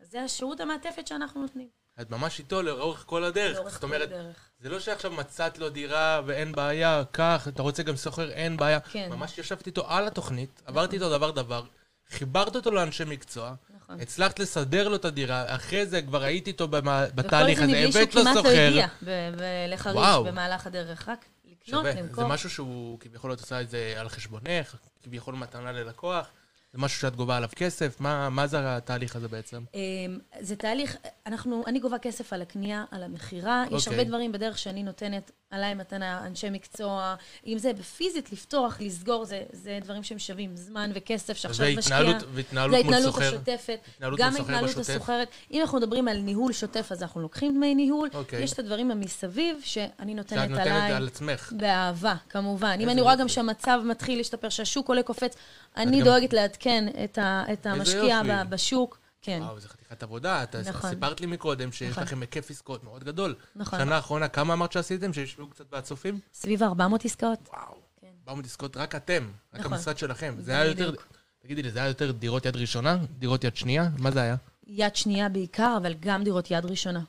אז 0.00 0.10
זה 0.10 0.22
השירות 0.22 0.60
המעטפת 0.60 1.06
שאנחנו 1.06 1.42
נותנים. 1.42 1.81
את 2.02 2.10
ממש 2.10 2.38
איתו 2.38 2.62
לאורך 2.62 3.02
כל 3.06 3.24
הדרך. 3.24 3.56
לאורך 3.56 3.72
זאת 3.72 3.80
כל 3.80 3.86
אומרת, 3.86 4.08
הדרך. 4.12 4.36
זה 4.60 4.68
לא 4.68 4.80
שעכשיו 4.80 5.10
מצאת 5.10 5.58
לו 5.58 5.68
דירה 5.68 6.20
ואין 6.26 6.52
בעיה, 6.52 7.02
קח, 7.12 7.48
אתה 7.48 7.62
רוצה 7.62 7.82
גם 7.82 7.96
סוחר, 7.96 8.30
אין 8.30 8.56
בעיה. 8.56 8.80
כן. 8.80 9.08
ממש 9.10 9.38
ישבתי 9.38 9.70
איתו 9.70 9.90
על 9.90 10.06
התוכנית, 10.06 10.62
עברתי 10.66 10.96
איתו 10.96 11.10
דבר 11.10 11.30
דבר, 11.30 11.62
חיברת 12.10 12.56
אותו 12.56 12.70
לאנשי 12.70 13.04
מקצוע, 13.04 13.54
נכון. 13.76 14.00
הצלחת 14.00 14.38
לסדר 14.38 14.88
לו 14.88 14.96
את 14.96 15.04
הדירה, 15.04 15.54
אחרי 15.54 15.86
זה 15.86 16.02
כבר 16.02 16.22
הייתי 16.22 16.50
איתו 16.50 16.68
במה- 16.68 17.06
בתהליך 17.14 17.58
וכל 17.58 17.64
הזה, 17.64 17.72
זה 17.72 17.78
מבלי 17.88 17.92
שהוא 17.92 18.02
הבאת 18.04 18.14
לו 18.14 18.22
כמעט 18.22 18.36
לא 18.36 18.42
סוחר. 18.42 18.66
הגיע 18.68 18.86
ב- 19.02 19.06
ב- 19.36 19.42
לחריש 19.68 19.96
וואו. 19.96 20.24
במהלך 20.24 20.66
הדרך, 20.66 21.08
רק 21.08 21.24
לקנות, 21.44 21.66
שווה. 21.80 21.92
זה 21.92 22.00
למכור. 22.00 22.26
משהו 22.26 22.50
שהוא 22.50 23.00
כביכול 23.00 23.32
את 23.32 23.40
עושה 23.40 23.60
את 23.60 23.70
זה 23.70 23.94
על 23.98 24.08
חשבונך, 24.08 24.74
כביכול 25.02 25.34
מתנה 25.34 25.72
ללקוח, 25.72 26.26
זה 26.72 26.78
משהו 26.78 27.00
שאת 27.00 27.16
גובה 27.16 27.36
עליו 27.36 27.48
כסף, 27.56 28.00
מה, 28.00 28.28
מה 28.28 28.46
זה 28.46 28.76
התהליך 28.76 29.16
הזה 29.16 29.28
בעצם? 29.28 29.64
אמ, 29.74 30.18
זה 30.40 30.56
תהליך, 30.56 30.96
אנחנו, 31.26 31.62
אני 31.66 31.80
גובה 31.80 31.98
כסף 31.98 32.32
על 32.32 32.42
הקנייה, 32.42 32.84
על 32.90 33.02
המכירה. 33.02 33.64
יש 33.70 33.86
אוקיי. 33.86 33.98
הרבה 33.98 34.08
דברים 34.08 34.32
בדרך 34.32 34.58
שאני 34.58 34.82
נותנת 34.82 35.30
עליי 35.52 35.74
מתנה, 35.74 36.26
אנשי 36.26 36.50
מקצוע. 36.50 37.14
אם 37.46 37.58
זה 37.58 37.72
בפיזית, 37.72 38.32
לפתוח, 38.32 38.76
לסגור, 38.80 39.24
זה, 39.24 39.42
זה 39.52 39.78
דברים 39.82 40.02
שהם 40.02 40.18
שווים 40.18 40.56
זמן 40.56 40.90
וכסף 40.94 41.36
שעכשיו 41.36 41.66
משקיע. 41.76 41.94
והתנהלות, 41.96 42.20
זה 42.20 42.26
מול 42.66 42.74
ההתנהלות 42.74 43.14
סוחר. 43.14 43.28
השוטפת. 43.28 43.78
התנהלות 43.96 44.18
גם 44.18 44.30
מול 44.32 44.40
ההתנהלות. 44.40 44.76
הסוחרת. 44.76 45.28
אם 45.50 45.60
אנחנו 45.60 45.78
מדברים 45.78 46.08
על 46.08 46.18
ניהול 46.18 46.52
שוטף, 46.52 46.88
אז 46.92 47.02
אנחנו 47.02 47.20
לוקחים 47.20 47.54
דמי 47.54 47.74
ניהול. 47.74 48.08
אוקיי. 48.14 48.42
יש 48.42 48.52
את 48.52 48.58
הדברים 48.58 48.90
המסביב 48.90 49.56
שאני 49.64 49.86
שאת 50.12 50.16
נותנת 50.16 50.50
נותנת 50.50 50.66
עליי. 50.66 50.92
על 50.92 51.06
עצמך. 51.06 51.52
באהבה, 51.56 52.14
כמובן. 52.28 52.76
אם 52.80 52.88
אני 52.88 53.00
רואה. 53.00 53.16
גם 53.16 53.28
שהמצב 53.28 53.80
מתחיל 53.84 54.18
להשתפר, 54.18 54.48
שהשוק 54.48 54.88
עולה 54.88 55.02
קופץ, 55.02 55.36
אני 55.76 55.98
גם- 55.98 56.04
דואגת 56.04 56.32
לעדכן 56.32 56.84
את, 57.04 57.18
ה, 57.18 57.44
את 57.52 57.66
המשקיע 57.66 58.20
בשוק. 58.48 59.01
כן, 59.22 59.40
וואו, 59.42 59.60
זו 59.60 59.68
חתיכת 59.68 60.02
עבודה. 60.02 60.42
את 60.42 60.56
נכון. 60.56 60.90
סיפרת 60.90 61.20
לי 61.20 61.26
מקודם 61.26 61.72
שיש 61.72 61.90
נכון. 61.90 62.02
לכם 62.02 62.20
היקף 62.20 62.50
עסקאות 62.50 62.84
מאוד 62.84 63.04
גדול. 63.04 63.34
נכון. 63.56 63.78
שנה 63.78 63.96
האחרונה, 63.96 64.28
כמה 64.28 64.54
אמרת 64.54 64.72
שעשיתם? 64.72 65.12
שישבו 65.12 65.48
קצת 65.48 65.70
בצופים? 65.70 66.20
סביב 66.34 66.62
400 66.62 67.04
עסקאות. 67.04 67.48
וואו. 67.52 67.74
כן. 68.00 68.06
באו 68.24 68.36
עסקאות 68.44 68.76
רק 68.76 68.94
אתם, 68.94 69.30
רק 69.54 69.60
נכון. 69.60 69.72
המשרד 69.72 69.98
שלכם. 69.98 70.34
זה 70.38 70.52
היה 70.52 70.64
יותר... 70.64 70.92
תגידי 71.38 71.62
לי, 71.62 71.70
זה 71.70 71.78
היה 71.78 71.88
יותר 71.88 72.10
דירות 72.12 72.46
יד 72.46 72.56
ראשונה? 72.56 72.98
דירות 73.18 73.44
יד 73.44 73.56
שנייה? 73.56 73.88
מה 73.98 74.10
זה 74.10 74.20
היה? 74.22 74.36
יד 74.66 74.96
שנייה 74.96 75.28
בעיקר, 75.28 75.74
אבל 75.82 75.94
גם 76.00 76.24
דירות 76.24 76.50
יד 76.50 76.64
ראשונה. 76.64 77.00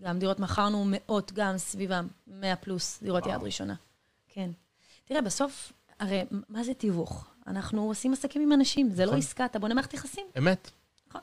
גם 0.00 0.18
דירות 0.18 0.40
מכרנו 0.40 0.84
מאות, 0.88 1.32
גם 1.32 1.58
סביבם, 1.58 2.08
100 2.26 2.56
פלוס 2.56 2.98
דירות 3.02 3.22
וואו. 3.26 3.34
יד 3.36 3.42
ראשונה. 3.42 3.74
כן. 4.28 4.50
תראה, 5.04 5.20
בסוף, 5.20 5.72
הרי 6.00 6.24
מה 6.48 6.64
זה 6.64 6.74
תיווך? 6.74 7.26
אנחנו 7.46 7.82
עושים 7.82 8.12
עסקים 8.12 8.42
עם 8.42 8.52
אנשים, 8.52 8.90
זה 8.90 9.02
לא 9.04 9.10
נכון. 9.10 9.18
עסקה, 9.18 9.44
אתה 9.44 9.58
בונה 9.58 9.74
מערכת 9.74 9.94
יחסים. 9.94 10.26
אמת. 10.38 10.70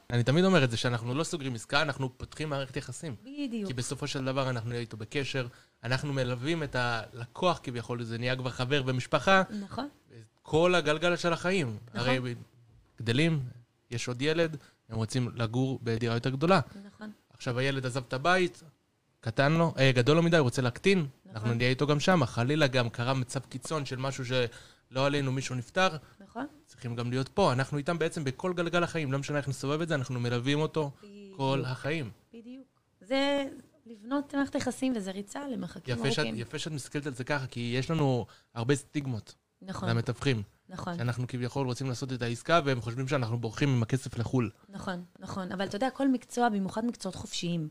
אני 0.09 0.23
תמיד 0.23 0.45
אומר 0.45 0.63
את 0.63 0.71
זה, 0.71 0.77
שאנחנו 0.77 1.15
לא 1.15 1.23
סוגרים 1.23 1.55
עסקה, 1.55 1.81
אנחנו 1.81 2.17
פותחים 2.17 2.49
מערכת 2.49 2.77
יחסים. 2.77 3.15
בדיוק. 3.21 3.67
כי 3.67 3.73
בסופו 3.73 4.07
של 4.07 4.25
דבר 4.25 4.49
אנחנו 4.49 4.69
נהיה 4.69 4.81
איתו 4.81 4.97
בקשר, 4.97 5.47
אנחנו 5.83 6.13
מלווים 6.13 6.63
את 6.63 6.75
הלקוח 6.75 7.59
כביכול, 7.63 8.03
זה 8.03 8.17
נהיה 8.17 8.35
כבר 8.35 8.49
חבר 8.49 8.83
ומשפחה, 8.85 9.43
נכון, 9.61 9.89
כל 10.41 10.75
הגלגל 10.75 11.15
של 11.15 11.33
החיים. 11.33 11.77
נכון. 11.93 11.99
הרי 11.99 12.35
גדלים, 13.01 13.43
יש 13.91 14.07
עוד 14.07 14.21
ילד, 14.21 14.57
הם 14.89 14.95
רוצים 14.95 15.29
לגור 15.35 15.79
בדירה 15.83 16.15
יותר 16.15 16.29
גדולה. 16.29 16.59
נכון. 16.85 17.11
עכשיו 17.33 17.59
הילד 17.59 17.85
עזב 17.85 18.03
את 18.07 18.13
הבית, 18.13 18.63
קטן 19.19 19.51
לו, 19.51 19.73
אה, 19.77 19.91
גדול 19.91 20.15
לו 20.15 20.23
מדי, 20.23 20.37
הוא 20.37 20.43
רוצה 20.43 20.61
להקטין, 20.61 20.99
נכון. 20.99 21.31
אנחנו 21.35 21.53
נהיה 21.53 21.69
איתו 21.69 21.87
גם 21.87 21.99
שם. 21.99 22.25
חלילה 22.25 22.67
גם 22.67 22.89
קרה 22.89 23.13
מצב 23.13 23.39
קיצון 23.39 23.85
של 23.85 23.95
משהו 23.95 24.25
שלא 24.25 25.05
עלינו, 25.05 25.31
מישהו 25.31 25.55
נפטר, 25.55 25.97
נכון. 26.35 26.47
צריכים 26.65 26.95
גם 26.95 27.09
להיות 27.09 27.29
פה. 27.29 27.53
אנחנו 27.53 27.77
איתם 27.77 27.99
בעצם 27.99 28.23
בכל 28.23 28.53
גלגל 28.53 28.83
החיים, 28.83 29.11
לא 29.11 29.19
משנה 29.19 29.37
איך 29.37 29.47
נסובב 29.47 29.81
את 29.81 29.87
זה, 29.87 29.95
אנחנו 29.95 30.19
מלווים 30.19 30.59
אותו 30.59 30.91
כל 31.35 31.57
בדיוק. 31.57 31.71
החיים. 31.71 32.11
בדיוק. 32.33 32.67
זה 33.01 33.45
לבנות 33.85 34.35
מערכת 34.35 34.55
יחסים 34.55 34.93
וזה 34.95 35.11
ריצה 35.11 35.47
למרחקים 35.47 35.95
יפה 35.95 36.11
שאת, 36.11 36.19
ארוכים. 36.19 36.41
יפה 36.41 36.59
שאת 36.59 36.71
מסתכלת 36.71 37.07
על 37.07 37.13
זה 37.13 37.23
ככה, 37.23 37.47
כי 37.47 37.75
יש 37.77 37.91
לנו 37.91 38.25
הרבה 38.53 38.75
סטיגמות 38.75 39.35
נכון, 39.61 39.89
למתווכים, 39.89 40.43
נכון, 40.69 40.97
שאנחנו 40.97 41.27
כביכול 41.27 41.67
רוצים 41.67 41.87
לעשות 41.87 42.13
את 42.13 42.21
העסקה, 42.21 42.59
והם 42.65 42.81
חושבים 42.81 43.07
שאנחנו 43.07 43.39
בורחים 43.39 43.69
עם 43.69 43.83
הכסף 43.83 44.17
לחו"ל. 44.17 44.49
נכון, 44.69 45.03
נכון. 45.19 45.51
אבל 45.51 45.65
אתה 45.65 45.75
יודע, 45.75 45.89
כל 45.89 46.07
מקצוע, 46.07 46.49
במיוחד 46.49 46.85
מקצועות 46.85 47.15
חופשיים, 47.15 47.69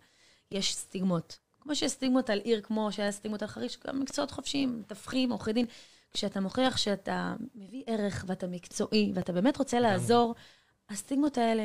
יש 0.50 0.74
סטיגמות. 0.74 1.38
כמו 1.60 1.74
שיש 1.76 1.92
סטיגמות 1.92 2.30
על 2.30 2.38
עיר, 2.38 2.60
כמו 2.60 2.92
שהיה 2.92 3.12
סטיגמות 3.12 3.42
על 3.42 3.48
חריש, 3.48 3.78
גם 3.86 4.00
מקצועות 4.00 4.30
חופשיים, 4.30 4.80
מתווכים, 4.80 5.30
עורכי 5.30 5.52
דין. 5.52 5.66
כשאתה 6.14 6.40
מוכיח 6.40 6.76
שאתה 6.76 7.34
מביא 7.54 7.82
ערך 7.86 8.24
ואתה 8.28 8.46
מקצועי, 8.46 9.12
ואתה 9.14 9.32
באמת 9.32 9.56
רוצה 9.56 9.80
לגמרי. 9.80 9.92
לעזור, 9.92 10.34
הסטיגמות 10.90 11.38
האלה 11.38 11.62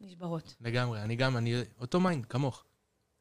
נשברות. 0.00 0.56
לגמרי, 0.60 1.02
אני 1.02 1.16
גם, 1.16 1.36
אני 1.36 1.54
אותו 1.80 2.00
mind, 2.00 2.26
כמוך. 2.26 2.64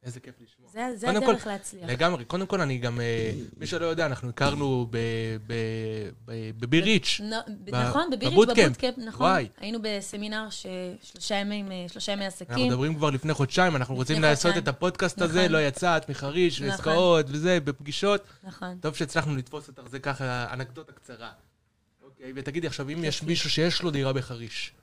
איזה 0.03 0.19
כיף 0.19 0.35
לשמוע. 0.41 0.69
זה, 0.71 0.89
זה 0.95 1.09
הדרך 1.09 1.43
כל, 1.43 1.49
להצליח. 1.49 1.89
לגמרי. 1.89 2.25
קודם 2.25 2.45
כל, 2.45 2.61
אני 2.61 2.77
גם, 2.77 3.01
אה, 3.01 3.31
מי 3.57 3.67
שלא 3.67 3.85
יודע, 3.85 4.05
אנחנו 4.05 4.29
הכרנו 4.29 4.87
בביריץ'. 6.57 7.21
נכון, 7.67 8.09
בביריץ', 8.11 8.33
בבוטקאמפ. 8.33 8.77
בבוטקאמפ, 8.77 8.97
נכון. 8.97 9.27
וואי. 9.27 9.47
היינו 9.57 9.79
בסמינר 9.81 10.47
ששלושה 10.49 11.35
ימים, 11.35 11.71
אה, 11.71 11.85
שלושה 11.87 12.11
ימי 12.11 12.25
אנחנו 12.25 12.45
עסקים. 12.45 12.67
מדברים 12.67 12.95
כבר 12.95 13.09
לפני 13.09 13.33
חודשיים, 13.33 13.75
אנחנו 13.75 13.93
לפני 13.93 14.01
רוצים 14.01 14.21
לעשות 14.21 14.43
חודשיים. 14.43 14.63
את 14.63 14.67
הפודקאסט 14.67 15.21
הזה, 15.21 15.39
נכון. 15.39 15.51
לא 15.51 15.57
יצאת 15.67 16.09
מחריש, 16.09 16.61
נכון. 16.61 16.71
ועסקאות 16.71 17.25
וזה, 17.29 17.59
בפגישות. 17.59 18.23
נכון. 18.43 18.77
טוב 18.81 18.95
שהצלחנו 18.95 19.35
לתפוס 19.35 19.67
אותך, 19.67 19.83
זה 19.87 19.99
ככה 19.99 20.53
אנקדוטה 20.53 20.91
קצרה. 20.91 21.31
אוקיי, 22.03 22.31
ותגידי 22.35 22.67
עכשיו, 22.67 22.89
אם 22.89 23.03
יש. 23.03 23.23
מישהו 23.23 23.49
שיש 23.49 23.81
לו 23.81 23.91
דירה 23.91 24.13
בחריש, 24.13 24.73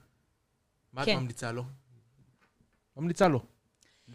מה 0.93 1.01
את 1.01 1.05
כן. 1.05 1.17
ממליצה 1.17 1.51
לו? 1.51 1.63
ממליצה 2.97 3.27
לו. 3.27 3.54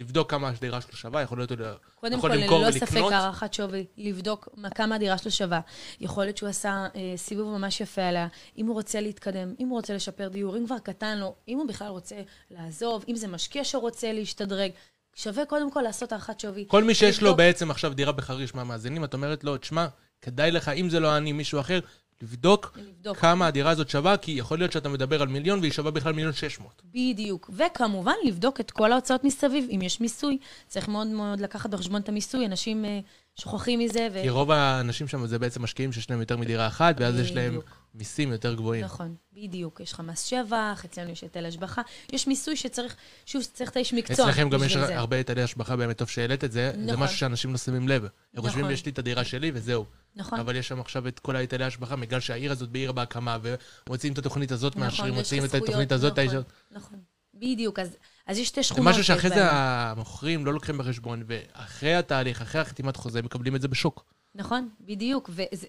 לבדוק 0.01 0.31
כמה 0.31 0.49
הדירה 0.49 0.81
שלו 0.81 0.93
שווה, 0.97 1.23
יכול 1.23 1.39
להיות... 1.39 1.53
קודם 1.95 2.19
יכול 2.19 2.31
כל, 2.49 2.55
ללא 2.65 2.71
ספק? 2.71 2.97
הערכת 3.13 3.55
שווי, 3.55 3.87
לבדוק 3.97 4.49
מה- 4.57 4.71
כמה 4.71 4.95
הדירה 4.95 5.19
שלו 5.19 5.31
שווה. 5.31 5.61
יכול 6.01 6.25
להיות 6.25 6.37
שהוא 6.37 6.49
עשה 6.49 6.87
אה, 6.97 7.13
סיבוב 7.17 7.59
ממש 7.59 7.81
יפה 7.81 8.03
עליה, 8.03 8.27
אם 8.59 8.67
הוא 8.67 8.75
רוצה 8.75 9.01
להתקדם, 9.01 9.55
אם 9.61 9.69
הוא 9.69 9.77
רוצה 9.77 9.95
לשפר 9.95 10.29
דיור, 10.29 10.57
אם 10.57 10.67
כבר 10.67 10.79
קטן 10.79 11.19
לו, 11.19 11.35
אם 11.49 11.59
הוא 11.59 11.69
בכלל 11.69 11.89
רוצה 11.89 12.17
לעזוב, 12.51 13.05
אם 13.09 13.17
זה 13.17 13.29
משקיע 13.29 13.65
שרוצה 13.65 14.13
להשתדרג. 14.13 14.71
שווה 15.17 15.45
קודם 15.47 15.71
כל 15.71 15.81
לעשות 15.81 16.13
הערכת 16.13 16.41
שווי. 16.41 16.65
כל 16.69 16.85
מי 16.85 16.95
שיש 16.95 17.23
לו 17.23 17.29
לבדוק- 17.29 17.39
בעצם 17.39 17.71
עכשיו 17.71 17.95
דירה 17.95 18.13
בחריש 18.13 18.55
מהמאזינים, 18.55 19.05
את 19.05 19.15
אומרת 19.15 19.45
לו, 19.45 19.57
תשמע, 19.57 19.87
כדאי 20.23 20.51
לך, 20.51 20.69
אם 20.69 20.91
זה 20.91 21.01
לא 21.01 21.17
אני, 21.17 21.33
מישהו 21.33 21.61
אחר, 21.61 21.81
לבדוק 22.23 22.79
לבדוק. 23.01 23.17
כמה 23.17 23.47
הדירה 23.47 23.71
הזאת 23.71 23.91
שווה, 23.91 24.17
כי 24.17 24.33
יכול 24.33 24.59
להיות 24.59 24.73
שאתה 24.73 24.89
מדבר 24.89 25.23
על 25.23 25.29
מיליון 25.29 25.61
והיא 25.61 25.73
שווה 25.73 25.91
בכלל 25.91 26.13
מיליון 26.13 26.33
שש 26.33 26.61
מאות. 26.61 26.83
בדיוק. 26.85 27.51
וכמובן, 27.57 28.13
לבדוק 28.25 28.61
את 28.61 28.71
כל 28.71 28.93
ההוצאות 28.93 29.25
מסביב. 29.25 29.69
אם 29.71 29.83
יש 29.83 30.01
מיסוי, 30.01 30.39
צריך 30.69 30.89
מאוד 30.89 31.07
מאוד 31.07 31.41
לקחת 31.41 31.71
בחשבון 31.71 32.01
את 32.01 32.09
המיסוי. 32.09 32.47
אנשים 32.47 32.85
אה, 32.85 33.01
שוכחים 33.37 33.79
מזה, 33.79 34.09
ו... 34.13 34.23
כי 34.23 34.29
רוב 34.29 34.51
האנשים 34.51 35.09
שם 35.09 35.27
זה 35.27 35.39
בעצם 35.39 35.63
משקיעים 35.63 35.93
שיש 35.93 36.11
להם 36.11 36.21
יותר 36.21 36.37
מדירה 36.37 36.67
אחת, 36.67 36.95
ואז 36.99 37.19
יש 37.19 37.33
להם 37.33 37.49
בדיוק. 37.49 37.77
מיסים 37.95 38.33
יותר 38.33 38.55
גבוהים. 38.55 38.85
נכון, 38.85 39.15
בדיוק. 39.33 39.81
יש 39.81 39.93
לך 39.93 40.01
מס 40.01 40.25
שבח, 40.25 40.85
אצלנו 40.85 41.11
יש 41.11 41.23
היטל 41.23 41.47
השבחה. 41.47 41.83
יש 42.13 42.27
מיסוי 42.27 42.57
שצריך, 42.57 42.97
שוב, 43.27 43.43
צריך 43.43 43.71
את 43.71 43.77
האיש 43.77 43.95
מקצוע. 43.95 44.25
אצלכם 44.25 44.49
גם 44.49 44.65
יש 44.65 44.77
זה. 44.77 44.99
הרבה 44.99 45.17
היטלי 45.17 45.43
השבחה, 45.43 45.77
באמת 45.77 45.99
טוב 45.99 46.09
שהעלית 46.09 46.45
את 46.45 46.53
זה. 46.53 46.73
זה 46.75 46.93
נכון. 46.93 47.05
משהו 47.05 47.17
שאנשים 47.17 47.53
לא 47.53 47.59
שמים 47.59 47.89
לב. 47.89 48.03
הם 48.35 48.43
חושבים, 48.43 48.61
נכון. 48.61 48.75
יש 48.75 48.85
לי 48.87 48.93
את 48.93 48.99
הדירה 48.99 49.25
שלי 49.25 49.51
וזהו. 49.55 49.85
נכון. 50.17 50.41
אבל 50.41 50.57
יש 50.57 50.69
שם 50.69 50.81
עכשיו 50.81 51.09
את 51.09 51.19
כל 51.19 51.37
ההיטלי 51.37 51.65
השבחה, 51.65 51.97
בגלל 51.97 52.21
שהעיר 52.21 52.53
הזאת 52.53 52.69
בעיר 52.69 52.93
בהקמה, 52.93 53.39
ומוציאים 53.87 54.13
את 54.13 54.19
התוכנית 54.19 54.53
הזאת, 54.53 54.73
נכון, 54.77 54.85
מאשרים, 54.85 55.15
מוציאים 55.15 55.45
את 55.45 55.55
התוכנית 55.55 55.93
הזאת. 55.93 56.19
נכון, 56.19 56.25
האיש- 56.37 56.45
נכון. 56.71 56.99
בדיוק, 57.35 57.79
אז, 57.79 57.97
אז 58.27 58.39
יש 58.39 58.49
שתי 58.49 58.61
זה 58.61 58.69
שכונות. 58.69 58.87
משהו 58.87 59.05
שאחרי 59.05 59.31
זה. 59.31 59.51
המוכרים 59.51 60.47
לא 60.47 60.53
לוקחים 60.55 60.79
בחשבון, 60.79 61.23
ואחרי 61.27 61.95
התהליך, 61.95 62.43
אחרי 62.43 62.61
החתימת 62.61 62.97
חוזה, 62.97 63.23
מקבלים 63.23 63.57
את 63.57 63.61
זה 63.61 63.69
בשוק. 63.69 64.05
נכון, 64.35 64.69
בדיוק. 64.81 65.31
וזה 65.33 65.67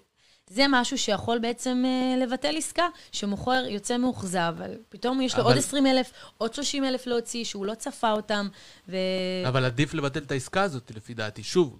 זה 0.50 0.64
משהו 0.70 0.98
שיכול 0.98 1.38
בעצם 1.38 1.82
אה, 1.86 2.24
לבטל 2.26 2.54
עסקה, 2.56 2.82
שמוכר 3.12 3.64
יוצא 3.68 3.96
מאוכזב, 3.98 4.54
אבל 4.58 4.74
פתאום 4.88 5.20
יש 5.20 5.34
לו 5.34 5.40
אבל- 5.42 5.50
עוד 5.50 5.58
20 5.58 5.86
אלף, 5.86 6.12
עוד 6.38 6.54
30 6.54 6.84
אלף 6.84 7.06
להוציא, 7.06 7.44
שהוא 7.44 7.66
לא 7.66 7.74
צפה 7.74 8.12
אותם, 8.12 8.48
ו... 8.88 8.96
אבל 9.48 9.64
עדיף 9.64 9.94
לבטל 9.94 10.22
את 10.22 10.30
העסקה 10.30 10.62
הזאת, 10.62 10.90
לפי 10.96 11.14
דעתי. 11.14 11.42
שוב, 11.42 11.78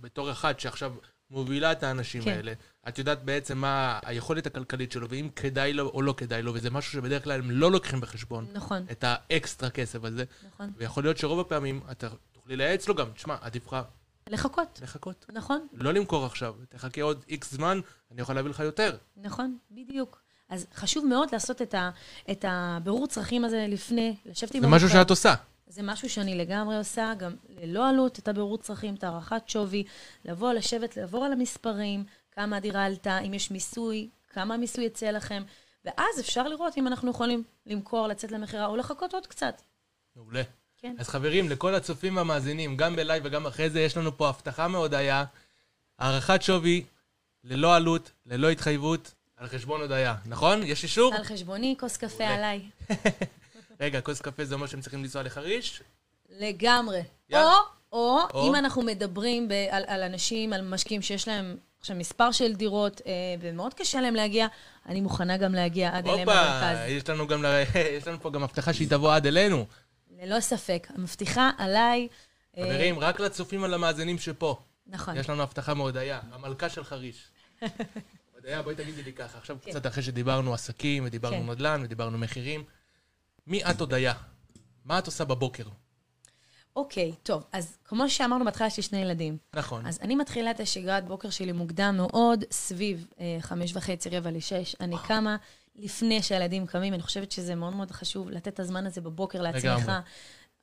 בתור 0.00 0.30
אחת 0.30 0.60
שעכשיו 0.60 0.92
מובילה 1.30 1.72
את 1.72 1.82
האנשים 1.82 2.22
כן. 2.22 2.30
האלה, 2.30 2.52
את 2.88 2.98
יודעת 2.98 3.24
בעצם 3.24 3.58
מה 3.58 3.98
היכולת 4.04 4.46
הכלכלית 4.46 4.92
שלו, 4.92 5.10
ואם 5.10 5.28
כדאי 5.36 5.72
לו 5.72 5.88
או 5.88 6.02
לא 6.02 6.14
כדאי 6.16 6.42
לו, 6.42 6.54
וזה 6.54 6.70
משהו 6.70 6.92
שבדרך 6.92 7.24
כלל 7.24 7.40
הם 7.40 7.50
לא 7.50 7.72
לוקחים 7.72 8.00
בחשבון, 8.00 8.46
נכון, 8.52 8.86
את 8.90 9.04
האקסטרה 9.06 9.70
כסף 9.70 10.04
הזה, 10.04 10.24
נכון. 10.48 10.72
ויכול 10.76 11.04
להיות 11.04 11.18
שרוב 11.18 11.40
הפעמים 11.40 11.80
אתה 11.90 12.08
תוכלי 12.32 12.56
לייעץ 12.56 12.88
לו 12.88 12.94
גם, 12.94 13.10
תשמע, 13.10 13.36
עדיף 13.40 13.66
לך 13.66 13.76
לחכות, 14.30 14.80
לחכות. 14.82 15.26
נכון, 15.32 15.66
לא 15.72 15.92
למכור 15.92 16.26
עכשיו, 16.26 16.54
תחכה 16.68 17.02
עוד 17.02 17.24
איקס 17.28 17.52
זמן, 17.52 17.80
אני 18.12 18.20
יכול 18.20 18.34
להביא 18.34 18.50
לך 18.50 18.60
יותר. 18.60 18.96
נכון, 19.16 19.58
בדיוק. 19.70 20.22
אז 20.48 20.66
חשוב 20.74 21.06
מאוד 21.06 21.28
לעשות 21.32 21.62
את, 21.62 21.74
ה, 21.74 21.90
את 22.30 22.44
הבירור 22.48 23.06
צרכים 23.06 23.44
הזה 23.44 23.66
לפני, 23.68 24.16
לשבת 24.26 24.54
עם 24.54 24.62
זה 24.62 24.68
משהו. 24.68 24.88
שאת 24.88 25.10
עושה. 25.10 25.34
זה 25.70 25.82
משהו 25.82 26.10
שאני 26.10 26.34
לגמרי 26.34 26.76
עושה, 26.76 27.12
גם 27.18 27.34
ללא 27.48 27.88
עלות, 27.88 28.18
את 28.18 28.28
הבירור 28.28 28.58
צרכים, 28.58 28.94
את 28.94 29.04
הערכת 29.04 29.48
שווי, 29.48 29.84
לבוא, 30.24 30.52
לשבת, 30.52 30.96
לעבור 30.96 31.24
על 31.24 31.32
המספרים, 31.32 32.04
כמה 32.32 32.56
הדירה 32.56 32.84
עלתה, 32.84 33.18
אם 33.18 33.34
יש 33.34 33.50
מיסוי, 33.50 34.08
כמה 34.30 34.54
המיסוי 34.54 34.84
יצא 34.84 35.10
לכם, 35.10 35.42
ואז 35.84 36.20
אפשר 36.20 36.48
לראות 36.48 36.78
אם 36.78 36.86
אנחנו 36.86 37.10
יכולים 37.10 37.42
למכור, 37.66 38.06
לצאת 38.06 38.32
למכירה, 38.32 38.66
או 38.66 38.76
לחכות 38.76 39.14
עוד 39.14 39.26
קצת. 39.26 39.62
מעולה. 40.16 40.42
כן. 40.78 40.94
אז 40.98 41.08
חברים, 41.08 41.48
לכל 41.48 41.74
הצופים 41.74 42.16
והמאזינים, 42.16 42.76
גם 42.76 42.96
בלייב 42.96 43.22
וגם 43.26 43.46
אחרי 43.46 43.70
זה, 43.70 43.80
יש 43.80 43.96
לנו 43.96 44.16
פה 44.16 44.28
הבטחה 44.28 44.68
מהודיה, 44.68 45.24
הערכת 45.98 46.42
שווי, 46.42 46.84
ללא 47.44 47.76
עלות, 47.76 48.10
ללא 48.26 48.50
התחייבות, 48.50 49.14
על 49.36 49.48
חשבון 49.48 49.80
הודיה. 49.80 50.16
נכון? 50.26 50.62
יש 50.62 50.82
אישור? 50.82 51.14
על 51.14 51.24
חשבוני, 51.24 51.74
כוס 51.80 51.96
קפה. 51.96 52.26
עליי. 52.26 52.70
רגע, 53.80 54.00
כוס 54.00 54.20
קפה 54.20 54.44
זה 54.44 54.54
אומר 54.54 54.66
שהם 54.66 54.80
צריכים 54.80 55.02
לנסוע 55.02 55.22
לחריש? 55.22 55.82
לגמרי. 56.38 57.00
או, 57.32 57.38
או, 57.92 58.18
או. 58.34 58.48
אם 58.48 58.54
אנחנו 58.54 58.82
מדברים 58.82 59.48
ב- 59.48 59.52
על, 59.70 59.84
על 59.86 60.02
אנשים, 60.02 60.52
על 60.52 60.62
משקיעים 60.62 61.02
שיש 61.02 61.28
להם 61.28 61.56
עכשיו 61.80 61.96
מספר 61.96 62.32
של 62.32 62.54
דירות, 62.54 63.00
אה, 63.06 63.12
ומאוד 63.40 63.74
קשה 63.74 64.00
להם 64.00 64.14
להגיע, 64.14 64.46
אני 64.86 65.00
מוכנה 65.00 65.36
גם 65.36 65.54
להגיע 65.54 65.96
עד 65.96 66.06
אליהם 66.08 66.28
הופה, 66.28 66.42
למרכז. 66.42 66.78
יש 66.88 67.08
לנו 67.08 67.26
גם, 67.26 67.42
ל- 67.42 67.62
יש 67.98 68.06
לנו 68.06 68.20
פה 68.20 68.30
גם 68.30 68.42
הבטחה 68.42 68.72
שהיא 68.72 68.88
תבוא 68.88 69.14
עד 69.14 69.26
אלינו. 69.26 69.66
ללא 70.22 70.40
ספק. 70.40 70.88
מבטיחה 70.96 71.50
עליי... 71.58 72.08
אה, 72.58 72.62
חברים, 72.64 72.98
רק 72.98 73.20
לצופים 73.20 73.62
ולמאזינים 73.62 74.18
שפה. 74.18 74.60
נכון. 74.86 75.16
יש 75.16 75.30
לנו 75.30 75.42
הבטחה 75.42 75.74
מהודיה, 75.74 76.20
המלכה 76.32 76.68
של 76.68 76.84
חריש. 76.84 77.24
הודיה, 78.34 78.62
בואי 78.62 78.74
תגידי 78.74 79.02
לי 79.02 79.12
ככה, 79.12 79.38
עכשיו 79.38 79.56
כן. 79.64 79.70
קצת 79.70 79.86
אחרי 79.86 80.02
שדיברנו 80.02 80.54
עסקים, 80.54 81.04
ודיברנו 81.06 81.36
כן. 81.36 81.50
נדל"ן, 81.50 81.80
ודיברנו 81.84 82.18
מחירים. 82.18 82.64
מי 83.50 83.64
את 83.64 83.80
הודיה? 83.80 84.12
מה 84.84 84.98
את 84.98 85.06
עושה 85.06 85.24
בבוקר? 85.24 85.64
אוקיי, 86.76 87.12
טוב, 87.22 87.44
אז 87.52 87.78
כמו 87.84 88.08
שאמרנו 88.08 88.44
בהתחלה, 88.44 88.66
יש 88.66 88.76
לי 88.76 88.82
שני 88.82 88.98
ילדים. 88.98 89.38
נכון. 89.54 89.86
אז 89.86 89.98
אני 90.02 90.14
מתחילה 90.14 90.50
את 90.50 90.60
השגרת 90.60 91.04
בוקר 91.04 91.30
שלי 91.30 91.52
מוקדם 91.52 91.94
מאוד, 91.96 92.44
סביב 92.50 93.06
אה, 93.20 93.36
חמש 93.40 93.76
וחצי, 93.76 94.08
רבע 94.08 94.30
לשש. 94.30 94.76
אני 94.80 94.96
קמה 95.06 95.36
לפני 95.76 96.22
שהילדים 96.22 96.66
קמים, 96.66 96.94
אני 96.94 97.02
חושבת 97.02 97.32
שזה 97.32 97.54
מאוד 97.54 97.74
מאוד 97.74 97.90
חשוב 97.90 98.30
לתת 98.30 98.48
את 98.48 98.60
הזמן 98.60 98.86
הזה 98.86 99.00
בבוקר 99.00 99.42
לעצמך. 99.42 99.64
לגמרי. 99.64 99.94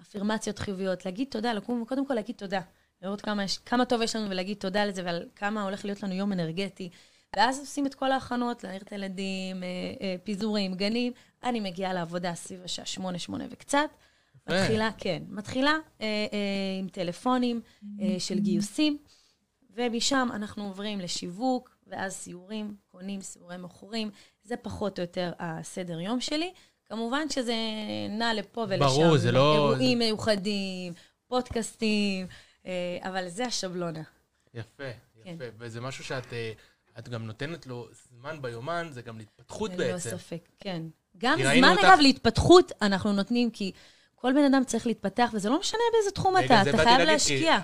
אפירמציות 0.01 0.59
חיוביות, 0.59 1.05
להגיד 1.05 1.27
תודה, 1.31 1.53
לקום, 1.53 1.85
קודם 1.87 2.07
כל 2.07 2.13
להגיד 2.13 2.35
תודה. 2.35 2.61
לראות 3.01 3.21
כמה, 3.21 3.43
יש, 3.43 3.57
כמה 3.57 3.85
טוב 3.85 4.01
יש 4.01 4.15
לנו 4.15 4.29
ולהגיד 4.29 4.57
תודה 4.57 4.85
לזה 4.85 5.01
ועל 5.05 5.25
כמה 5.35 5.63
הולך 5.63 5.85
להיות 5.85 6.03
לנו 6.03 6.13
יום 6.13 6.33
אנרגטי. 6.33 6.89
ואז 7.35 7.59
עושים 7.59 7.85
את 7.85 7.95
כל 7.95 8.11
ההכנות, 8.11 8.63
להעיר 8.63 8.81
את 8.81 8.91
הילדים, 8.91 9.63
אה, 9.63 9.67
אה, 10.01 10.15
פיזורים, 10.23 10.73
גנים. 10.73 11.13
אני 11.43 11.59
מגיעה 11.59 11.93
לעבודה 11.93 12.35
סביב 12.35 12.63
השעה 12.63 12.85
שמונה, 12.85 13.19
שמונה 13.19 13.45
וקצת. 13.49 13.89
מתחילה, 14.49 14.89
כן, 14.97 15.23
מתחילה 15.27 15.77
אה, 16.01 16.05
אה, 16.33 16.79
עם 16.79 16.87
טלפונים 16.89 17.61
אה, 18.01 18.19
של 18.19 18.39
גיוסים, 18.39 18.97
ומשם 19.75 20.29
אנחנו 20.33 20.63
עוברים 20.67 20.99
לשיווק, 20.99 21.77
ואז 21.87 22.13
סיורים, 22.13 22.75
קונים, 22.91 23.21
סיורי 23.21 23.57
מכורים. 23.57 24.11
זה 24.43 24.57
פחות 24.57 24.99
או 24.99 25.03
יותר 25.03 25.31
הסדר 25.39 25.99
יום 25.99 26.21
שלי. 26.21 26.53
כמובן 26.85 27.29
שזה 27.29 27.55
נע 28.09 28.33
לפה 28.33 28.65
ולשם. 28.69 28.85
ברור, 28.85 29.17
זה 29.17 29.31
לא- 29.31 29.53
אירועים 29.53 29.99
מיוחדים, 29.99 30.93
פודקאסטים, 31.27 32.27
אה, 32.65 32.97
אבל 33.01 33.29
זה 33.29 33.45
השבלונה. 33.45 34.03
יפה, 34.53 34.83
כן. 35.23 35.35
יפה. 35.35 35.43
וזה 35.57 35.81
משהו 35.81 36.03
שאת 36.03 36.33
אה, 36.33 36.51
את 36.99 37.09
גם 37.09 37.25
נותנת 37.25 37.67
לו 37.67 37.87
זמן 38.09 38.41
ביומן, 38.41 38.87
זה 38.91 39.01
גם 39.01 39.17
להתפתחות 39.17 39.71
ללא 39.71 39.93
בעצם. 39.93 40.09
ספק, 40.09 40.49
כן. 40.59 40.81
גם 41.17 41.37
כי 41.37 41.43
זמן, 41.59 41.69
אותך- 41.69 41.83
אגב, 41.83 41.99
להתפתחות 41.99 42.71
אנחנו 42.81 43.13
נותנים, 43.13 43.49
כי 43.49 43.71
כל 44.15 44.33
בן 44.33 44.43
אדם 44.53 44.63
צריך 44.65 44.87
להתפתח, 44.87 45.29
וזה 45.33 45.49
לא 45.49 45.59
משנה 45.59 45.79
באיזה 45.93 46.11
תחום 46.11 46.35
רגע, 46.37 46.61
אתה, 46.61 46.69
אתה 46.69 46.83
חייב 46.83 47.01
להשקיע. 47.01 47.57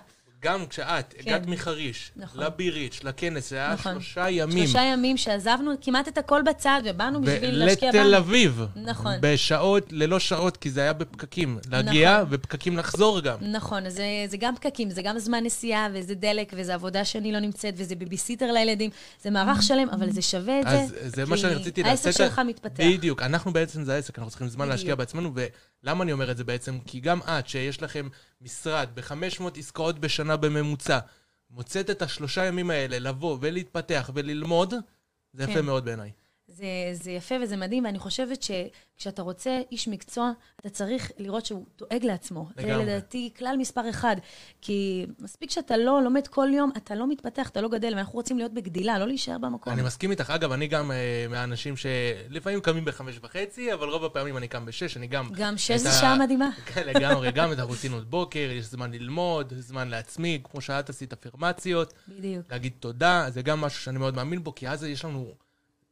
גם 0.43 0.67
כשאת 0.67 1.13
כן. 1.13 1.19
הגעת 1.19 1.47
מחריש, 1.47 2.12
נכון. 2.15 2.43
לביריץ', 2.43 2.99
לכנס, 3.03 3.49
זה 3.49 3.56
היה 3.56 3.73
נכון. 3.73 3.93
שלושה 3.93 4.29
ימים. 4.29 4.58
שלושה 4.67 4.82
ימים 4.82 5.17
שעזבנו 5.17 5.71
כמעט 5.82 6.08
את 6.08 6.17
הכל 6.17 6.41
בצד, 6.45 6.82
ובאנו 6.86 7.21
בשביל 7.21 7.65
להשקיע 7.65 7.89
לתל 7.89 8.03
בנו. 8.03 8.17
אביב. 8.17 8.62
נכון. 8.75 9.13
בשעות, 9.21 9.88
ללא 9.91 10.19
שעות, 10.19 10.58
כי 10.58 10.69
זה 10.69 10.82
היה 10.82 10.93
בפקקים. 10.93 11.58
להגיע 11.71 12.17
נכון. 12.21 12.27
ופקקים 12.29 12.77
לחזור 12.77 13.19
גם. 13.19 13.38
נכון, 13.41 13.89
זה, 13.89 14.03
זה 14.27 14.38
גם 14.38 14.56
פקקים, 14.56 14.89
זה 14.89 15.01
גם 15.01 15.19
זמן 15.19 15.43
נסיעה, 15.43 15.88
וזה 15.93 16.15
דלק, 16.15 16.53
וזה 16.56 16.73
עבודה 16.73 17.06
שאני 17.06 17.32
לא 17.32 17.39
נמצאת, 17.39 17.73
וזה 17.77 17.95
ביביסיטר 17.95 18.51
לילדים. 18.51 18.89
זה 19.21 19.29
מערך 19.29 19.63
שלם, 19.63 19.89
אבל 19.89 20.10
זה 20.10 20.21
שווה 20.21 20.60
את 20.62 20.65
אז 20.65 20.89
זה. 20.89 21.10
זה 21.10 21.25
מה 21.25 21.38
שאני 21.38 21.53
רציתי 21.56 21.84
העסק 21.84 22.06
לעשות. 22.06 22.27
שלך 22.27 22.39
מתפתח. 22.39 22.84
בדיוק, 22.84 23.21
אנחנו 23.21 23.53
בעצם 23.53 23.84
זה 23.84 23.95
העסק, 23.95 24.19
אנחנו 24.19 24.29
צריכים 24.29 24.47
זמן 24.47 24.65
בדיוק. 24.65 24.71
להשקיע 24.79 24.95
בעצמנו, 24.95 25.32
ולמה 25.84 26.03
אני 26.03 26.12
אומר 26.12 26.32
את 26.32 26.38
זה 26.38 26.43
בעצם? 26.43 26.77
כי 26.86 26.99
גם 26.99 27.19
את, 27.21 27.47
שיש 27.49 27.82
לכם 27.84 28.08
משרד 28.43 28.89
ב-500 28.93 29.43
עסקאות 29.58 29.99
בשנה 29.99 30.38
בממוצע, 30.38 30.99
מוצאת 31.49 31.89
את 31.89 32.01
השלושה 32.01 32.45
ימים 32.45 32.69
האלה 32.69 32.99
לבוא 32.99 33.38
ולהתפתח 33.41 34.10
וללמוד, 34.13 34.73
זה 35.34 35.43
יפה 35.43 35.53
כן. 35.53 35.65
מאוד 35.65 35.86
בעיניי. 35.86 36.12
זה, 36.47 36.65
זה 36.93 37.12
יפה 37.12 37.36
וזה 37.43 37.58
מדהים, 37.58 37.86
ואני 37.86 37.99
חושבת 37.99 38.43
שכשאתה 38.43 39.21
רוצה 39.21 39.62
איש 39.71 39.88
מקצוע, 39.88 40.32
אתה 40.60 40.69
צריך 40.69 41.12
לראות 41.17 41.45
שהוא 41.45 41.65
דואג 41.77 42.06
לעצמו. 42.06 42.49
לגמרי. 42.58 42.75
זה 42.75 42.82
לדעתי 42.91 43.32
כלל 43.38 43.56
מספר 43.60 43.89
אחד. 43.89 44.15
כי 44.62 45.06
מספיק 45.19 45.51
שאתה 45.51 45.77
לא 45.77 46.01
לומד 46.03 46.27
כל 46.27 46.47
יום, 46.53 46.71
אתה 46.77 46.95
לא 46.95 47.10
מתפתח, 47.10 47.49
אתה 47.49 47.62
לא 47.62 47.69
גדל, 47.69 47.93
ואנחנו 47.95 48.13
רוצים 48.13 48.38
להיות 48.38 48.53
בגדילה, 48.53 48.99
לא 48.99 49.08
להישאר 49.08 49.38
במקום. 49.38 49.73
אני 49.73 49.82
מסכים 49.82 50.12
איתך. 50.12 50.29
אגב, 50.29 50.51
אני 50.51 50.67
גם 50.67 50.91
אה, 50.91 51.25
מהאנשים 51.29 51.73
שלפעמים 51.77 52.62
קמים 52.62 52.86
בחמש 52.86 53.19
וחצי, 53.21 53.73
אבל 53.73 53.89
רוב 53.89 54.06
הפעמים 54.06 54.38
אני 54.38 54.47
קם 54.47 54.65
בשש, 54.65 54.97
אני 54.97 55.08
גם... 55.08 55.29
גם 55.34 55.58
שש 55.58 55.79
זה 55.79 55.89
ה- 55.89 55.93
שעה 55.93 56.17
מדהימה. 56.19 56.49
כן, 56.73 56.88
לגמרי, 56.88 57.32
גם 57.32 57.51
את 57.51 57.60
הרוטינות 57.60 58.10
בוקר, 58.10 58.49
יש 58.51 58.65
זמן 58.65 58.91
ללמוד, 58.91 59.53
זמן 59.60 59.88
לעצמי, 59.89 60.41
כמו 60.43 60.62
שאת 60.62 60.89
עשית 60.89 61.13
אפירמציות. 61.13 61.93
בדיוק. 62.08 62.51
להגיד 62.51 62.73
תודה, 62.79 63.25
זה 63.29 63.41
גם 63.41 63.62
משהו 63.62 63.84
שאני 63.84 63.99
מאוד 63.99 64.15
מאמין 64.15 64.43
בו, 64.43 64.56
כי 64.56 64.69
אז 64.69 64.84
יש 64.84 65.06
לנו 65.06 65.34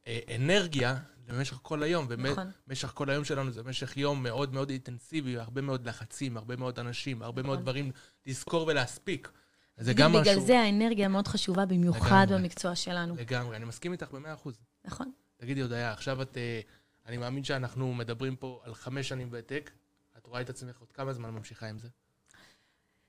אנרגיה 0.08 0.96
למשך 1.28 1.58
כל 1.62 1.82
היום, 1.82 2.04
נכון. 2.04 2.50
ובמשך 2.66 2.88
כל 2.94 3.10
היום 3.10 3.24
שלנו 3.24 3.50
זה 3.50 3.62
משך 3.62 3.96
יום 3.96 4.22
מאוד 4.22 4.54
מאוד 4.54 4.70
אינטנסיבי, 4.70 5.38
הרבה 5.38 5.60
מאוד 5.60 5.88
לחצים, 5.88 6.36
הרבה 6.36 6.56
מאוד 6.56 6.78
אנשים, 6.78 7.22
הרבה 7.22 7.42
מאוד 7.42 7.54
נכון. 7.54 7.64
דברים 7.64 7.90
לזכור 8.26 8.66
ולהספיק. 8.66 9.30
זה 9.76 9.94
גם 9.94 10.12
בגלל 10.12 10.22
משהו... 10.22 10.46
זה 10.46 10.60
האנרגיה 10.60 11.08
מאוד 11.08 11.28
חשובה, 11.28 11.66
במיוחד 11.66 12.26
לגמרי. 12.28 12.42
במקצוע 12.42 12.76
שלנו. 12.76 13.16
לגמרי, 13.16 13.56
אני 13.56 13.64
מסכים 13.64 13.92
איתך 13.92 14.10
במאה 14.12 14.34
אחוז. 14.34 14.58
נכון. 14.84 15.12
תגידי, 15.36 15.60
הודיה, 15.60 15.92
עכשיו 15.92 16.22
את... 16.22 16.36
אה, 16.36 16.60
אני 17.06 17.16
מאמין 17.16 17.44
שאנחנו 17.44 17.94
מדברים 17.94 18.36
פה 18.36 18.60
על 18.64 18.74
חמש 18.74 19.08
שנים 19.08 19.28
ותק. 19.30 19.70
את 20.18 20.26
רואה 20.26 20.40
את 20.40 20.50
עצמך 20.50 20.80
עוד 20.80 20.92
כמה 20.92 21.12
זמן 21.12 21.30
ממשיכה 21.30 21.66
עם 21.66 21.78
זה? 21.78 21.88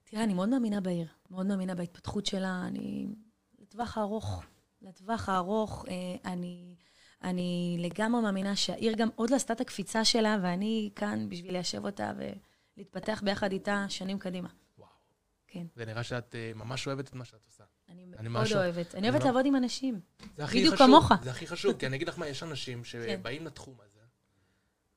תראה, 0.04 0.24
אני 0.24 0.34
מאוד 0.34 0.50
מאמינה 0.50 0.82
בעיר, 0.82 1.08
מאוד 1.32 1.46
מאמינה 1.46 1.76
בהתפתחות 1.76 2.26
שלה. 2.26 2.64
אני... 2.68 3.08
לטווח 3.60 3.98
הארוך, 3.98 4.44
לטווח 4.84 5.30
הארוך, 5.30 5.86
אה, 5.88 5.94
אני, 6.32 6.76
אני 7.24 7.78
לגמרי 7.80 8.22
מאמינה 8.22 8.56
שהעיר 8.56 8.94
גם 8.96 9.10
עוד 9.16 9.30
לא 9.30 9.36
עשתה 9.36 9.54
את 9.54 9.62
הקפיצה 9.62 10.06
שלה, 10.06 10.38
ואני 10.44 10.90
כאן 10.96 11.30
בשביל 11.30 11.52
ליישב 11.52 11.86
אותה 11.86 12.12
ולהתפתח 12.78 13.22
ביחד 13.26 13.52
איתה 13.52 13.86
שנים 13.90 14.20
קדימה. 14.20 14.50
וואו. 14.78 14.90
כן. 15.48 15.66
זה 15.76 15.86
נראה 15.86 16.04
שאת 16.04 16.36
אה, 16.36 16.52
ממש 16.56 16.88
אוהבת 16.88 17.08
את 17.10 17.16
מה 17.16 17.26
שאת 17.26 17.46
עושה. 17.46 17.64
אני 17.90 18.06
אני 18.18 18.30
מאוד 18.30 18.44
משהו- 18.44 18.58
אוהבת. 18.58 18.96
אני 18.96 19.10
אוהבת 19.10 19.22
לא- 19.22 19.28
לעבוד 19.28 19.46
עם 19.46 19.56
אנשים. 19.56 20.00
זה 20.38 20.44
הכי 20.44 20.60
בדיוק 20.60 20.76
חשוב. 20.76 20.88
כמוך. 20.88 21.12
זה 21.24 21.32
הכי 21.32 21.48
חשוב, 21.48 21.78
כי 21.78 21.88
אני 21.88 21.96
אגיד 21.96 22.08
לך 22.08 22.20
מה, 22.20 22.28
יש 22.28 22.44
אנשים 22.44 22.84
שבאים 22.92 23.46
לתחום 23.46 23.76
הזה, 23.80 24.00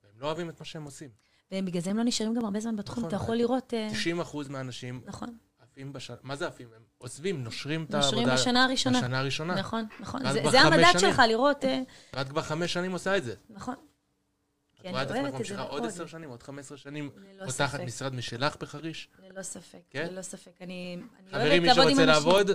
והם 0.03 0.13
לא 0.19 0.25
אוהבים 0.25 0.49
את 0.49 0.59
מה 0.59 0.65
שהם 0.65 0.83
עושים. 0.83 1.09
ובגלל 1.51 1.81
זה 1.81 1.89
הם 1.89 1.97
לא 1.97 2.03
נשארים 2.03 2.33
גם 2.33 2.45
הרבה 2.45 2.59
זמן 2.59 2.75
בתחום. 2.75 2.97
נכון. 2.97 3.07
אתה 3.07 3.15
יכול 3.23 3.35
לראות... 3.35 3.73
אה, 3.73 3.89
90% 4.23 4.49
מהאנשים 4.49 5.01
נכון. 5.05 5.37
עפים 5.77 5.93
בשנה, 5.93 6.15
מה 6.23 6.35
זה 6.35 6.47
עפים? 6.47 6.67
הם 6.75 6.81
עוזבים, 6.97 7.43
נושרים 7.43 7.83
את 7.83 7.93
העבודה. 7.93 8.11
נושרים 8.21 8.33
בשנה 8.37 8.63
הראשונה. 8.65 8.99
בשנה 8.99 9.19
הראשונה. 9.19 9.55
נכון, 9.55 9.85
נכון. 9.99 10.31
זה- 10.33 10.41
זה 10.51 10.61
המדד 10.61 10.83
שנים. 10.99 10.99
שלך, 11.13 11.21
לראות... 11.27 11.65
אה, 11.65 11.81
את 12.21 12.29
כבר 12.29 12.41
חמש 12.41 12.73
שנים 12.73 12.91
עושה 12.91 13.17
את 13.17 13.23
זה. 13.23 13.35
נכון. 13.49 13.73
את 13.73 14.81
כי 14.81 14.89
רואה 14.89 15.03
את 15.03 15.11
עצמך 15.11 15.33
ממשיכה 15.33 15.61
עוד. 15.61 15.85
עשר 15.85 16.05
שנים, 16.05 16.29
עוד 16.29 16.43
חמש 16.43 16.59
עשרה 16.65 16.77
שנים, 16.77 17.09
פותחת. 17.45 17.79
משרד 17.79 18.13
משלך 18.15 18.55
בחריש. 18.59 19.09
ללא 19.29 19.41
ספק, 19.43 19.79
כן? 19.89 20.07
ללא 20.11 20.21
ספק. 20.21 20.51
אני 20.61 20.97
אני 21.19 21.31
חברים, 21.31 21.63
מי 21.63 21.73
שרוצה. 21.75 22.05
לעבוד, 22.05 22.51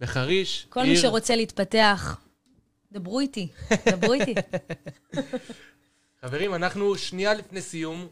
בחריש, 0.00 0.66
כל 0.70 0.82
מי 0.82 0.88
עיר, 0.88 1.00
שרוצה 1.00 1.36
להתפתח, 1.36 2.20
דברו 2.92 3.20
איתי, 3.20 3.48
דברו 3.88 4.12
איתי. 4.12 4.34
חברים, 6.20 6.54
אנחנו 6.54 6.98
שנייה 6.98 7.34
לפני 7.34 7.62
סיום. 7.62 8.08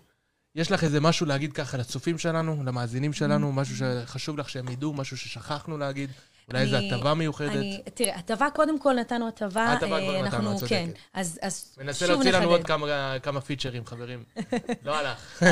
יש 0.54 0.70
לך 0.72 0.84
איזה 0.84 1.00
משהו 1.00 1.26
להגיד 1.26 1.52
ככה 1.52 1.76
לצופים 1.76 2.18
שלנו, 2.18 2.62
למאזינים 2.64 3.12
שלנו, 3.12 3.52
משהו 3.52 3.76
שחשוב 3.76 4.38
לך 4.38 4.50
שהם 4.50 4.68
ידעו, 4.68 4.92
משהו 4.92 5.16
ששכחנו 5.16 5.78
להגיד? 5.78 6.10
אולי 6.48 6.62
איזו 6.62 6.76
הטבה 6.76 7.14
מיוחדת? 7.14 7.50
אני, 7.50 7.80
תראה, 7.94 8.16
הטבה, 8.16 8.46
קודם 8.54 8.78
כל 8.78 8.94
נתנו 8.94 9.28
הטבה. 9.28 9.72
הטבה 9.72 9.96
אה, 9.98 10.02
כבר 10.02 10.22
נתנו, 10.22 10.36
אנחנו- 10.36 10.52
את 10.52 10.56
צודקת. 10.56 10.68
כן, 10.68 10.90
אז 11.14 11.38
אז 11.42 11.74
מנסה 11.80 12.06
שוב 12.06 12.14
להוציא 12.14 12.30
לנו 12.32 12.46
עוד 12.48 12.60
נחדד. 12.60 12.68
כמה- 12.68 13.16
כמה 13.22 13.40
פיצ'רים, 13.40 13.86
חברים. 13.86 14.24
לא 14.82 14.96
הלך. 14.96 15.42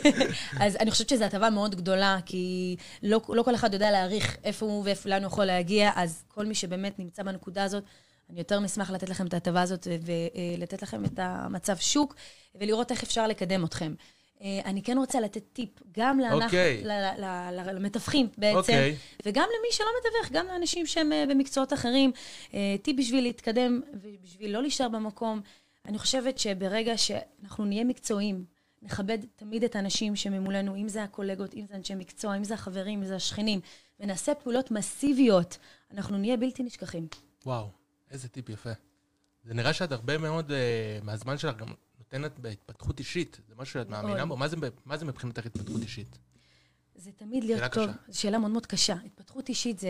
אז 0.60 0.76
אני 0.76 0.90
חושבת 0.90 1.08
שזו 1.08 1.24
הטבה 1.24 1.50
מאוד 1.50 1.74
גדולה, 1.74 2.18
כי 2.26 2.76
לא, 3.02 3.20
לא 3.28 3.42
כל 3.42 3.54
אחד 3.54 3.74
יודע 3.74 3.90
להעריך 3.90 4.36
איפה 4.44 4.66
הוא 4.66 4.84
ואיפה 4.84 5.08
לאן 5.08 5.22
הוא 5.22 5.26
יכול 5.26 5.44
להגיע, 5.44 5.90
אז 5.94 6.24
כל 6.28 6.46
מי 6.46 6.54
שבאמת 6.54 6.98
נמצא 6.98 7.22
בנקודה 7.22 7.64
הזאת, 7.64 7.84
אני 8.30 8.38
יותר 8.38 8.60
משמח 8.60 8.90
לתת 8.90 9.08
לכם 9.08 9.26
את 9.26 9.34
ההטבה 9.34 9.62
הזאת 9.62 9.86
ולתת 10.56 10.82
לכם 10.82 11.04
את 11.04 11.18
המצב 11.22 11.76
שוק, 11.76 12.14
ולראות 12.60 12.90
איך 12.90 13.02
אפשר 13.02 13.26
לקדם 13.26 13.64
אתכם. 13.64 13.94
אה, 14.42 14.60
אני 14.64 14.82
כן 14.82 14.98
רוצה 14.98 15.20
לתת 15.20 15.42
טיפ, 15.52 15.68
גם 15.92 16.20
אוקיי. 16.32 16.84
למתווכים 17.72 18.28
בעצם, 18.38 18.58
אוקיי. 18.58 18.96
וגם 19.26 19.48
למי 19.58 19.72
שלא 19.72 19.86
מתווך, 20.00 20.32
גם 20.32 20.46
לאנשים 20.46 20.86
שהם 20.86 21.12
אה, 21.12 21.24
במקצועות 21.28 21.72
אחרים. 21.72 22.12
אה, 22.54 22.76
טיפ 22.82 22.98
בשביל 22.98 23.24
להתקדם 23.24 23.80
ובשביל 23.92 24.52
לא 24.52 24.62
להישאר 24.62 24.88
במקום. 24.88 25.40
אני 25.86 25.98
חושבת 25.98 26.38
שברגע 26.38 26.98
שאנחנו 26.98 27.64
נהיה 27.64 27.84
מקצועיים 27.84 28.44
נכבד 28.82 29.18
תמיד 29.36 29.64
את 29.64 29.76
האנשים 29.76 30.16
שממולנו, 30.16 30.76
אם 30.76 30.88
זה 30.88 31.02
הקולגות, 31.02 31.54
אם 31.54 31.66
זה 31.68 31.74
אנשי 31.74 31.94
מקצוע, 31.94 32.36
אם 32.36 32.44
זה 32.44 32.54
החברים, 32.54 32.98
אם 32.98 33.04
זה 33.04 33.16
השכנים, 33.16 33.60
ונעשה 34.00 34.34
פעולות 34.34 34.70
מסיביות, 34.70 35.58
אנחנו 35.90 36.18
נהיה 36.18 36.36
בלתי 36.36 36.62
נשכחים. 36.62 37.06
וואו, 37.46 37.68
איזה 38.10 38.28
טיפ 38.28 38.48
יפה. 38.48 38.70
זה 39.44 39.54
נראה 39.54 39.72
שאת 39.72 39.92
הרבה 39.92 40.18
מאוד 40.18 40.50
uh, 40.50 41.04
מהזמן 41.04 41.38
שלך 41.38 41.56
גם 41.56 41.66
נותנת 42.12 42.38
בהתפתחות 42.38 42.98
אישית. 42.98 43.40
זה 43.48 43.54
משהו 43.58 43.80
שאת 43.80 43.88
מאמינה 43.88 44.26
בו? 44.26 44.36
מה 44.36 44.48
זה, 44.48 44.56
מה 44.84 44.96
זה 44.96 45.04
מבחינתך 45.04 45.46
התפתחות 45.46 45.82
אישית? 45.82 46.18
זה 46.98 47.10
תמיד 47.16 47.44
להיות 47.44 47.58
שאלה 47.58 47.68
טוב. 47.68 47.90
זו 48.08 48.20
שאלה 48.20 48.38
מאוד 48.38 48.50
מאוד 48.50 48.66
קשה. 48.66 48.94
התפתחות 49.04 49.48
אישית 49.48 49.78
זה 49.78 49.88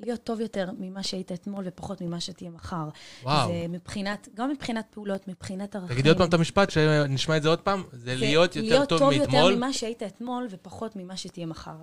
להיות 0.00 0.24
טוב 0.24 0.40
יותר 0.40 0.70
ממה 0.78 1.02
שהיית 1.02 1.32
אתמול 1.32 1.64
ופחות 1.68 2.00
ממה 2.00 2.20
שתהיה 2.20 2.50
מחר. 2.50 2.88
וואו. 3.22 3.48
זה 3.48 3.68
מבחינת, 3.68 4.28
גם 4.34 4.50
מבחינת 4.50 4.86
פעולות, 4.90 5.28
מבחינת 5.28 5.76
ערכים. 5.76 5.94
תגידי 5.94 6.08
עוד 6.08 6.18
פעם 6.18 6.28
את 6.28 6.34
המשפט, 6.34 6.70
שנשמע 6.70 7.36
את 7.36 7.42
זה 7.42 7.48
עוד 7.48 7.60
פעם. 7.60 7.82
זה, 7.92 7.98
זה 7.98 8.16
להיות 8.16 8.56
יותר 8.56 8.68
להיות 8.68 8.88
טוב 8.88 9.00
מאתמול. 9.00 9.12
להיות 9.18 9.30
טוב 9.30 9.40
יותר 9.40 9.56
ממה 9.56 9.72
שהיית 9.72 10.02
אתמול 10.02 10.46
ופחות 10.50 10.96
ממה 10.96 11.16
שתהיה 11.16 11.46
מחר. 11.46 11.76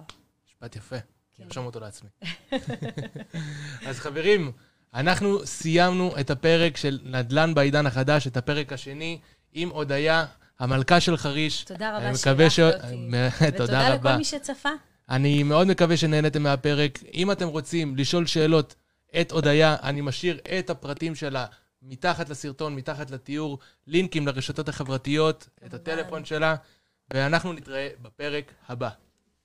משפט 0.47 0.75
יפה. 0.75 0.99
כן. 1.35 1.43
נרשום 1.43 1.65
אותו 1.65 1.79
לעצמי. 1.79 2.09
אז 3.87 3.99
חברים, 3.99 4.51
אנחנו 4.93 5.45
סיימנו 5.45 6.19
את 6.19 6.29
הפרק 6.29 6.77
של 6.77 6.99
נדל"ן 7.03 7.53
בעידן 7.53 7.85
החדש, 7.85 8.27
את 8.27 8.37
הפרק 8.37 8.73
השני, 8.73 9.19
עם 9.53 9.69
הודיה, 9.69 10.25
המלכה 10.59 10.99
של 10.99 11.17
חריש. 11.17 11.63
תודה 11.63 11.97
רבה 11.97 12.15
שאירחת 12.17 12.51
ש... 12.51 12.59
אותי. 12.59 12.97
ותודה 13.47 13.95
לכל 13.95 14.15
מי 14.15 14.23
שצפה. 14.23 14.69
אני 15.09 15.43
מאוד 15.43 15.67
מקווה 15.67 15.97
שנהנתם 15.97 16.43
מהפרק. 16.43 16.99
אם 17.13 17.31
אתם 17.31 17.47
רוצים 17.47 17.95
לשאול 17.95 18.25
שאלות 18.25 18.75
את 19.21 19.31
הודיה, 19.31 19.75
אני 19.83 20.01
משאיר 20.01 20.39
את 20.59 20.69
הפרטים 20.69 21.15
שלה 21.15 21.45
מתחת 21.81 22.29
לסרטון, 22.29 22.75
מתחת 22.75 23.11
לתיאור, 23.11 23.59
לינקים 23.87 24.27
לרשתות 24.27 24.69
החברתיות, 24.69 25.49
את 25.65 25.73
הטלפון 25.73 26.25
שלה, 26.25 26.55
ואנחנו 27.13 27.53
נתראה 27.53 27.89
בפרק 28.01 28.53
הבא. 28.69 28.89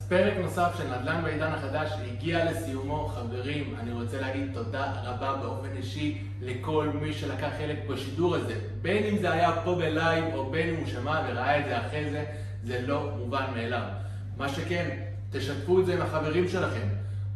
פרק 0.09 0.32
נוסף 0.42 0.74
של 0.78 0.84
נדל"ן 0.84 1.22
בעידן 1.24 1.52
החדש 1.52 1.90
הגיע 2.06 2.44
לסיומו. 2.44 3.09
חברים, 3.09 3.74
אני 3.80 3.92
רוצה 3.92 4.20
להגיד 4.20 4.50
תודה 4.54 4.92
רבה 5.04 5.36
באופן 5.42 5.68
אישי 5.76 6.18
לכל 6.42 6.88
מי 7.00 7.12
שלקח 7.12 7.48
חלק 7.59 7.78
בשידור 7.88 8.34
הזה. 8.34 8.54
בין 8.82 9.04
אם 9.04 9.18
זה 9.18 9.32
היה 9.32 9.52
פה 9.64 9.74
בלייב 9.74 10.24
או 10.34 10.50
בין 10.50 10.68
אם 10.68 10.76
הוא 10.76 10.86
שמע 10.86 11.22
וראה 11.28 11.59
את 11.59 11.64
זה 11.64 11.86
אחרי 11.86 12.11
זה, 12.11 12.24
זה 12.64 12.80
לא 12.86 13.11
מובן 13.18 13.44
מאליו. 13.54 13.82
מה 14.36 14.48
שכן, 14.48 14.88
תשתפו 15.30 15.80
את 15.80 15.86
זה 15.86 15.94
עם 15.94 16.02
החברים 16.02 16.48
שלכם. 16.48 16.88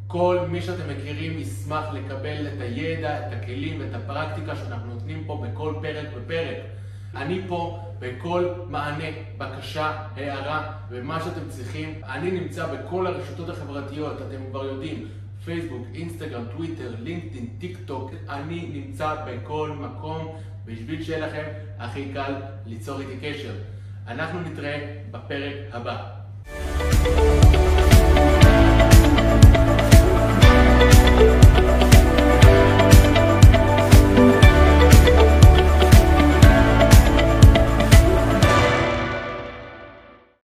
כל 0.06 0.38
מי 0.48 0.62
שאתם 0.62 0.90
מכירים 0.90 1.38
ישמח 1.38 1.84
לקבל 1.92 2.46
את 2.46 2.60
הידע, 2.60 3.26
את 3.26 3.32
הכלים 3.32 3.80
ואת 3.80 3.94
הפרקטיקה 3.94 4.56
שאנחנו 4.56 4.94
נותנים 4.94 5.24
פה 5.26 5.44
בכל 5.46 5.74
פרק 5.82 6.06
ופרק. 6.16 6.56
אני 7.16 7.40
פה 7.48 7.91
בכל 8.02 8.48
מענה, 8.68 9.04
בקשה, 9.38 9.92
הערה 10.16 10.72
ומה 10.90 11.20
שאתם 11.20 11.48
צריכים. 11.48 12.00
אני 12.04 12.30
נמצא 12.30 12.66
בכל 12.66 13.06
הרשתות 13.06 13.48
החברתיות, 13.48 14.16
אתם 14.16 14.50
כבר 14.50 14.64
יודעים, 14.64 15.08
פייסבוק, 15.44 15.86
אינסטגרם, 15.94 16.44
טוויטר, 16.56 16.94
לינקדאין, 16.98 17.46
טיק 17.58 17.78
טוק, 17.86 18.10
אני 18.28 18.70
נמצא 18.72 19.14
בכל 19.26 19.70
מקום 19.80 20.36
בשביל 20.64 21.02
שיהיה 21.02 21.26
לכם 21.26 21.44
הכי 21.78 22.12
קל 22.14 22.34
ליצור 22.66 23.00
איתי 23.00 23.16
קשר. 23.20 23.54
אנחנו 24.08 24.40
נתראה 24.40 24.96
בפרק 25.10 25.54
הבא. 25.72 27.51